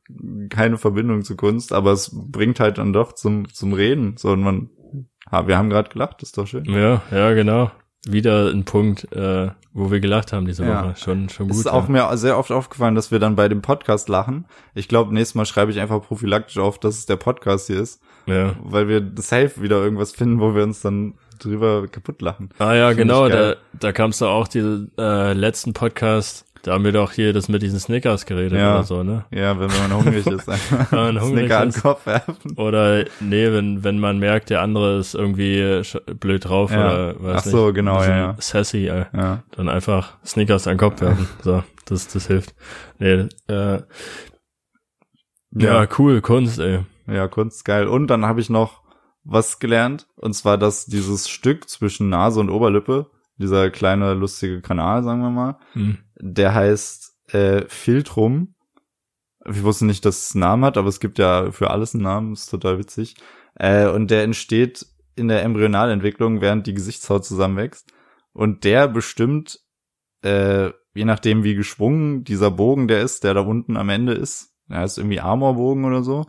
keine 0.51 0.79
Verbindung 0.79 1.23
zu 1.23 1.37
Kunst, 1.37 1.73
aber 1.73 1.93
es 1.93 2.11
bringt 2.13 2.61
halt 2.61 2.79
dann 2.79 2.93
doch 2.93 3.13
zum 3.15 3.49
zum 3.53 3.73
Reden. 3.73 4.17
So 4.19 4.31
und 4.31 4.43
man, 4.43 4.71
ha, 5.31 5.47
wir 5.47 5.57
haben 5.59 5.71
gerade 5.71 5.89
gelacht, 5.91 6.23
ist 6.23 6.37
doch 6.39 6.47
schön. 6.47 6.65
Ja, 6.67 7.03
ja, 7.11 7.33
genau. 7.33 7.71
Wieder 8.07 8.51
ein 8.51 8.65
Punkt, 8.65 9.13
äh, 9.13 9.51
wo 9.73 9.91
wir 9.91 10.01
gelacht 10.01 10.33
haben 10.33 10.47
diese 10.47 10.65
Woche. 10.65 10.89
Ja. 10.89 10.97
Schon, 10.97 11.29
schon 11.29 11.49
Es 11.49 11.57
gut. 11.57 11.67
ist 11.67 11.73
auch 11.73 11.89
ja. 11.89 12.11
mir 12.11 12.17
sehr 12.17 12.37
oft 12.37 12.51
aufgefallen, 12.51 12.95
dass 12.95 13.11
wir 13.13 13.21
dann 13.21 13.37
bei 13.37 13.49
dem 13.49 13.63
Podcast 13.63 14.09
lachen. 14.09 14.45
Ich 14.75 14.89
glaube, 14.89 15.15
nächstes 15.15 15.35
Mal 15.37 15.47
schreibe 15.47 15.71
ich 15.71 15.81
einfach 15.81 16.03
prophylaktisch 16.03 16.59
auf, 16.59 16.79
dass 16.79 16.99
es 16.99 17.07
der 17.07 17.17
Podcast 17.17 17.69
hier 17.69 17.81
ist, 17.81 18.03
ja. 18.27 18.55
weil 18.63 18.89
wir 18.89 19.13
safe 19.17 19.63
wieder 19.63 19.77
irgendwas 19.83 20.13
finden, 20.13 20.41
wo 20.41 20.55
wir 20.55 20.65
uns 20.65 20.81
dann 20.81 21.15
drüber 21.39 21.87
kaputt 21.89 22.23
lachen. 22.23 22.51
Ah 22.59 22.75
ja, 22.75 22.89
Find 22.89 22.99
genau, 22.99 23.29
da, 23.29 23.55
da 23.73 23.93
kamst 23.93 24.21
du 24.21 24.27
auch 24.27 24.49
die 24.49 24.89
äh, 24.99 25.33
letzten 25.33 25.73
Podcast, 25.73 26.45
da 26.63 26.73
haben 26.75 26.85
wir 26.85 26.93
doch 26.93 27.13
hier 27.13 27.33
das 27.33 27.49
mit 27.49 27.61
diesen 27.63 27.79
Snickers 27.81 28.25
geredet 28.27 28.59
Ja. 28.59 28.75
oder 28.77 28.85
so, 28.85 29.03
ne? 29.03 29.25
Ja, 29.31 29.59
wenn 29.59 29.69
man 29.69 29.93
hungrig 29.97 30.27
ist, 30.27 30.49
einfach 30.49 30.93
Wenn 30.93 30.99
man 31.15 31.21
hungrig 31.21 31.41
Snicker 31.41 31.57
an 31.59 31.69
den 31.69 31.75
ist. 31.75 31.83
Kopf 31.83 32.07
werfen. 32.07 32.57
Oder 32.57 33.05
nee, 33.21 33.53
wenn, 33.53 33.83
wenn 33.85 33.99
man 33.99 34.19
merkt, 34.19 34.51
der 34.51 34.63
andere 34.63 34.99
ist 34.99 35.15
irgendwie 35.15 35.83
blöd 36.21 36.45
drauf 36.49 36.71
Ja. 36.71 36.79
oder 36.87 37.23
weiß 37.23 37.37
Ach 37.39 37.45
so, 37.51 37.67
nicht, 37.67 37.75
genau, 37.75 38.03
ja, 38.03 38.17
ja. 38.17 38.37
Sassy, 38.39 38.87
äh, 38.89 39.07
Ja. 39.13 39.43
dann 39.57 39.69
einfach 39.69 40.15
Snickers 40.25 40.67
an 40.67 40.75
den 40.75 40.79
Kopf 40.79 41.01
werfen. 41.01 41.29
So, 41.43 41.63
das, 41.87 42.09
das 42.09 42.27
hilft. 42.29 42.55
Nee, 42.99 43.27
äh, 43.49 43.81
ja, 45.55 45.87
cool, 45.99 46.21
Kunst, 46.21 46.59
ey. 46.61 46.81
Ja, 47.07 47.29
Kunst 47.29 47.65
geil. 47.65 47.87
Und 47.87 48.07
dann 48.07 48.25
habe 48.25 48.41
ich 48.41 48.49
noch 48.49 48.83
was 49.25 49.59
gelernt. 49.59 50.07
Und 50.17 50.35
zwar, 50.35 50.57
dass 50.59 50.87
dieses 50.87 51.29
Stück 51.29 51.69
zwischen 51.69 52.09
Nase 52.09 52.41
und 52.41 52.49
Oberlippe, 52.51 53.11
dieser 53.37 53.71
kleine 53.71 54.15
lustige 54.15 54.61
Kanal, 54.61 55.03
sagen 55.03 55.21
wir 55.21 55.31
mal, 55.31 55.57
Hm. 55.73 55.99
Der 56.23 56.55
heißt 56.55 57.35
äh, 57.35 57.65
Filtrum. 57.67 58.55
Ich 59.45 59.63
wusste 59.65 59.85
nicht, 59.87 60.05
dass 60.05 60.29
es 60.29 60.35
einen 60.35 60.41
Namen 60.41 60.65
hat, 60.65 60.79
aber 60.79 60.89
es 60.89 61.01
gibt 61.01 61.19
ja 61.19 61.51
für 61.51 61.71
alles 61.71 61.95
einen 61.95 62.05
Namen, 62.05 62.33
ist 62.33 62.47
total 62.47 62.79
witzig. 62.79 63.17
Äh, 63.57 63.89
und 63.89 64.11
der 64.11 64.23
entsteht 64.23 64.87
in 65.17 65.29
der 65.29 65.43
Embryonalentwicklung, 65.43 66.41
während 66.41 66.67
die 66.67 66.75
Gesichtshaut 66.75 67.25
zusammenwächst. 67.25 67.93
Und 68.33 68.65
der 68.65 68.87
bestimmt, 68.87 69.59
äh, 70.23 70.71
je 70.95 71.05
nachdem 71.05 71.43
wie 71.43 71.57
geschwungen 71.57 72.23
dieser 72.23 72.53
Bogen 72.53 72.87
der 72.87 73.03
ist, 73.03 73.25
der 73.25 73.35
da 73.35 73.41
unten 73.41 73.77
am 73.77 73.89
Ende 73.89 74.13
ist, 74.13 74.55
der 74.69 74.85
ist 74.85 74.99
irgendwie 74.99 75.21
Amorbogen 75.21 75.85
oder 75.85 76.05
so. 76.05 76.25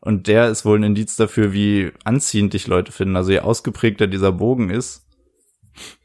Und 0.00 0.26
der 0.26 0.48
ist 0.48 0.64
wohl 0.64 0.78
ein 0.78 0.84
Indiz 0.84 1.16
dafür, 1.16 1.52
wie 1.52 1.92
anziehend 2.04 2.54
dich 2.54 2.66
Leute 2.66 2.92
finden. 2.92 3.16
Also 3.16 3.30
je 3.30 3.40
ausgeprägter 3.40 4.06
dieser 4.06 4.32
Bogen 4.32 4.70
ist, 4.70 5.06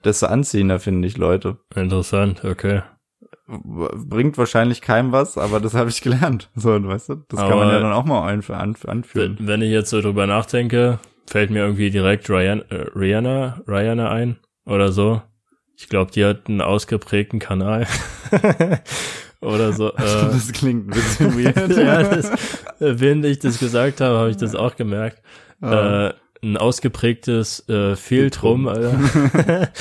desto 0.04 0.26
anziehender 0.26 0.80
finden 0.80 1.04
dich 1.04 1.18
Leute. 1.18 1.58
Interessant, 1.74 2.44
okay. 2.44 2.82
Bringt 3.46 4.38
wahrscheinlich 4.38 4.82
keinem 4.82 5.12
was, 5.12 5.38
aber 5.38 5.60
das 5.60 5.74
habe 5.74 5.90
ich 5.90 6.02
gelernt. 6.02 6.50
So, 6.56 6.70
weißt 6.82 7.10
du, 7.10 7.16
das 7.28 7.40
kann 7.40 7.50
man 7.50 7.64
Aber- 7.68 7.74
ja 7.74 7.80
dann 7.80 7.92
auch 7.94 8.06
mal 8.06 8.28
anführen. 8.30 9.38
Wenn 9.42 9.62
ich 9.62 9.72
jetzt 9.72 9.90
so 9.90 10.02
drüber 10.02 10.28
nachdenke, 10.28 11.00
fällt 11.28 11.50
mir 11.52 11.60
irgendwie 11.60 11.92
direkt 11.92 12.30
Ryan, 12.30 12.62
äh, 12.70 12.86
Rihanna, 12.96 13.62
Rihanna 13.68 14.10
ein 14.12 14.38
oder 14.66 14.92
so. 14.92 15.22
Ich 15.76 15.90
glaube, 15.90 16.12
die 16.12 16.24
hat 16.24 16.48
einen 16.48 16.62
ausgeprägten 16.62 17.40
Kanal. 17.40 17.86
oder 19.42 19.74
so. 19.74 19.90
Äh, 19.98 19.98
Das 20.32 20.52
klingt 20.54 20.88
ein 20.88 20.92
bisschen 20.92 21.38
weird. 21.38 21.78
ja, 21.78 22.04
das, 22.04 22.30
äh, 22.80 23.00
während 23.00 23.26
ich 23.26 23.40
das 23.40 23.60
gesagt 23.60 24.00
habe, 24.02 24.18
habe 24.18 24.30
ich 24.30 24.38
das 24.38 24.56
auch 24.56 24.76
gemerkt. 24.76 25.22
Ah. 25.62 26.08
Äh, 26.10 26.14
ein 26.44 26.58
ausgeprägtes 26.58 27.68
äh, 27.70 27.96
Filtrum, 27.96 28.68
Alter. 28.68 29.72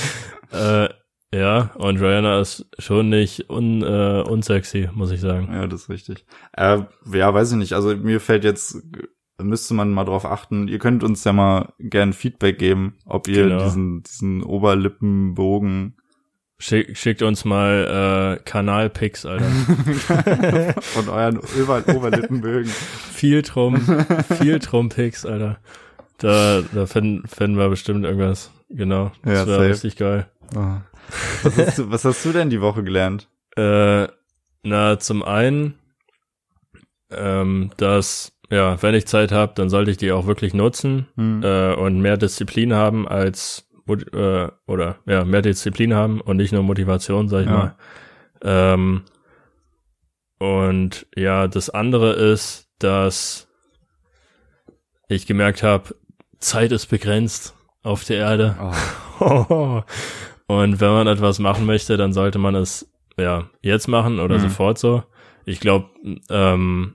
äh, 0.53 0.89
ja, 1.35 1.71
und 1.77 1.99
Rihanna 2.01 2.41
ist 2.41 2.67
schon 2.79 3.09
nicht 3.09 3.49
un, 3.51 3.83
äh, 3.83 4.23
unsexy, 4.27 4.89
muss 4.93 5.11
ich 5.11 5.21
sagen. 5.21 5.49
Ja, 5.53 5.67
das 5.67 5.83
ist 5.83 5.89
richtig. 5.91 6.25
Äh, 6.57 6.81
ja, 7.13 7.33
weiß 7.35 7.53
ich 7.53 7.59
nicht. 7.59 7.73
Also 7.73 7.97
mir 7.97 8.21
fällt 8.21 8.45
jetzt, 8.45 8.77
müsste 9.41 9.75
man 9.75 9.91
mal 9.93 10.05
drauf 10.05 10.25
achten. 10.27 10.69
Ihr 10.69 10.79
könnt 10.79 11.03
uns 11.03 11.25
ja 11.25 11.33
mal 11.33 11.73
gern 11.79 12.13
Feedback 12.13 12.59
geben, 12.59 12.97
ob 13.07 13.29
ihr 13.29 13.45
Genau. 13.49 13.65
diesen, 13.65 14.03
diesen 14.03 14.43
Oberlippenbogen 14.43 15.97
Schick, 16.59 16.97
schickt 16.97 17.23
uns 17.23 17.45
mal 17.45 18.39
äh, 18.39 18.43
Kanalpics, 18.45 19.27
Alter. 19.27 19.47
von 20.81 21.09
euren 21.09 21.39
Ober 21.61 21.83
Oberlippenbögen. 21.89 22.71
Filtrum, 22.71 23.81
Filtrum-Pics, 24.39 25.27
Alter. 25.27 25.59
Da, 26.19 26.63
da 26.73 26.87
finden, 26.87 27.27
finden 27.27 27.59
wir 27.59 27.69
bestimmt 27.69 28.05
irgendwas. 28.05 28.53
Genau. 28.71 29.11
Das 29.25 29.41
Ja, 29.41 29.47
wäre 29.49 29.69
richtig 29.71 29.97
geil. 29.97 30.29
Oh. 30.55 30.77
Was, 31.43 31.57
hast 31.59 31.79
du, 31.79 31.91
was 31.91 32.05
hast 32.05 32.25
du 32.25 32.33
denn 32.33 32.51
die 32.51 32.61
Woche 32.61 32.83
gelernt? 32.83 33.29
Äh, 33.57 34.07
na, 34.63 34.99
zum 34.99 35.23
einen, 35.23 35.75
ähm, 37.11 37.71
dass, 37.77 38.33
ja, 38.51 38.81
wenn 38.83 38.95
ich 38.95 39.07
Zeit 39.07 39.33
habe, 39.33 39.53
dann 39.55 39.69
sollte 39.69 39.91
ich 39.91 39.97
die 39.97 40.13
auch 40.13 40.27
wirklich 40.27 40.55
nutzen 40.55 41.07
Hm. 41.17 41.43
äh, 41.43 41.75
und 41.75 42.01
mehr 42.01 42.17
Disziplin 42.17 42.73
haben 42.75 43.07
als 43.09 43.69
äh, 43.89 44.49
oder 44.67 44.97
ja, 45.07 45.25
mehr 45.25 45.43
Disziplin 45.43 45.93
haben 45.95 46.21
und 46.21 46.37
nicht 46.37 46.53
nur 46.53 46.63
Motivation, 46.63 47.29
sag 47.29 47.41
ich 47.43 47.47
Ja. 47.49 47.53
mal. 47.53 47.77
Ähm, 48.43 49.03
und 50.39 51.07
ja, 51.15 51.47
das 51.49 51.71
andere 51.71 52.13
ist, 52.15 52.69
dass 52.79 53.49
ich 55.09 55.27
gemerkt 55.27 55.63
habe, 55.63 55.95
Zeit 56.39 56.73
ist 56.73 56.87
begrenzt 56.87 57.55
auf 57.83 58.05
der 58.05 58.17
Erde. 58.19 58.57
Oh. 59.21 59.83
Und 60.47 60.81
wenn 60.81 60.91
man 60.91 61.07
etwas 61.07 61.39
machen 61.39 61.67
möchte, 61.67 61.97
dann 61.97 62.13
sollte 62.13 62.39
man 62.39 62.55
es 62.55 62.91
ja 63.19 63.49
jetzt 63.61 63.89
machen 63.89 64.21
oder 64.21 64.37
Mhm. 64.39 64.43
sofort 64.43 64.79
so. 64.79 65.03
Ich 65.45 65.61
glaube, 65.61 65.91
ähm, 66.31 66.95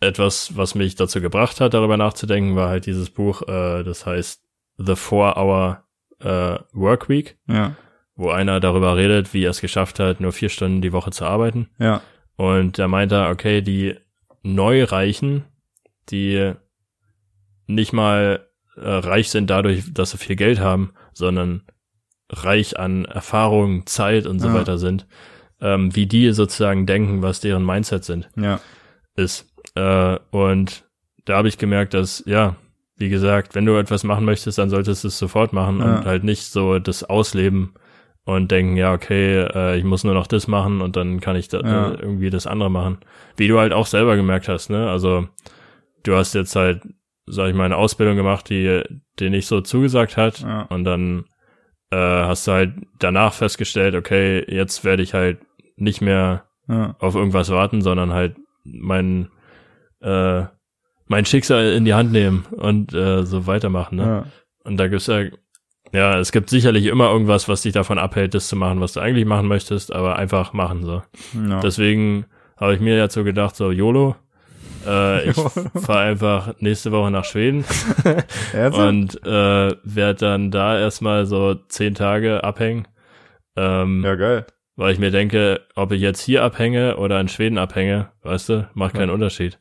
etwas, 0.00 0.56
was 0.56 0.74
mich 0.74 0.94
dazu 0.94 1.20
gebracht 1.20 1.60
hat, 1.60 1.74
darüber 1.74 1.96
nachzudenken, 1.96 2.56
war 2.56 2.68
halt 2.68 2.86
dieses 2.86 3.10
Buch, 3.10 3.42
äh, 3.42 3.82
das 3.82 4.06
heißt 4.06 4.42
The 4.78 4.96
Four 4.96 5.36
Hour 5.36 5.84
äh, 6.20 6.58
Work 6.72 7.08
Week, 7.08 7.38
Ja, 7.46 7.76
wo 8.14 8.30
einer 8.30 8.60
darüber 8.60 8.96
redet, 8.96 9.32
wie 9.34 9.44
er 9.44 9.50
es 9.50 9.60
geschafft 9.60 9.98
hat, 9.98 10.20
nur 10.20 10.32
vier 10.32 10.48
Stunden 10.50 10.80
die 10.82 10.92
Woche 10.92 11.10
zu 11.10 11.24
arbeiten. 11.24 11.68
ja, 11.78 12.02
Und 12.36 12.78
da 12.78 12.88
meint 12.88 13.12
er, 13.12 13.30
okay, 13.30 13.62
die 13.62 13.96
Neureichen, 14.42 15.44
die 16.10 16.52
nicht 17.66 17.92
mal 17.92 18.46
äh, 18.76 18.88
reich 18.88 19.30
sind 19.30 19.50
dadurch, 19.50 19.92
dass 19.92 20.10
sie 20.12 20.18
viel 20.18 20.36
Geld 20.36 20.60
haben, 20.60 20.92
sondern 21.12 21.62
reich 22.30 22.78
an 22.78 23.04
Erfahrung, 23.04 23.86
Zeit 23.86 24.26
und 24.26 24.38
so 24.40 24.48
Ja. 24.48 24.54
weiter 24.54 24.78
sind, 24.78 25.06
ähm, 25.60 25.94
wie 25.94 26.06
die 26.06 26.32
sozusagen 26.32 26.86
denken, 26.86 27.22
was 27.22 27.40
deren 27.40 27.64
Mindset 27.66 28.04
sind, 28.04 28.30
ja, 28.36 28.60
ist. 29.16 29.46
Äh, 29.74 30.18
und 30.30 30.84
da 31.24 31.36
habe 31.36 31.48
ich 31.48 31.58
gemerkt, 31.58 31.94
dass, 31.94 32.22
ja, 32.26 32.56
wie 32.96 33.08
gesagt, 33.08 33.54
wenn 33.54 33.66
du 33.66 33.76
etwas 33.76 34.04
machen 34.04 34.24
möchtest, 34.24 34.58
dann 34.58 34.70
solltest 34.70 35.04
du 35.04 35.08
es 35.08 35.18
sofort 35.18 35.52
machen 35.52 35.80
Ja. 35.80 35.86
und 35.98 36.04
halt 36.06 36.24
nicht 36.24 36.44
so 36.44 36.78
das 36.78 37.02
ausleben 37.04 37.74
und 38.24 38.50
denken, 38.50 38.76
ja, 38.76 38.92
okay, 38.92 39.40
äh, 39.54 39.76
ich 39.78 39.84
muss 39.84 40.04
nur 40.04 40.14
noch 40.14 40.26
das 40.26 40.46
machen 40.46 40.80
und 40.80 40.96
dann 40.96 41.20
kann 41.20 41.36
ich 41.36 41.48
da, 41.48 41.60
Ja. 41.60 41.90
irgendwie 41.98 42.30
das 42.30 42.46
andere 42.46 42.70
machen. 42.70 42.98
Wie 43.36 43.48
du 43.48 43.58
halt 43.58 43.72
auch 43.72 43.86
selber 43.86 44.16
gemerkt 44.16 44.48
hast, 44.48 44.70
ne? 44.70 44.88
Also 44.90 45.28
du 46.04 46.14
hast 46.14 46.34
jetzt 46.34 46.54
halt, 46.56 46.82
sag 47.26 47.48
ich 47.48 47.54
mal, 47.54 47.64
eine 47.64 47.76
Ausbildung 47.76 48.16
gemacht, 48.16 48.48
die 48.50 48.82
dir 49.18 49.30
nicht 49.30 49.46
so 49.46 49.60
zugesagt 49.60 50.16
hat 50.16 50.40
Ja. 50.40 50.62
und 50.62 50.84
dann 50.84 51.24
äh, 51.90 51.96
hast 51.96 52.46
du 52.46 52.52
halt 52.52 52.74
danach 52.98 53.34
festgestellt, 53.34 53.94
okay, 53.94 54.44
jetzt 54.48 54.84
werde 54.84 55.02
ich 55.02 55.14
halt 55.14 55.38
nicht 55.76 56.00
mehr 56.00 56.44
ja, 56.68 56.94
auf 56.98 57.14
irgendwas 57.14 57.50
warten, 57.50 57.82
sondern 57.82 58.12
halt 58.12 58.36
mein 58.64 59.28
äh, 60.00 60.44
mein 61.06 61.24
Schicksal 61.24 61.72
in 61.72 61.84
die 61.84 61.94
Hand 61.94 62.12
nehmen 62.12 62.46
und 62.52 62.94
äh, 62.94 63.24
so 63.24 63.46
weitermachen. 63.46 63.96
Ne? 63.96 64.04
ja. 64.04 64.26
Und 64.62 64.76
da 64.76 64.86
gibt's 64.86 65.08
ja, 65.08 65.24
ja, 65.92 66.18
es 66.20 66.30
gibt 66.30 66.50
sicherlich 66.50 66.86
immer 66.86 67.10
irgendwas, 67.10 67.48
was 67.48 67.62
dich 67.62 67.72
davon 67.72 67.98
abhält, 67.98 68.34
das 68.34 68.46
zu 68.46 68.54
machen, 68.54 68.80
was 68.80 68.92
du 68.92 69.00
eigentlich 69.00 69.26
machen 69.26 69.48
möchtest, 69.48 69.92
aber 69.92 70.16
einfach 70.16 70.52
machen 70.52 70.84
so. 70.84 71.02
ja. 71.48 71.60
Deswegen 71.60 72.26
habe 72.56 72.74
ich 72.74 72.80
mir 72.80 73.08
so 73.10 73.24
gedacht, 73.24 73.56
so 73.56 73.72
YOLO, 73.72 74.14
äh, 74.90 75.30
ich 75.30 75.36
fahre 75.80 76.00
einfach 76.00 76.54
nächste 76.60 76.92
Woche 76.92 77.10
nach 77.10 77.24
Schweden 77.24 77.64
und 78.72 79.24
äh, 79.24 79.76
werde 79.84 80.14
dann 80.14 80.50
da 80.50 80.78
erstmal 80.78 81.26
so 81.26 81.54
zehn 81.54 81.94
Tage 81.94 82.42
abhängen. 82.44 82.86
Ähm, 83.56 84.02
ja, 84.04 84.14
geil. 84.14 84.46
weil 84.76 84.92
ich 84.92 84.98
mir 84.98 85.10
denke, 85.10 85.60
ob 85.74 85.92
ich 85.92 86.00
jetzt 86.00 86.20
hier 86.20 86.42
abhänge 86.44 86.96
oder 86.96 87.20
in 87.20 87.28
Schweden 87.28 87.58
abhänge, 87.58 88.10
weißt 88.22 88.48
du, 88.48 88.68
macht 88.74 88.94
keinen 88.94 89.10
Unterschied. 89.10 89.58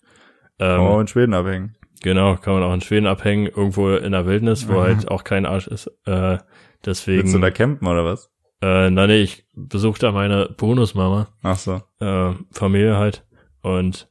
Ähm, 0.60 0.80
oh, 0.82 1.00
in 1.00 1.08
Schweden 1.08 1.34
abhängen. 1.34 1.76
Genau, 2.02 2.36
kann 2.38 2.54
man 2.54 2.64
auch 2.64 2.74
in 2.74 2.82
Schweden 2.82 3.08
abhängen, 3.08 3.48
irgendwo 3.48 3.90
in 3.96 4.12
der 4.14 4.26
Wildnis, 4.26 4.68
wo 4.70 4.74
Mhm. 4.74 4.82
halt 4.82 5.12
auch 5.12 5.24
kein 5.24 5.46
Arsch 5.46 5.68
ist. 5.68 5.88
Äh, 6.06 6.38
Deswegen. 6.86 7.24
Willst 7.24 7.36
du 7.36 7.40
da 7.40 7.52
campen 7.52 7.88
oder 7.88 8.06
was? 8.06 8.32
Äh, 8.62 8.90
nein, 8.90 9.10
nee, 9.10 9.22
ich 9.22 9.46
besuche 9.54 10.00
da 10.00 10.12
meine 10.14 10.48
Bonusmama. 10.56 11.28
Ach 11.44 11.58
so. 11.58 11.82
Äh, 12.00 12.34
Familie 12.52 12.96
halt. 12.98 13.26
Und 13.62 14.08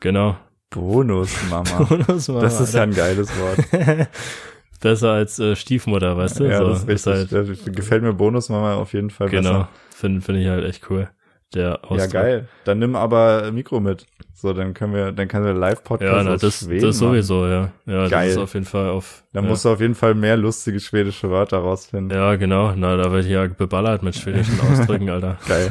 genau. 0.00 0.36
Bonusmama. 0.70 1.84
Bonusmama. 1.84 2.40
Das 2.42 2.60
ist 2.60 2.74
ja 2.74 2.82
ein 2.82 2.94
geiles 2.94 3.30
Wort. 3.38 4.08
Besser 4.80 5.10
als 5.10 5.38
äh, 5.38 5.56
Stiefmutter, 5.56 6.16
weißt 6.16 6.40
du? 6.40 6.44
Ja, 6.44 6.58
so, 6.58 6.68
das 6.68 6.84
ist 6.84 6.88
richtig. 6.88 7.32
halt, 7.32 7.48
Das 7.48 7.64
gefällt 7.74 8.02
mir 8.02 8.14
Bonusmama 8.14 8.74
auf 8.76 8.94
jeden 8.94 9.10
Fall 9.10 9.28
genau. 9.28 9.50
besser. 9.50 9.68
Finde 9.90 10.20
find 10.22 10.38
ich 10.38 10.48
halt 10.48 10.64
echt 10.64 10.88
cool. 10.90 11.10
Der 11.54 11.80
Ausdruck. 11.82 11.98
Ja, 11.98 12.06
geil. 12.06 12.48
Dann 12.64 12.78
nimm 12.78 12.94
aber 12.96 13.50
Mikro 13.52 13.80
mit. 13.80 14.06
So, 14.32 14.54
dann 14.54 14.72
können 14.72 14.94
wir, 14.94 15.12
dann 15.12 15.28
können 15.28 15.44
wir 15.44 15.52
Live-Podcast 15.52 16.10
Ja, 16.10 16.22
na, 16.22 16.36
das, 16.36 16.60
Schweden 16.60 16.86
das 16.86 16.96
sowieso, 16.96 17.46
ja. 17.46 17.72
Ja, 17.84 18.08
Geil. 18.08 18.28
das 18.28 18.36
ist 18.36 18.38
auf 18.38 18.54
jeden 18.54 18.64
Fall 18.64 18.88
auf. 18.88 19.24
Dann 19.34 19.44
ja. 19.44 19.50
musst 19.50 19.66
du 19.66 19.68
auf 19.68 19.80
jeden 19.80 19.94
Fall 19.96 20.14
mehr 20.14 20.38
lustige 20.38 20.80
schwedische 20.80 21.28
Wörter 21.28 21.58
rausfinden. 21.58 22.16
Ja, 22.16 22.36
genau. 22.36 22.72
Na, 22.74 22.96
da 22.96 23.12
wird 23.12 23.26
ja 23.26 23.48
geballert 23.48 24.02
mit 24.02 24.14
schwedischen 24.14 24.58
Ausdrücken, 24.72 25.10
Alter. 25.10 25.36
Geil. 25.46 25.70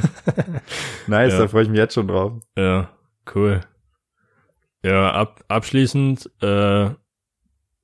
nice, 1.08 1.34
Ja. 1.34 1.40
da 1.40 1.48
freue 1.48 1.64
ich 1.64 1.70
mich 1.70 1.80
jetzt 1.80 1.96
schon 1.96 2.08
drauf. 2.08 2.34
Ja, 2.56 2.90
cool. 3.34 3.62
Ja, 4.84 5.12
ab, 5.12 5.44
abschließend 5.48 6.30
äh, 6.42 6.90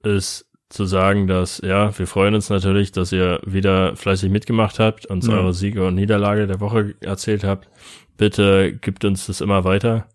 ist 0.04 0.50
zu 0.70 0.86
sagen, 0.86 1.28
dass, 1.28 1.60
ja, 1.64 1.98
wir 1.98 2.08
freuen 2.08 2.36
uns 2.36 2.50
natürlich, 2.50 2.92
dass 2.92 3.12
ihr 3.12 3.40
wieder 3.46 3.96
fleißig 3.96 4.30
mitgemacht 4.32 4.80
habt, 4.80 5.06
uns 5.06 5.28
Ja. 5.28 5.34
eure 5.36 5.54
Siege 5.54 5.86
und 5.86 5.96
Niederlage 5.96 6.48
der 6.48 6.60
Woche 6.60 6.96
erzählt 7.02 7.44
habt. 7.44 7.70
Bitte 8.18 8.74
gibt 8.74 9.06
uns 9.06 9.28
das 9.28 9.42
immer 9.42 9.64
weiter. 9.64 10.08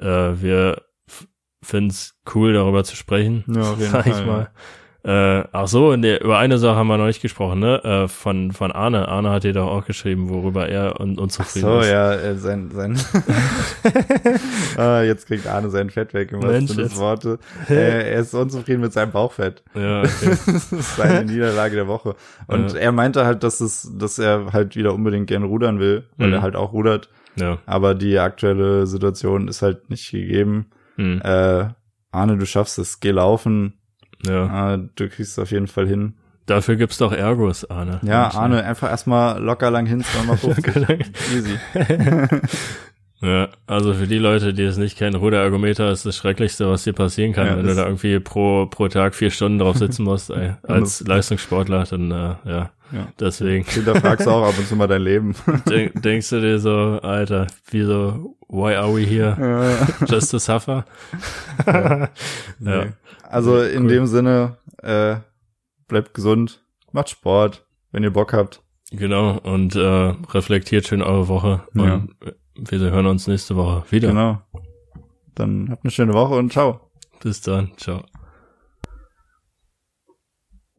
Äh, 0.00 0.06
wir 0.42 0.82
finden 1.62 1.90
es 1.90 2.16
cool, 2.34 2.52
darüber 2.52 2.84
zu 2.84 2.96
sprechen. 2.96 3.44
Ja, 3.48 3.72
auf 3.72 3.78
jeden 3.78 3.90
sag 3.92 4.06
ich 4.06 4.12
Fall, 4.12 4.26
mal. 4.26 4.50
Äh, 5.04 5.44
ach 5.52 5.68
so, 5.68 5.92
in 5.92 6.02
der, 6.02 6.22
über 6.22 6.38
eine 6.38 6.58
Sache 6.58 6.74
haben 6.76 6.88
wir 6.88 6.98
noch 6.98 7.06
nicht 7.06 7.22
gesprochen, 7.22 7.60
ne? 7.60 7.82
Äh, 7.84 8.08
von, 8.08 8.50
von 8.52 8.72
Arne. 8.72 9.06
Arne 9.08 9.30
hat 9.30 9.44
dir 9.44 9.52
doch 9.52 9.68
auch 9.68 9.84
geschrieben, 9.86 10.28
worüber 10.28 10.68
er 10.68 11.00
un 11.00 11.18
unzufrieden 11.18 11.66
So, 11.68 11.78
ist. 11.80 11.88
ja, 11.90 12.12
äh, 12.14 12.34
sein, 12.36 12.70
sein, 12.72 12.98
ah, 14.76 15.02
jetzt 15.02 15.26
kriegt 15.26 15.46
Arne 15.46 15.70
sein 15.70 15.90
Fett 15.90 16.14
weg, 16.14 16.32
im 16.32 16.42
wahrsten 16.42 16.76
Mensch, 16.76 16.76
jetzt. 16.76 16.98
Wortes. 16.98 17.38
Äh, 17.68 18.10
er 18.10 18.20
ist 18.20 18.34
unzufrieden 18.34 18.80
mit 18.80 18.92
seinem 18.92 19.12
Bauchfett. 19.12 19.62
Ja, 19.74 20.00
okay. 20.02 20.10
das 20.46 20.72
ist 20.72 20.96
seine 20.96 21.24
Niederlage 21.24 21.76
der 21.76 21.86
Woche. 21.86 22.14
Und 22.46 22.72
Ja. 22.72 22.78
er 22.78 22.92
meinte 22.92 23.24
halt, 23.24 23.42
dass 23.42 23.60
es, 23.60 23.90
dass 23.98 24.18
er 24.18 24.52
halt 24.52 24.76
wieder 24.76 24.94
unbedingt 24.94 25.26
gern 25.28 25.42
rudern 25.44 25.78
will, 25.78 26.06
weil 26.16 26.28
Mhm. 26.28 26.34
er 26.34 26.42
halt 26.42 26.56
auch 26.56 26.72
rudert. 26.72 27.08
ja. 27.36 27.58
Aber 27.66 27.94
die 27.94 28.18
aktuelle 28.18 28.86
Situation 28.86 29.48
ist 29.48 29.62
halt 29.62 29.90
nicht 29.90 30.10
gegeben. 30.10 30.66
Hm. 30.96 31.20
Äh, 31.22 31.68
Arne, 32.10 32.36
du 32.36 32.46
schaffst 32.46 32.78
es, 32.78 32.98
geh 33.00 33.10
laufen. 33.12 33.77
Ja. 34.26 34.74
Äh, 34.74 34.78
du 34.96 35.08
kriegst 35.08 35.32
es 35.32 35.38
auf 35.38 35.50
jeden 35.50 35.66
Fall 35.68 35.86
hin. 35.86 36.14
Dafür 36.46 36.76
gibt's 36.76 36.96
doch 36.98 37.12
Ergos, 37.12 37.68
Arne. 37.68 38.00
Ja, 38.02 38.28
Arne, 38.34 38.64
einfach 38.64 38.88
erstmal 38.90 39.38
locker 39.42 39.70
lang 39.70 39.84
hin, 39.86 40.02
zweimal 40.02 40.36
50. 40.38 40.66
Locker 40.66 40.80
lang. 40.80 41.00
Easy. 41.34 41.58
Ja, 43.20 43.48
also 43.66 43.94
für 43.94 44.06
die 44.06 44.18
Leute, 44.18 44.54
die 44.54 44.62
es 44.62 44.76
nicht 44.76 44.96
kennen, 44.96 45.16
Ruderergometer 45.16 45.90
ist 45.90 46.06
das 46.06 46.14
Schrecklichste, 46.16 46.70
was 46.70 46.84
dir 46.84 46.92
passieren 46.92 47.32
kann, 47.32 47.48
Ja, 47.48 47.56
wenn 47.56 47.66
du 47.66 47.74
da 47.74 47.84
irgendwie 47.84 48.20
pro, 48.20 48.66
pro 48.66 48.86
Tag 48.86 49.16
vier 49.16 49.32
Stunden 49.32 49.58
drauf 49.58 49.76
sitzen 49.76 50.04
musst, 50.04 50.30
ey, 50.30 50.52
als 50.62 51.00
Leistungssportler, 51.04 51.82
dann, 51.90 52.12
äh, 52.12 52.14
ja, 52.48 52.70
Ja. 52.92 53.08
deswegen 53.18 53.64
Hinterfragst 53.64 54.24
du 54.24 54.30
auch 54.30 54.46
ab 54.46 54.54
und 54.56 54.68
zu 54.68 54.76
mal 54.76 54.86
dein 54.86 55.02
Leben. 55.02 55.34
denk, 55.68 56.00
denkst 56.00 56.30
du 56.30 56.40
dir 56.40 56.60
so, 56.60 57.00
Alter, 57.02 57.48
wieso, 57.72 58.36
why 58.48 58.76
are 58.76 58.94
we 58.94 59.00
here? 59.04 59.36
Just 60.08 60.30
to 60.30 60.38
suffer? 60.38 60.84
ja. 61.66 62.08
Nee. 62.60 62.86
Also 63.30 63.60
in 63.62 63.82
Cool. 63.84 63.88
dem 63.88 64.06
Sinne, 64.06 64.56
äh, 64.82 65.16
bleibt 65.86 66.14
gesund, 66.14 66.64
macht 66.92 67.10
Sport, 67.10 67.66
wenn 67.92 68.02
ihr 68.02 68.12
Bock 68.12 68.32
habt. 68.32 68.62
Genau, 68.90 69.38
und 69.38 69.76
äh, 69.76 69.80
reflektiert 70.30 70.86
schön 70.86 71.02
eure 71.02 71.28
Woche 71.28 71.62
Ja. 71.74 71.94
und 71.94 72.14
wir 72.56 72.78
hören 72.90 73.06
uns 73.06 73.26
nächste 73.26 73.54
Woche 73.56 73.84
wieder. 73.90 74.08
Genau. 74.08 74.40
Dann 75.34 75.68
habt 75.70 75.84
eine 75.84 75.90
schöne 75.90 76.14
Woche 76.14 76.34
und 76.34 76.52
ciao. 76.52 76.80
Bis 77.22 77.40
dann, 77.42 77.72
ciao. 77.76 78.02